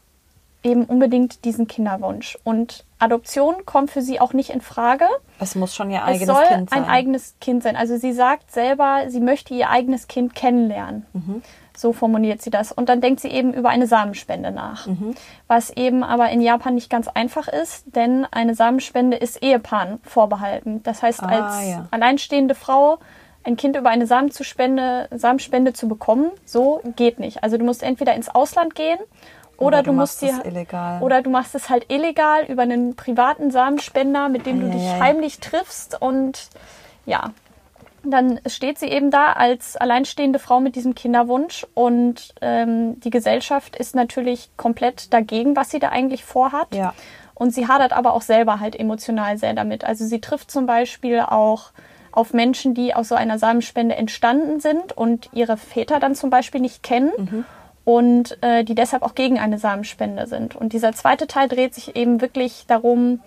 eben 0.63 0.85
unbedingt 0.85 1.45
diesen 1.45 1.67
Kinderwunsch. 1.67 2.39
Und 2.45 2.85
Adoption 2.99 3.67
kommt 3.67 3.91
für 3.91 4.01
sie 4.03 4.21
auch 4.21 4.33
nicht 4.33 4.51
in 4.51 4.61
Frage. 4.61 5.07
Es 5.41 5.55
muss 5.55 5.75
schon 5.75 5.91
ihr 5.91 5.99
Es 6.01 6.05
eigenes 6.23 6.27
soll 6.27 6.45
Kind 6.47 6.71
sein. 6.71 6.85
ein 6.85 6.89
eigenes 6.91 7.35
Kind 7.41 7.63
sein. 7.63 7.75
Also 7.77 7.97
sie 7.97 8.13
sagt 8.13 8.53
selber, 8.53 9.05
sie 9.09 9.21
möchte 9.21 9.55
ihr 9.55 9.71
eigenes 9.71 10.07
Kind 10.07 10.35
kennenlernen. 10.35 11.05
Mhm. 11.13 11.43
So 11.77 11.93
formuliert 11.93 12.43
sie 12.43 12.51
das. 12.51 12.71
Und 12.71 12.89
dann 12.89 13.01
denkt 13.01 13.21
sie 13.21 13.29
eben 13.29 13.53
über 13.55 13.71
eine 13.71 13.87
Samenspende 13.87 14.51
nach. 14.53 14.87
Mhm. 14.87 15.15
Was 15.49 15.71
eben 15.71 16.05
aber 16.05 16.31
in 16.31 16.41
Japan 16.43 16.75
nicht 16.75 16.91
ganz 16.91 17.09
einfach 17.09 17.49
ist, 17.49 17.85
denn 17.97 18.27
eine 18.31 18.55
Samenspende 18.55 19.17
ist 19.17 19.43
Ehepaaren 19.43 19.99
vorbehalten. 20.05 20.83
Das 20.85 21.03
heißt, 21.03 21.23
Ah, 21.23 21.27
als 21.29 21.69
ja. 21.69 21.89
alleinstehende 21.91 22.55
Frau 22.55 22.99
ein 23.45 23.57
Kind 23.57 23.75
über 23.77 23.89
eine 23.91 24.07
Samenzuspende, 24.07 25.09
Samenspende 25.11 25.73
zu 25.73 25.89
bekommen, 25.89 26.31
so 26.45 26.81
geht 26.95 27.19
nicht. 27.19 27.43
Also 27.43 27.57
du 27.57 27.65
musst 27.65 27.83
entweder 27.83 28.15
ins 28.15 28.29
Ausland 28.29 28.75
gehen 28.77 28.99
oder, 29.59 29.79
Oder 29.79 29.83
du, 29.83 29.93
musst 29.93 30.23
machst 30.23 30.45
dir 30.45 31.01
oder 31.01 31.23
du 31.23 31.31
machst 31.31 31.55
es 31.55 31.71
halt 31.71 31.93
illegal 31.93 32.45
über 32.47 32.63
einen 32.63 32.97
privaten 32.97 33.51
Samenspender, 33.51 34.29
mit 34.29 34.47
dem 34.47 34.61
du 34.61 34.69
dich 34.69 34.83
Eieiei. 34.83 35.01
heimlich 35.01 35.41
triffst 35.41 36.01
und 36.01 36.49
ja, 37.07 37.33
dann 38.05 38.41
steht 38.47 38.79
sie 38.79 38.87
eben 38.87 39.11
da 39.11 39.33
als 39.33 39.77
alleinstehende 39.77 40.39
Frau 40.39 40.61
mit 40.61 40.75
diesem 40.75 40.95
Kinderwunsch 40.95 41.67
und 41.75 42.35
ähm, 42.41 42.99
die 43.01 43.11
Gesellschaft 43.11 43.77
ist 43.77 43.95
natürlich 43.95 44.51
komplett 44.57 45.13
dagegen, 45.13 45.55
was 45.55 45.71
sie 45.71 45.79
da 45.79 45.91
eigentlich 45.91 46.25
vorhat. 46.25 46.75
Ja. 46.75 46.95
Und 47.35 47.53
sie 47.55 47.69
hadert 47.69 47.93
aber 47.93 48.15
auch 48.15 48.23
selber 48.23 48.61
halt 48.61 48.79
emotional 48.79 49.37
sehr 49.39 49.55
damit. 49.55 49.85
Also 49.85 50.05
sie 50.05 50.21
trifft 50.21 50.51
zum 50.51 50.67
Beispiel 50.67 51.21
auch 51.21 51.71
auf 52.13 52.35
Menschen, 52.35 52.75
die 52.75 52.95
aus 52.95 53.09
so 53.09 53.15
einer 53.15 53.39
Samenspende 53.39 53.97
entstanden 53.97 54.61
sind 54.61 54.97
und 54.97 55.31
ihre 55.33 55.57
Väter 55.57 55.99
dann 55.99 56.15
zum 56.15 56.31
Beispiel 56.31 56.61
nicht 56.61 56.83
kennen 56.83 57.45
und 57.85 58.39
äh, 58.43 58.65
die 58.65 58.75
deshalb 58.75 59.03
auch 59.03 59.15
gegen 59.15 59.39
eine 59.39 59.59
Samenspende 59.59 60.27
sind. 60.27 60.55
Und 60.57 60.73
dieser 60.73 60.93
zweite 60.93 61.27
Teil 61.27 61.49
dreht 61.49 61.75
sich 61.75 61.97
eben 61.97 62.21
wirklich 62.21 62.65
darum, 62.69 63.21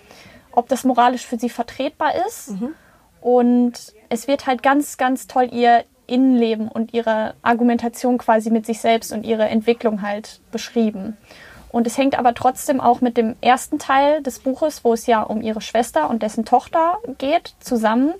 ob 0.52 0.70
das 0.70 0.84
moralisch 0.84 1.26
für 1.26 1.38
sie 1.38 1.50
vertretbar 1.50 2.14
ist. 2.28 2.52
Und 3.22 3.94
es 4.10 4.28
wird 4.28 4.48
halt 4.48 4.64
ganz, 4.64 4.98
ganz 4.98 5.28
toll 5.28 5.50
ihr 5.52 5.84
Innenleben 6.08 6.68
und 6.68 6.94
ihre 6.94 7.34
Argumentation 7.42 8.18
quasi 8.18 8.52
mit 8.52 8.66
sich 8.66 8.80
selbst 8.80 9.12
und 9.12 9.26
ihre 9.26 9.46
Entwicklung 9.46 10.02
halt 10.02 10.40
beschrieben. 10.52 11.18
Und 11.70 11.88
es 11.88 11.98
hängt 11.98 12.18
aber 12.18 12.34
trotzdem 12.34 12.80
auch 12.80 13.02
mit 13.02 13.18
dem 13.18 13.36
ersten 13.42 13.80
Teil 13.80 14.24
des 14.24 14.40
Buches, 14.40 14.86
wo 14.86 14.94
es 14.94 15.08
ja 15.08 15.22
um 15.22 15.42
ihre 15.42 15.60
Schwester 15.60 16.10
und 16.10 16.24
dessen 16.24 16.46
Tochter 16.46 17.00
geht, 17.18 17.56
zusammen, 17.60 18.14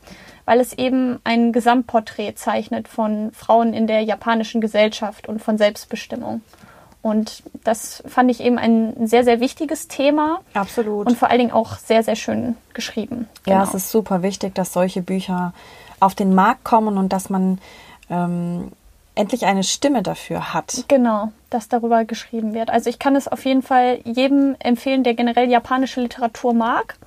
weil 0.46 0.60
es 0.60 0.74
eben 0.74 1.20
ein 1.24 1.52
Gesamtporträt 1.52 2.34
zeichnet 2.36 2.88
von 2.88 3.32
Frauen 3.34 3.74
in 3.74 3.88
der 3.88 4.02
japanischen 4.02 4.62
Gesellschaft 4.62 5.28
und 5.28 5.42
von 5.42 5.58
Selbstbestimmung. 5.58 6.42
Und 7.02 7.44
das 7.64 8.02
fand 8.08 8.32
ich 8.32 8.40
eben 8.42 8.58
ein 8.58 9.08
sehr, 9.08 9.24
sehr 9.24 9.40
wichtiges 9.40 9.88
Thema 9.88 10.40
Absolut. 10.56 11.06
und 11.06 11.16
vor 11.18 11.30
allen 11.30 11.40
Dingen 11.40 11.52
auch 11.52 11.78
sehr, 11.78 12.02
sehr 12.02 12.16
schön 12.16 12.56
geschrieben. 12.74 13.28
Ja, 13.46 13.60
Genau. 13.60 13.64
es 13.70 13.76
ist 13.76 13.92
super 13.92 14.24
wichtig, 14.24 14.56
dass 14.56 14.74
solche 14.74 15.04
Bücher 15.04 15.54
auf 16.00 16.16
den 16.16 16.34
Markt 16.34 16.64
kommen 16.64 16.98
und 16.98 17.14
dass 17.14 17.30
man 17.30 17.60
ähm, 18.10 18.72
endlich 19.14 19.46
eine 19.46 19.64
Stimme 19.64 20.02
dafür 20.02 20.54
hat. 20.54 20.86
Genau, 20.88 21.32
dass 21.52 21.70
darüber 21.70 22.06
geschrieben 22.06 22.54
wird. 22.56 22.70
Also 22.72 22.90
ich 22.90 22.98
kann 23.00 23.16
es 23.16 23.28
auf 23.28 23.46
jeden 23.46 23.62
Fall 23.62 24.00
jedem 24.04 24.56
empfehlen, 24.60 25.04
der 25.04 25.14
generell 25.14 25.50
japanische 25.50 26.02
Literatur 26.02 26.54
mag. 26.54 26.98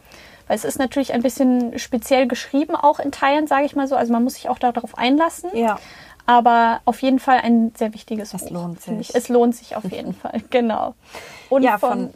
Weil 0.48 0.56
es 0.56 0.64
ist 0.64 0.78
natürlich 0.78 1.12
ein 1.12 1.22
bisschen 1.22 1.78
speziell 1.78 2.26
geschrieben, 2.26 2.74
auch 2.74 2.98
in 2.98 3.12
Teilen, 3.12 3.46
sage 3.46 3.64
ich 3.66 3.76
mal 3.76 3.86
so. 3.86 3.94
Also 3.94 4.12
man 4.12 4.24
muss 4.24 4.34
sich 4.34 4.48
auch 4.48 4.58
darauf 4.58 4.98
einlassen. 4.98 5.50
Ja. 5.54 5.78
Aber 6.26 6.80
auf 6.84 7.00
jeden 7.00 7.20
Fall 7.20 7.38
ein 7.42 7.72
sehr 7.76 7.94
wichtiges 7.94 8.34
Es 8.34 8.44
Buch. 8.44 8.50
lohnt 8.50 8.80
finde 8.80 8.98
sich. 9.04 9.10
Ich. 9.10 9.14
Es 9.16 9.28
lohnt 9.28 9.54
sich 9.54 9.76
auf 9.76 9.84
jeden 9.84 10.12
Fall, 10.20 10.42
genau. 10.50 10.94
Und 11.48 11.62
Ja, 11.62 11.78
von, 11.78 12.12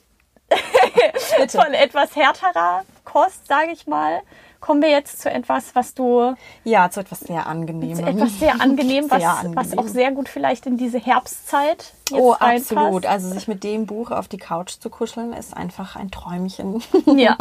von, 0.48 1.48
von 1.48 1.72
etwas 1.74 2.14
härterer 2.16 2.82
Kost, 3.04 3.46
sage 3.46 3.70
ich 3.72 3.86
mal, 3.86 4.20
kommen 4.62 4.80
wir 4.80 4.88
jetzt 4.88 5.20
zu 5.20 5.30
etwas, 5.30 5.74
was 5.74 5.92
du 5.92 6.34
Ja, 6.64 6.88
zu 6.90 7.00
etwas 7.00 7.20
sehr 7.20 7.46
angenehmem. 7.46 7.96
zu 7.96 8.02
etwas 8.04 8.38
sehr 8.38 8.58
angenehm, 8.60 9.04
was, 9.10 9.18
Sehr 9.20 9.30
angenehm. 9.30 9.56
was 9.56 9.76
auch 9.76 9.86
sehr 9.88 10.10
gut 10.12 10.30
vielleicht 10.30 10.64
in 10.64 10.78
diese 10.78 10.98
Herbstzeit 10.98 11.92
jetzt 12.10 12.20
Oh, 12.20 12.30
reinpasst. 12.32 12.72
absolut. 12.72 13.06
Also 13.06 13.28
sich 13.30 13.48
mit 13.48 13.64
dem 13.64 13.86
Buch 13.86 14.10
auf 14.10 14.28
die 14.28 14.38
Couch 14.38 14.72
zu 14.80 14.88
kuscheln, 14.88 15.32
ist 15.34 15.54
einfach 15.56 15.96
ein 15.96 16.10
Träumchen. 16.10 16.82
Ja. 17.16 17.36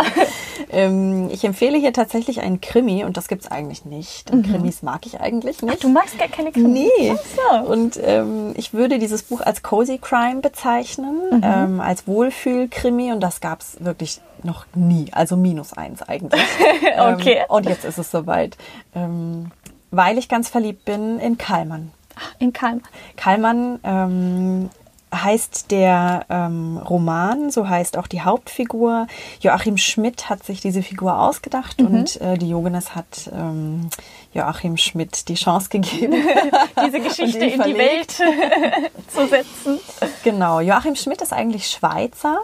ähm, 0.71 1.29
ich 1.31 1.43
empfehle 1.45 1.77
hier 1.77 1.93
tatsächlich 1.93 2.41
einen 2.41 2.59
Krimi 2.61 3.03
und 3.05 3.15
das 3.17 3.27
gibt's 3.27 3.49
eigentlich 3.49 3.85
nicht. 3.85 4.29
Denn 4.29 4.43
Krimis 4.43 4.81
mag 4.81 5.05
ich 5.05 5.21
eigentlich 5.21 5.61
nicht. 5.61 5.83
Du 5.83 5.89
magst 5.89 6.17
gar 6.17 6.27
keine 6.27 6.51
Krimis. 6.51 6.89
Nee. 6.97 7.15
Ach 7.15 7.63
so. 7.63 7.71
Und 7.71 7.99
ähm, 8.03 8.53
ich 8.55 8.73
würde 8.73 8.99
dieses 8.99 9.23
Buch 9.23 9.41
als 9.41 9.61
Cozy 9.63 9.97
Crime 9.99 10.41
bezeichnen, 10.41 11.41
ähm, 11.43 11.79
als 11.79 12.07
Wohlfühl-Krimi 12.07 13.11
und 13.11 13.19
das 13.21 13.39
gab's 13.41 13.77
wirklich 13.79 14.19
noch 14.45 14.65
nie. 14.75 15.07
Also 15.11 15.35
minus 15.35 15.73
eins 15.73 16.01
eigentlich. 16.01 16.41
Okay. 16.97 17.39
Ähm, 17.39 17.45
und 17.47 17.65
jetzt 17.65 17.85
ist 17.85 17.97
es 17.97 18.11
soweit. 18.11 18.57
Ähm, 18.93 19.51
weil 19.91 20.17
ich 20.17 20.29
ganz 20.29 20.49
verliebt 20.49 20.85
bin 20.85 21.19
in 21.19 21.37
Kallmann. 21.37 21.91
In 22.39 22.53
Kalmar. 22.53 22.83
Kallmann 23.15 23.79
ähm, 23.83 24.69
heißt 25.13 25.71
der 25.71 26.25
ähm, 26.29 26.77
Roman, 26.77 27.51
so 27.51 27.67
heißt 27.67 27.97
auch 27.97 28.07
die 28.07 28.21
Hauptfigur. 28.21 29.07
Joachim 29.41 29.77
Schmidt 29.77 30.29
hat 30.29 30.43
sich 30.43 30.61
diese 30.61 30.81
Figur 30.81 31.19
ausgedacht 31.19 31.81
und 31.81 32.19
äh, 32.21 32.37
Diogenes 32.37 32.95
hat 32.95 33.29
ähm, 33.33 33.89
Joachim 34.33 34.77
Schmidt 34.77 35.27
die 35.27 35.35
Chance 35.35 35.69
gegeben. 35.69 36.13
Diese 36.85 36.99
Geschichte 37.01 37.45
in 37.45 37.61
die. 37.61 37.77
Welt 37.77 38.11
zu 39.07 39.27
setzen. 39.27 39.79
Genau, 40.23 40.59
Joachim 40.59 40.95
Schmidt 40.95 41.21
ist 41.21 41.33
eigentlich 41.33 41.67
Schweizer 41.67 42.39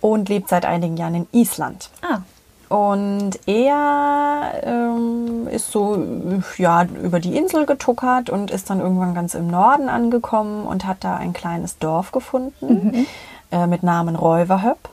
und 0.00 0.28
lebt 0.28 0.48
seit 0.48 0.64
einigen 0.64 0.96
Jahren 0.96 1.14
in 1.14 1.26
Island. 1.32 1.90
Ah, 2.02 2.20
Und 2.72 3.38
er 3.44 4.62
ähm, 4.62 5.46
ist 5.48 5.70
so 5.70 6.02
ja, 6.56 6.84
über 6.84 7.20
die 7.20 7.36
Insel 7.36 7.66
getuckert 7.66 8.30
und 8.30 8.50
ist 8.50 8.70
dann 8.70 8.80
irgendwann 8.80 9.14
ganz 9.14 9.34
im 9.34 9.48
Norden 9.48 9.90
angekommen 9.90 10.64
und 10.64 10.86
hat 10.86 11.04
da 11.04 11.16
ein 11.16 11.34
kleines 11.34 11.76
Dorf 11.76 12.12
gefunden 12.12 13.06
äh, 13.50 13.66
mit 13.66 13.82
Namen 13.82 14.16
Räuverhöpp. 14.16 14.88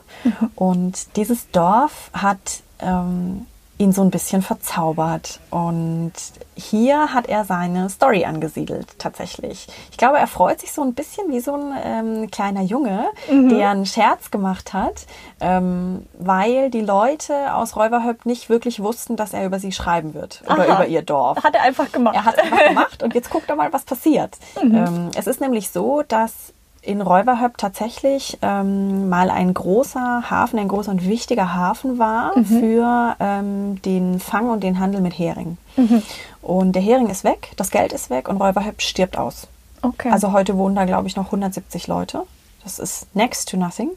Und 0.56 1.16
dieses 1.16 1.50
Dorf 1.52 2.10
hat 2.12 2.62
ähm, 2.80 3.46
ihn 3.80 3.92
so 3.92 4.02
ein 4.02 4.10
bisschen 4.10 4.42
verzaubert. 4.42 5.40
Und 5.48 6.12
hier 6.54 7.14
hat 7.14 7.28
er 7.28 7.46
seine 7.46 7.88
Story 7.88 8.26
angesiedelt, 8.26 8.98
tatsächlich. 8.98 9.68
Ich 9.90 9.96
glaube, 9.96 10.18
er 10.18 10.26
freut 10.26 10.60
sich 10.60 10.72
so 10.72 10.82
ein 10.82 10.92
bisschen 10.92 11.32
wie 11.32 11.40
so 11.40 11.54
ein 11.54 11.72
ähm, 11.82 12.30
kleiner 12.30 12.60
Junge, 12.60 13.06
der 13.30 13.70
einen 13.70 13.86
Scherz 13.86 14.30
gemacht 14.30 14.74
hat, 14.74 15.06
ähm, 15.40 16.06
weil 16.18 16.70
die 16.70 16.82
Leute 16.82 17.54
aus 17.54 17.74
Räuberhöpp 17.74 18.26
nicht 18.26 18.50
wirklich 18.50 18.82
wussten, 18.82 19.16
dass 19.16 19.32
er 19.32 19.46
über 19.46 19.58
sie 19.58 19.72
schreiben 19.72 20.12
wird 20.12 20.42
oder 20.44 20.68
Aha. 20.68 20.74
über 20.74 20.86
ihr 20.86 21.02
Dorf. 21.02 21.42
hat 21.42 21.54
er 21.54 21.62
einfach 21.62 21.90
gemacht. 21.90 22.14
Er 22.14 22.26
hat 22.26 22.34
es 22.36 22.42
einfach 22.42 22.68
gemacht 22.68 23.02
und 23.02 23.14
jetzt 23.14 23.30
guckt 23.30 23.48
er 23.48 23.56
mal, 23.56 23.72
was 23.72 23.84
passiert. 23.84 24.36
Ähm, 24.60 25.10
es 25.16 25.26
ist 25.26 25.40
nämlich 25.40 25.70
so, 25.70 26.02
dass 26.06 26.52
in 26.82 27.00
Räuberhöpp 27.02 27.58
tatsächlich 27.58 28.38
ähm, 28.42 29.08
mal 29.08 29.30
ein 29.30 29.52
großer 29.52 30.30
Hafen, 30.30 30.58
ein 30.58 30.68
großer 30.68 30.90
und 30.90 31.06
wichtiger 31.06 31.54
Hafen 31.54 31.98
war 31.98 32.32
für 32.44 33.16
ähm, 33.20 33.80
den 33.82 34.18
Fang 34.18 34.48
und 34.48 34.62
den 34.62 34.80
Handel 34.80 35.00
mit 35.00 35.18
Hering. 35.18 35.58
Und 36.42 36.72
der 36.72 36.82
Hering 36.82 37.08
ist 37.08 37.24
weg, 37.24 37.52
das 37.56 37.70
Geld 37.70 37.92
ist 37.92 38.08
weg 38.08 38.28
und 38.28 38.38
Räuberhöpp 38.38 38.80
stirbt 38.80 39.18
aus. 39.18 39.46
Okay. 39.82 40.10
Also 40.10 40.32
heute 40.32 40.56
wohnen 40.56 40.74
da, 40.74 40.84
glaube 40.84 41.06
ich, 41.06 41.16
noch 41.16 41.26
170 41.26 41.86
Leute. 41.86 42.24
Das 42.64 42.78
ist 42.78 43.14
next 43.14 43.48
to 43.50 43.56
nothing. 43.56 43.90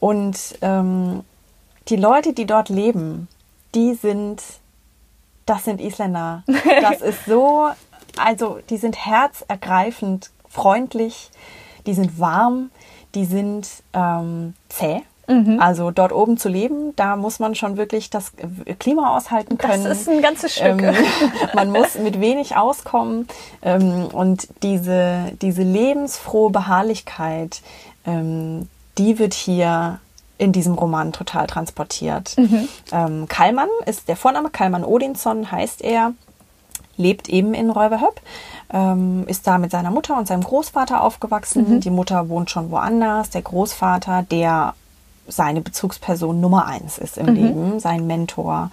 Und 0.00 0.58
ähm, 0.62 1.22
die 1.88 1.96
Leute, 1.96 2.32
die 2.32 2.46
dort 2.46 2.68
leben, 2.68 3.28
die 3.74 3.94
sind, 3.94 4.42
das 5.46 5.64
sind 5.64 5.80
Isländer. 5.80 6.42
Das 6.80 7.00
ist 7.00 7.26
so, 7.26 7.68
also 8.16 8.58
die 8.70 8.76
sind 8.76 9.04
herzergreifend 9.04 10.30
freundlich, 10.48 11.30
die 11.86 11.94
sind 11.94 12.18
warm, 12.18 12.70
die 13.14 13.24
sind 13.24 13.68
ähm, 13.92 14.54
zäh. 14.68 15.02
Also 15.58 15.90
dort 15.90 16.12
oben 16.12 16.36
zu 16.36 16.50
leben, 16.50 16.94
da 16.96 17.16
muss 17.16 17.38
man 17.38 17.54
schon 17.54 17.78
wirklich 17.78 18.10
das 18.10 18.32
Klima 18.78 19.16
aushalten 19.16 19.56
das 19.56 19.70
können. 19.70 19.86
ist 19.86 20.08
ein 20.08 20.20
ganzes 20.20 20.56
Stück. 20.56 20.82
Ähm, 20.82 20.94
man 21.54 21.70
muss 21.70 21.94
mit 21.94 22.20
wenig 22.20 22.56
auskommen 22.56 23.26
ähm, 23.62 24.06
und 24.12 24.48
diese, 24.62 25.32
diese 25.40 25.62
lebensfrohe 25.62 26.50
Beharrlichkeit, 26.50 27.62
ähm, 28.06 28.68
die 28.98 29.18
wird 29.18 29.32
hier 29.32 29.98
in 30.36 30.52
diesem 30.52 30.74
Roman 30.74 31.12
total 31.12 31.46
transportiert. 31.46 32.36
Ähm, 32.92 33.26
Kallmann 33.28 33.68
ist 33.86 34.08
der 34.08 34.16
Vorname, 34.16 34.50
Kallmann 34.50 34.84
Odinsson 34.84 35.50
heißt 35.50 35.80
er, 35.80 36.12
lebt 36.96 37.28
eben 37.28 37.54
in 37.54 37.70
Räuberhöpp, 37.70 38.20
ähm, 38.72 39.24
ist 39.26 39.46
da 39.46 39.58
mit 39.58 39.70
seiner 39.70 39.90
Mutter 39.90 40.16
und 40.18 40.26
seinem 40.28 40.42
Großvater 40.44 41.02
aufgewachsen. 41.02 41.64
Die 41.80 41.90
Mutter 41.90 42.28
wohnt 42.28 42.50
schon 42.50 42.70
woanders. 42.70 43.30
Der 43.30 43.42
Großvater, 43.42 44.24
der 44.30 44.74
seine 45.26 45.62
Bezugsperson 45.62 46.38
Nummer 46.40 46.66
eins 46.66 46.98
ist 46.98 47.16
im 47.16 47.26
Leben, 47.34 47.80
sein 47.80 48.06
Mentor, 48.06 48.70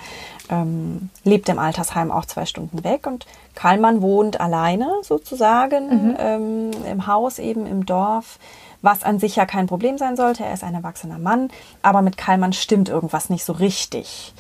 ähm, 0.49 1.09
lebt 1.23 1.47
im 1.47 1.59
Altersheim 1.59 2.11
auch 2.11 2.25
zwei 2.25 2.45
Stunden 2.45 2.83
weg 2.83 3.07
und 3.07 3.25
Karlmann 3.55 4.01
wohnt 4.01 4.41
alleine 4.41 4.89
sozusagen 5.01 6.15
ähm, 6.19 6.71
im 6.91 7.07
Haus 7.07 7.39
eben 7.39 7.65
im 7.65 7.85
Dorf, 7.85 8.37
was 8.81 9.03
an 9.03 9.17
sich 9.19 9.37
ja 9.37 9.45
kein 9.45 9.67
Problem 9.67 9.97
sein 9.97 10.17
sollte. 10.17 10.43
Er 10.43 10.53
ist 10.53 10.63
ein 10.65 10.73
erwachsener 10.75 11.19
Mann, 11.19 11.49
aber 11.83 12.01
mit 12.01 12.17
Karlmann 12.17 12.51
stimmt 12.51 12.89
irgendwas 12.89 13.29
nicht 13.29 13.45
so 13.45 13.53
richtig. 13.53 14.33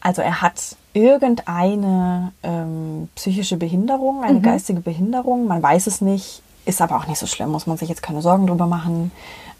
Also 0.00 0.22
er 0.22 0.40
hat 0.40 0.76
irgendeine 0.92 2.32
ähm, 2.42 3.08
psychische 3.14 3.56
Behinderung, 3.56 4.24
eine 4.24 4.40
geistige 4.40 4.80
Behinderung. 4.80 5.46
Man 5.46 5.62
weiß 5.62 5.86
es 5.86 6.00
nicht, 6.00 6.42
ist 6.64 6.80
aber 6.80 6.96
auch 6.96 7.06
nicht 7.06 7.18
so 7.18 7.26
schlimm, 7.26 7.50
muss 7.50 7.66
man 7.66 7.76
sich 7.76 7.88
jetzt 7.88 8.02
keine 8.02 8.22
Sorgen 8.22 8.46
drüber 8.46 8.66
machen. 8.66 9.12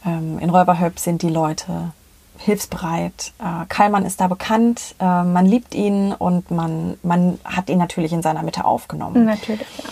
Ähm, 0.05 0.39
in 0.39 0.51
Räuberhöpp 0.51 0.99
sind 0.99 1.23
die 1.23 1.29
Leute 1.29 1.93
hilfsbereit. 2.39 3.33
Äh, 3.39 3.67
Kallmann 3.69 4.07
ist 4.07 4.21
da 4.21 4.27
bekannt, 4.29 4.95
äh, 4.99 5.05
man 5.05 5.45
liebt 5.45 5.75
ihn 5.75 6.13
und 6.13 6.51
man, 6.51 6.97
man 7.03 7.39
hat 7.45 7.69
ihn 7.69 7.79
natürlich 7.79 8.13
in 8.13 8.23
seiner 8.23 8.43
Mitte 8.43 8.65
aufgenommen. 8.65 9.27
Natürlich, 9.27 9.67
ja. 9.79 9.91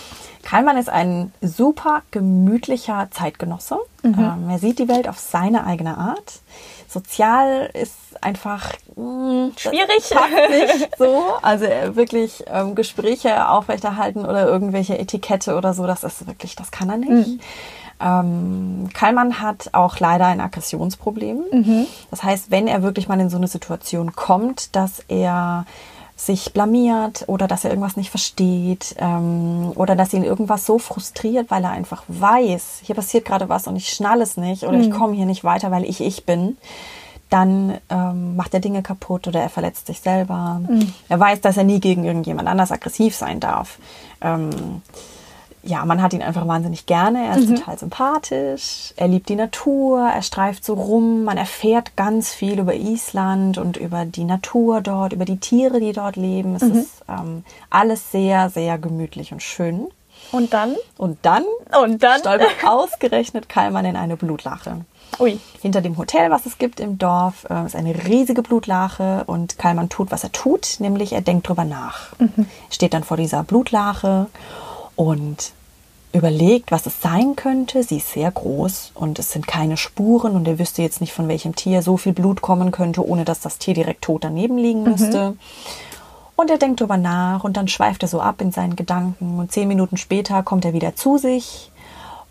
Kallmann 0.49 0.77
ist 0.77 0.89
ein 0.89 1.31
super 1.41 2.01
gemütlicher 2.09 3.07
Zeitgenosse. 3.11 3.77
Ähm, 4.03 4.49
er 4.49 4.57
sieht 4.57 4.79
die 4.79 4.87
Welt 4.87 5.07
auf 5.07 5.19
seine 5.19 5.65
eigene 5.65 5.95
Art. 5.97 6.39
Sozial 6.87 7.69
ist 7.73 7.93
einfach 8.21 8.73
mh, 8.95 9.49
das 9.53 9.61
Schwierig. 9.61 10.09
nicht 10.79 10.89
so. 10.97 11.23
Also 11.43 11.65
äh, 11.65 11.95
wirklich 11.95 12.43
ähm, 12.47 12.73
Gespräche 12.73 13.47
aufrechterhalten 13.49 14.25
oder 14.25 14.47
irgendwelche 14.47 14.97
Etikette 14.97 15.55
oder 15.55 15.75
so, 15.75 15.85
das 15.85 16.03
ist 16.03 16.25
wirklich, 16.25 16.55
das 16.55 16.71
kann 16.71 16.89
er 16.89 16.97
nicht. 16.97 17.39
Ähm, 18.01 18.89
Kallmann 18.93 19.41
hat 19.41 19.69
auch 19.73 19.99
leider 19.99 20.25
ein 20.25 20.41
Aggressionsproblem. 20.41 21.91
Das 22.09 22.23
heißt, 22.23 22.49
wenn 22.49 22.67
er 22.67 22.81
wirklich 22.81 23.07
mal 23.07 23.19
in 23.19 23.29
so 23.29 23.37
eine 23.37 23.47
Situation 23.47 24.15
kommt, 24.15 24.75
dass 24.75 25.03
er 25.09 25.65
sich 26.19 26.51
blamiert 26.51 27.23
oder 27.27 27.47
dass 27.47 27.63
er 27.63 27.69
irgendwas 27.69 27.95
nicht 27.95 28.09
versteht 28.09 28.93
ähm, 28.97 29.71
oder 29.75 29.95
dass 29.95 30.13
ihn 30.13 30.25
irgendwas 30.25 30.65
so 30.65 30.77
frustriert, 30.77 31.49
weil 31.49 31.63
er 31.63 31.71
einfach 31.71 32.03
weiß, 32.09 32.81
hier 32.83 32.95
passiert 32.95 33.23
gerade 33.23 33.47
was 33.47 33.67
und 33.67 33.77
ich 33.77 33.87
schnall 33.89 34.21
es 34.21 34.35
nicht 34.35 34.63
oder 34.63 34.77
ich 34.77 34.91
komme 34.91 35.15
hier 35.15 35.25
nicht 35.25 35.45
weiter, 35.45 35.71
weil 35.71 35.85
ich 35.85 36.01
ich 36.01 36.25
bin, 36.25 36.57
dann 37.29 37.77
ähm, 37.89 38.35
macht 38.35 38.53
er 38.53 38.59
Dinge 38.59 38.81
kaputt 38.81 39.27
oder 39.27 39.41
er 39.41 39.49
verletzt 39.49 39.87
sich 39.87 40.01
selber. 40.01 40.61
Er 41.07 41.19
weiß, 41.19 41.39
dass 41.39 41.55
er 41.55 41.63
nie 41.63 41.79
gegen 41.79 42.03
irgendjemand 42.03 42.49
anders 42.49 42.73
aggressiv 42.73 43.15
sein 43.15 43.39
darf. 43.39 43.77
Ähm, 44.19 44.81
ja, 45.63 45.83
man 45.85 46.01
hat 46.01 46.13
ihn 46.13 46.21
einfach 46.21 46.47
wahnsinnig 46.47 46.85
gerne. 46.85 47.25
Er 47.27 47.37
ist 47.37 47.49
total 47.49 47.77
sympathisch. 47.77 48.93
Er 48.95 49.07
liebt 49.07 49.29
die 49.29 49.35
Natur. 49.35 49.99
Er 50.01 50.21
streift 50.21 50.63
so 50.63 50.73
rum. 50.73 51.23
Man 51.23 51.37
erfährt 51.37 51.95
ganz 51.95 52.33
viel 52.33 52.59
über 52.59 52.73
Island 52.75 53.57
und 53.57 53.77
über 53.77 54.05
die 54.05 54.23
Natur 54.23 54.81
dort, 54.81 55.13
über 55.13 55.25
die 55.25 55.37
Tiere, 55.37 55.79
die 55.79 55.91
dort 55.91 56.15
leben. 56.15 56.55
Es 56.55 56.61
ist 56.63 57.03
ähm, 57.09 57.43
alles 57.69 58.11
sehr, 58.11 58.49
sehr 58.49 58.77
gemütlich 58.77 59.31
und 59.33 59.43
schön. 59.43 59.87
Und 60.31 60.53
dann? 60.53 60.75
Und 60.97 61.17
dann 61.23 61.43
Und 61.83 62.03
dann? 62.03 62.19
stolpert 62.19 62.55
ausgerechnet 62.65 63.49
Kallmann 63.49 63.85
in 63.85 63.95
eine 63.95 64.15
Blutlache. 64.15 64.85
Ui. 65.19 65.39
Hinter 65.61 65.81
dem 65.81 65.97
Hotel, 65.97 66.29
was 66.29 66.45
es 66.45 66.57
gibt 66.59 66.79
im 66.79 66.97
Dorf, 66.99 67.47
äh, 67.49 67.65
ist 67.65 67.75
eine 67.75 68.05
riesige 68.05 68.43
Blutlache 68.43 69.23
und 69.25 69.57
Kallmann 69.57 69.89
tut, 69.89 70.11
was 70.11 70.23
er 70.23 70.31
tut, 70.31 70.75
nämlich 70.79 71.13
er 71.13 71.21
denkt 71.21 71.47
drüber 71.49 71.65
nach. 71.65 72.09
Steht 72.69 72.93
dann 72.93 73.03
vor 73.03 73.17
dieser 73.17 73.43
Blutlache 73.43 74.27
und 74.99 75.53
überlegt, 76.11 76.71
was 76.71 76.85
es 76.85 77.01
sein 77.01 77.37
könnte. 77.37 77.83
Sie 77.83 77.97
ist 77.97 78.11
sehr 78.11 78.29
groß 78.29 78.91
und 78.95 79.17
es 79.17 79.31
sind 79.31 79.47
keine 79.47 79.77
Spuren 79.77 80.35
und 80.35 80.45
er 80.45 80.59
wüsste 80.59 80.81
jetzt 80.81 80.99
nicht, 80.99 81.13
von 81.13 81.29
welchem 81.29 81.55
Tier 81.55 81.81
so 81.81 81.95
viel 81.95 82.11
Blut 82.11 82.41
kommen 82.41 82.71
könnte, 82.71 83.07
ohne 83.07 83.23
dass 83.23 83.39
das 83.39 83.59
Tier 83.59 83.73
direkt 83.73 84.01
tot 84.01 84.25
daneben 84.25 84.57
liegen 84.57 84.83
müsste. 84.83 85.37
Und 86.35 86.51
er 86.51 86.57
denkt 86.57 86.81
drüber 86.81 86.97
nach 86.97 87.45
und 87.45 87.55
dann 87.55 87.69
schweift 87.69 88.03
er 88.03 88.09
so 88.09 88.19
ab 88.19 88.41
in 88.41 88.51
seinen 88.51 88.75
Gedanken 88.75 89.39
und 89.39 89.53
zehn 89.53 89.69
Minuten 89.69 89.95
später 89.95 90.43
kommt 90.43 90.65
er 90.65 90.73
wieder 90.73 90.97
zu 90.97 91.17
sich 91.17 91.71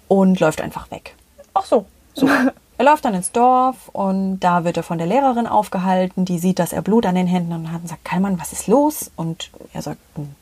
und 0.06 0.38
läuft 0.38 0.60
einfach 0.60 0.90
weg. 0.90 1.14
Ach 1.54 1.64
so. 1.64 1.86
So. 2.12 2.28
er 2.78 2.84
läuft 2.84 3.04
dann 3.04 3.12
ins 3.14 3.32
Dorf 3.32 3.88
und 3.92 4.38
da 4.40 4.64
wird 4.64 4.76
er 4.76 4.82
von 4.84 4.98
der 4.98 5.06
Lehrerin 5.08 5.46
aufgehalten, 5.48 6.24
die 6.24 6.38
sieht, 6.38 6.58
dass 6.60 6.72
er 6.72 6.80
Blut 6.80 7.04
an 7.06 7.16
den 7.16 7.26
Händen 7.26 7.72
hat 7.72 7.82
und 7.82 7.88
sagt, 7.88 8.04
Kallmann, 8.04 8.38
was 8.40 8.52
ist 8.52 8.68
los? 8.68 9.10
Und 9.16 9.50
er 9.72 9.82
sagt, 9.82 9.98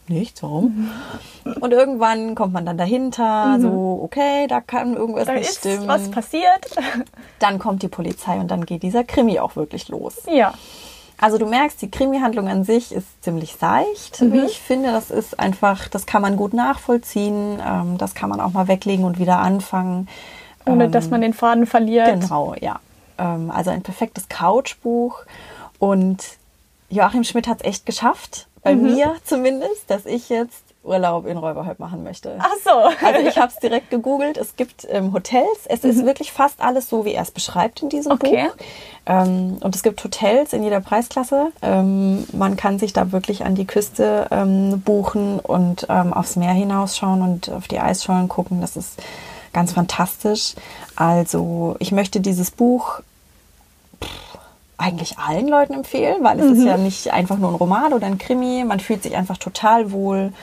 nichts, 0.06 0.42
warum? 0.42 0.90
Mhm. 1.44 1.52
Und 1.60 1.72
irgendwann 1.72 2.34
kommt 2.34 2.52
man 2.52 2.66
dann 2.66 2.76
dahinter, 2.78 3.56
mhm. 3.56 3.62
so, 3.62 4.00
okay, 4.04 4.46
da 4.48 4.60
kann 4.60 4.94
irgendwas 4.94 5.24
da 5.24 5.32
nicht 5.32 5.48
ist 5.48 5.58
stimmen. 5.60 5.88
was 5.88 6.10
passiert. 6.10 6.76
Dann 7.38 7.58
kommt 7.58 7.82
die 7.82 7.88
Polizei 7.88 8.38
und 8.38 8.50
dann 8.50 8.64
geht 8.66 8.82
dieser 8.82 9.04
Krimi 9.04 9.38
auch 9.40 9.56
wirklich 9.56 9.88
los. 9.88 10.14
Ja. 10.30 10.52
Also 11.18 11.38
du 11.38 11.46
merkst, 11.46 11.80
die 11.80 11.90
Krimi-Handlung 11.90 12.48
an 12.48 12.64
sich 12.64 12.92
ist 12.92 13.06
ziemlich 13.24 13.56
seicht, 13.58 14.20
Mhm. 14.20 14.32
wie 14.34 14.40
ich 14.40 14.60
finde. 14.60 14.92
Das 14.92 15.10
ist 15.10 15.38
einfach, 15.40 15.88
das 15.88 16.04
kann 16.06 16.20
man 16.22 16.36
gut 16.36 16.52
nachvollziehen. 16.52 17.58
Ähm, 17.66 17.96
das 17.98 18.14
kann 18.14 18.28
man 18.28 18.40
auch 18.40 18.52
mal 18.52 18.68
weglegen 18.68 19.04
und 19.06 19.18
wieder 19.18 19.38
anfangen. 19.38 20.08
Ohne 20.66 20.84
Ähm, 20.84 20.92
dass 20.92 21.10
man 21.10 21.20
den 21.20 21.32
Faden 21.32 21.66
verliert. 21.66 22.20
Genau, 22.20 22.54
ja. 22.60 22.80
Ähm, 23.18 23.50
also 23.50 23.70
ein 23.70 23.82
perfektes 23.82 24.28
Couchbuch. 24.28 25.20
Und 25.78 26.22
Joachim 26.90 27.24
Schmidt 27.24 27.46
hat 27.48 27.60
es 27.60 27.66
echt 27.66 27.86
geschafft, 27.86 28.46
bei 28.62 28.74
Mhm. 28.74 28.82
mir 28.82 29.14
zumindest, 29.24 29.88
dass 29.88 30.06
ich 30.06 30.28
jetzt 30.28 30.62
Urlaub 30.82 31.26
in 31.26 31.36
Räuberhöp 31.36 31.80
machen 31.80 32.04
möchte. 32.04 32.36
Ach 32.38 32.48
so. 32.64 32.70
Also 33.04 33.26
ich 33.26 33.36
habe 33.38 33.48
es 33.52 33.56
direkt 33.58 33.90
gegoogelt. 33.90 34.36
Es 34.36 34.54
gibt 34.54 34.86
ähm, 34.88 35.12
Hotels. 35.12 35.66
Es 35.66 35.82
ist 35.82 36.04
wirklich 36.04 36.30
fast 36.30 36.60
alles 36.60 36.88
so, 36.88 37.04
wie 37.04 37.12
er 37.12 37.22
es 37.22 37.32
beschreibt 37.32 37.82
in 37.82 37.88
diesem 37.88 38.12
Mhm. 38.12 38.18
Okay. 38.22 38.44
Buch. 38.46 38.56
Ähm, 39.06 39.56
und 39.60 39.74
es 39.74 39.82
gibt 39.82 40.02
Hotels 40.04 40.52
in 40.52 40.62
jeder 40.62 40.80
Preisklasse. 40.80 41.48
Ähm, 41.60 42.24
man 42.32 42.56
kann 42.56 42.78
sich 42.78 42.92
da 42.92 43.10
wirklich 43.10 43.44
an 43.44 43.56
die 43.56 43.66
Küste 43.66 44.28
ähm, 44.30 44.80
buchen 44.82 45.40
und 45.40 45.86
ähm, 45.88 46.12
aufs 46.12 46.36
Meer 46.36 46.52
hinausschauen 46.52 47.20
und 47.22 47.50
auf 47.50 47.66
die 47.66 47.80
Eisschollen 47.80 48.28
gucken. 48.28 48.60
Das 48.60 48.76
ist 48.76 49.00
ganz 49.56 49.72
fantastisch. 49.72 50.54
Also 50.96 51.76
ich 51.78 51.90
möchte 51.90 52.20
dieses 52.20 52.50
Buch 52.50 53.00
eigentlich 54.76 55.18
allen 55.18 55.48
Leuten 55.48 55.72
empfehlen, 55.72 56.22
weil 56.22 56.38
es 56.38 56.44
ist 56.52 56.58
Mhm. 56.58 56.66
ja 56.66 56.76
nicht 56.76 57.10
einfach 57.10 57.38
nur 57.38 57.48
ein 57.50 57.54
Roman 57.56 57.94
oder 57.94 58.06
ein 58.06 58.18
Krimi. 58.18 58.62
Man 58.64 58.80
fühlt 58.80 59.02
sich 59.02 59.16
einfach 59.16 59.38
total 59.38 59.90
wohl 59.92 60.34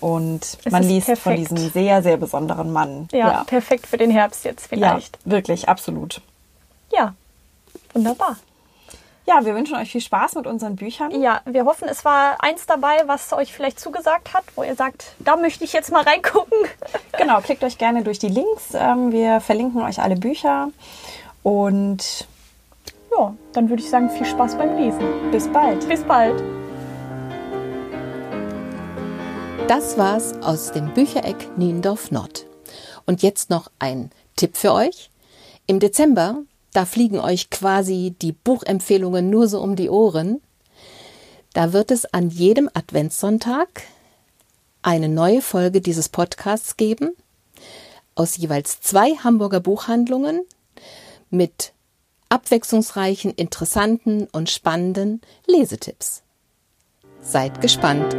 und 0.00 0.44
Es 0.64 0.70
man 0.70 0.82
ist 0.84 0.88
liest 0.88 1.06
von 1.06 1.14
perfekt. 1.16 1.38
diesem 1.50 1.70
sehr, 1.72 2.02
sehr 2.04 2.16
besonderen 2.16 2.72
Mann. 2.72 3.08
Ja, 3.10 3.42
perfekt 3.44 3.88
für 3.88 3.96
den 3.96 4.12
Herbst 4.12 4.44
jetzt 4.44 4.68
vielleicht. 4.68 5.18
Ja, 5.24 5.32
wirklich, 5.32 5.68
absolut. 5.68 6.20
Ja, 6.92 7.14
wunderbar. 7.92 8.36
Ja, 9.24 9.44
wir 9.44 9.54
wünschen 9.54 9.76
euch 9.76 9.92
viel 9.92 10.00
Spaß 10.00 10.34
mit 10.34 10.46
unseren 10.48 10.74
Büchern. 10.76 11.10
Ja, 11.22 11.40
wir 11.44 11.64
hoffen, 11.64 11.86
es 11.88 12.04
war 12.04 12.42
eins 12.42 12.66
dabei, 12.66 13.02
was 13.06 13.32
euch 13.32 13.52
vielleicht 13.52 13.78
zugesagt 13.78 14.34
hat, 14.34 14.42
wo 14.56 14.64
ihr 14.64 14.74
sagt, 14.74 15.12
da 15.20 15.36
möchte 15.36 15.62
ich 15.64 15.72
jetzt 15.72 15.92
mal 15.92 16.02
reingucken. 16.02 16.58
Genau, 17.18 17.40
klickt 17.40 17.62
euch 17.62 17.78
gerne 17.78 18.02
durch 18.02 18.18
die 18.18 18.28
Links. 18.28 18.70
Ähm, 18.74 19.12
wir 19.12 19.40
verlinken 19.40 19.82
euch 19.82 20.00
alle 20.00 20.16
Bücher. 20.16 20.70
Und 21.44 22.26
Ja, 23.16 23.34
dann 23.52 23.68
würde 23.68 23.82
ich 23.82 23.90
sagen, 23.90 24.10
viel 24.10 24.26
Spaß 24.26 24.56
beim 24.56 24.76
Lesen. 24.76 25.30
bis 25.30 25.46
bald. 25.46 25.86
Bis 25.88 26.02
bald. 26.02 26.42
Das 29.68 29.96
war's 29.98 30.34
aus 30.42 30.72
dem 30.72 30.92
Büchereck 30.94 31.56
Niendorf 31.56 32.10
Nord. 32.10 32.46
Und 33.06 33.22
jetzt 33.22 33.50
noch 33.50 33.70
ein 33.78 34.10
Tipp 34.36 34.56
für 34.56 34.72
euch. 34.72 35.10
Im 35.66 35.78
Dezember, 35.78 36.38
da 36.72 36.86
fliegen 36.86 37.20
euch 37.20 37.50
quasi 37.50 38.14
die 38.20 38.32
Buchempfehlungen 38.32 39.30
nur 39.30 39.48
so 39.48 39.60
um 39.60 39.76
die 39.76 39.90
Ohren. 39.90 40.40
Da 41.52 41.72
wird 41.72 41.90
es 41.90 42.06
an 42.06 42.30
jedem 42.30 42.70
Adventssonntag 42.72 43.82
eine 44.80 45.08
neue 45.08 45.42
Folge 45.42 45.80
dieses 45.80 46.08
Podcasts 46.08 46.76
geben, 46.76 47.14
aus 48.14 48.36
jeweils 48.36 48.80
zwei 48.80 49.14
Hamburger 49.16 49.60
Buchhandlungen 49.60 50.42
mit 51.30 51.72
abwechslungsreichen, 52.28 53.32
interessanten 53.32 54.26
und 54.32 54.50
spannenden 54.50 55.20
Lesetipps. 55.46 56.22
Seid 57.20 57.60
gespannt. 57.60 58.16